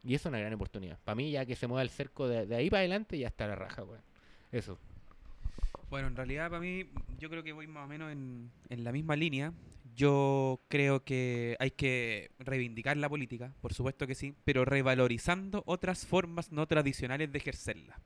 [0.03, 0.97] Y eso es una gran oportunidad.
[1.03, 3.47] Para mí, ya que se mueva el cerco de, de ahí para adelante, ya está
[3.47, 4.01] la raja, weón.
[4.51, 4.79] Eso.
[5.93, 6.87] Bueno, en realidad para mí
[7.19, 9.53] yo creo que voy más o menos en, en la misma línea.
[9.93, 16.07] Yo creo que hay que reivindicar la política, por supuesto que sí, pero revalorizando otras
[16.07, 17.99] formas no tradicionales de ejercerla.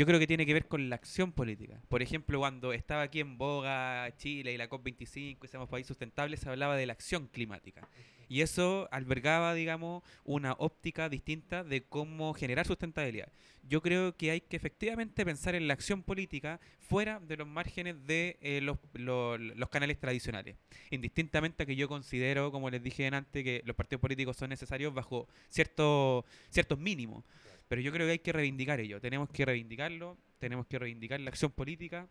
[0.00, 1.78] Yo creo que tiene que ver con la acción política.
[1.90, 6.38] Por ejemplo, cuando estaba aquí en boga Chile y la COP25 y seamos país sustentable,
[6.38, 7.86] se hablaba de la acción climática.
[8.26, 13.28] Y eso albergaba, digamos, una óptica distinta de cómo generar sustentabilidad.
[13.68, 18.06] Yo creo que hay que efectivamente pensar en la acción política fuera de los márgenes
[18.06, 20.56] de eh, los, lo- los canales tradicionales.
[20.90, 24.94] Indistintamente a que yo considero, como les dije antes, que los partidos políticos son necesarios
[24.94, 27.22] bajo cierto, ciertos mínimos.
[27.70, 29.00] Pero yo creo que hay que reivindicar ello.
[29.00, 32.08] Tenemos que reivindicarlo, tenemos que reivindicar la acción política.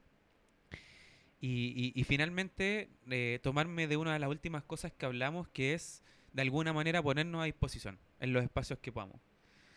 [1.42, 5.74] Y, y- y finalmente, eh, tomarme de una de las últimas cosas que hablamos, que
[5.74, 6.04] es
[6.34, 9.22] de alguna manera ponernos a disposición en los espacios que podamos.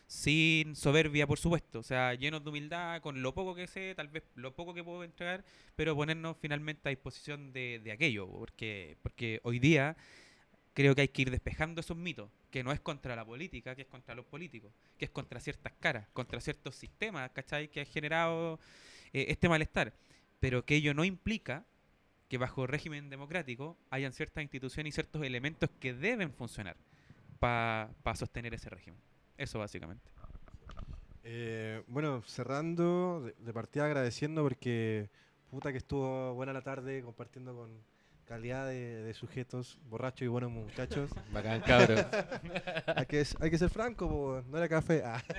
[0.08, 4.08] sin soberbia, por supuesto, o sea, llenos de humildad, con lo poco que sé, tal
[4.08, 5.44] vez lo poco que puedo entregar,
[5.76, 9.96] pero ponernos finalmente a disposición de, de aquello, porque, porque hoy día
[10.74, 13.82] creo que hay que ir despejando esos mitos, que no es contra la política, que
[13.82, 17.68] es contra los políticos, que es contra ciertas caras, contra ciertos sistemas, ¿cachai?
[17.68, 18.58] Que han generado
[19.12, 19.92] eh, este malestar,
[20.40, 21.64] pero que ello no implica
[22.28, 26.76] que bajo régimen democrático hayan ciertas instituciones y ciertos elementos que deben funcionar
[27.38, 28.98] para sostener ese régimen.
[29.36, 30.10] Eso básicamente.
[31.24, 35.10] Eh, bueno, cerrando, de partida agradeciendo porque
[35.50, 37.70] puta que estuvo buena la tarde compartiendo con
[38.26, 41.10] calidad de, de sujetos borrachos y buenos muchachos.
[41.32, 42.06] Bacán, cabrón.
[42.96, 45.02] hay, que, hay que ser franco, po, no era café.
[45.04, 45.22] Ah.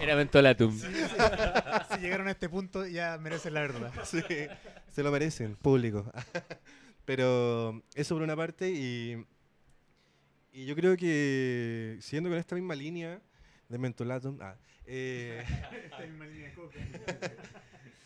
[0.00, 0.78] Era mentolatum.
[0.78, 3.92] si llegaron a este punto ya merecen la verdad.
[4.04, 4.20] Sí,
[4.92, 6.12] se lo merecen, público.
[7.04, 9.24] Pero eso por una parte y,
[10.52, 13.20] y yo creo que siguiendo con esta misma línea
[13.68, 14.56] de mentolatum, ah,
[14.86, 15.44] eh,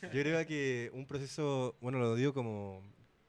[0.03, 2.83] yo creo que un proceso, bueno, lo digo como,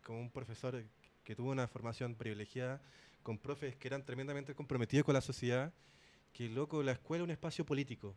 [0.03, 0.83] como un profesor
[1.23, 2.81] que tuvo una formación privilegiada
[3.23, 5.73] con profes que eran tremendamente comprometidos con la sociedad,
[6.33, 8.15] que loco, la escuela es un espacio político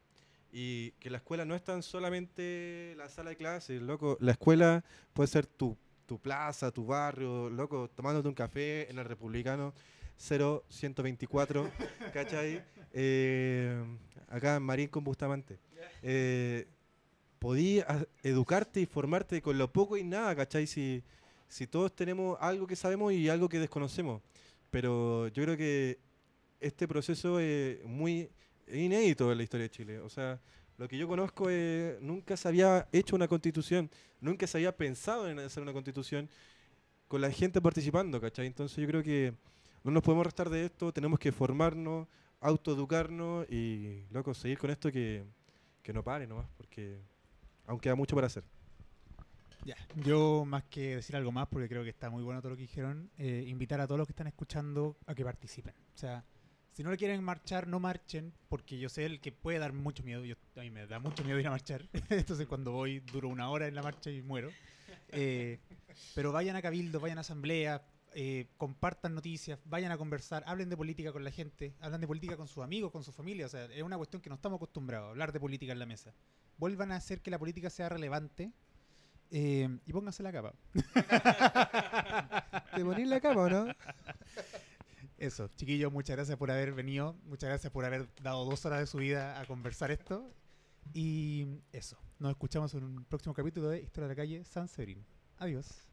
[0.53, 4.85] y que la escuela no es tan solamente la sala de clases, loco, la escuela
[5.12, 5.77] puede ser tu,
[6.07, 9.73] tu plaza, tu barrio, loco, tomándote un café en el Republicano
[10.19, 11.70] 0124,
[12.12, 12.62] ¿cachai?
[12.93, 13.83] Eh,
[14.29, 15.59] acá en Marín con Bustamante.
[16.03, 16.69] Eh,
[17.43, 17.82] podí
[18.23, 20.64] educarte y formarte con lo poco y nada, ¿cachai?
[20.64, 21.02] Si,
[21.48, 24.23] si todos tenemos algo que sabemos y algo que desconocemos.
[24.70, 25.98] Pero yo creo que
[26.60, 28.31] este proceso es muy
[28.69, 29.98] inédito en la historia de Chile.
[29.98, 30.40] O sea,
[30.78, 33.90] lo que yo conozco es, nunca se había hecho una constitución,
[34.20, 36.31] nunca se había pensado en hacer una constitución
[37.09, 38.47] con la gente participando, ¿cachai?
[38.47, 39.35] Entonces yo creo que
[39.82, 42.06] no nos podemos restar de esto, tenemos que formarnos,
[42.39, 45.24] autoeducarnos y, loco, seguir con esto que,
[45.82, 47.01] que no pare nomás, porque
[47.66, 48.44] aún queda mucho para hacer.
[49.64, 52.56] Ya, yo más que decir algo más, porque creo que está muy bueno todo lo
[52.56, 55.74] que dijeron, eh, invitar a todos los que están escuchando a que participen.
[55.94, 56.24] O sea,
[56.72, 60.02] si no le quieren marchar, no marchen, porque yo sé el que puede dar mucho
[60.02, 60.24] miedo.
[60.24, 61.89] Yo, a mí me da mucho miedo ir a marchar.
[62.09, 64.51] Entonces cuando voy duro una hora en la marcha y muero.
[65.10, 65.60] Eh,
[66.14, 67.84] pero vayan a cabildo, vayan a asamblea,
[68.14, 72.36] eh, compartan noticias, vayan a conversar, hablen de política con la gente, hablan de política
[72.36, 73.47] con sus amigos, con su familia.
[73.47, 76.14] O sea, es una cuestión que no estamos acostumbrados hablar de política en la mesa.
[76.62, 78.52] Vuelvan a hacer que la política sea relevante
[79.32, 80.55] eh, y pónganse la capa.
[82.76, 83.66] ¿Te ponís la cama o no?
[85.18, 87.16] Eso, chiquillos, muchas gracias por haber venido.
[87.24, 90.32] Muchas gracias por haber dado dos horas de su vida a conversar esto.
[90.94, 95.05] Y eso, nos escuchamos en un próximo capítulo de Historia de la calle San Severín.
[95.39, 95.91] Adiós.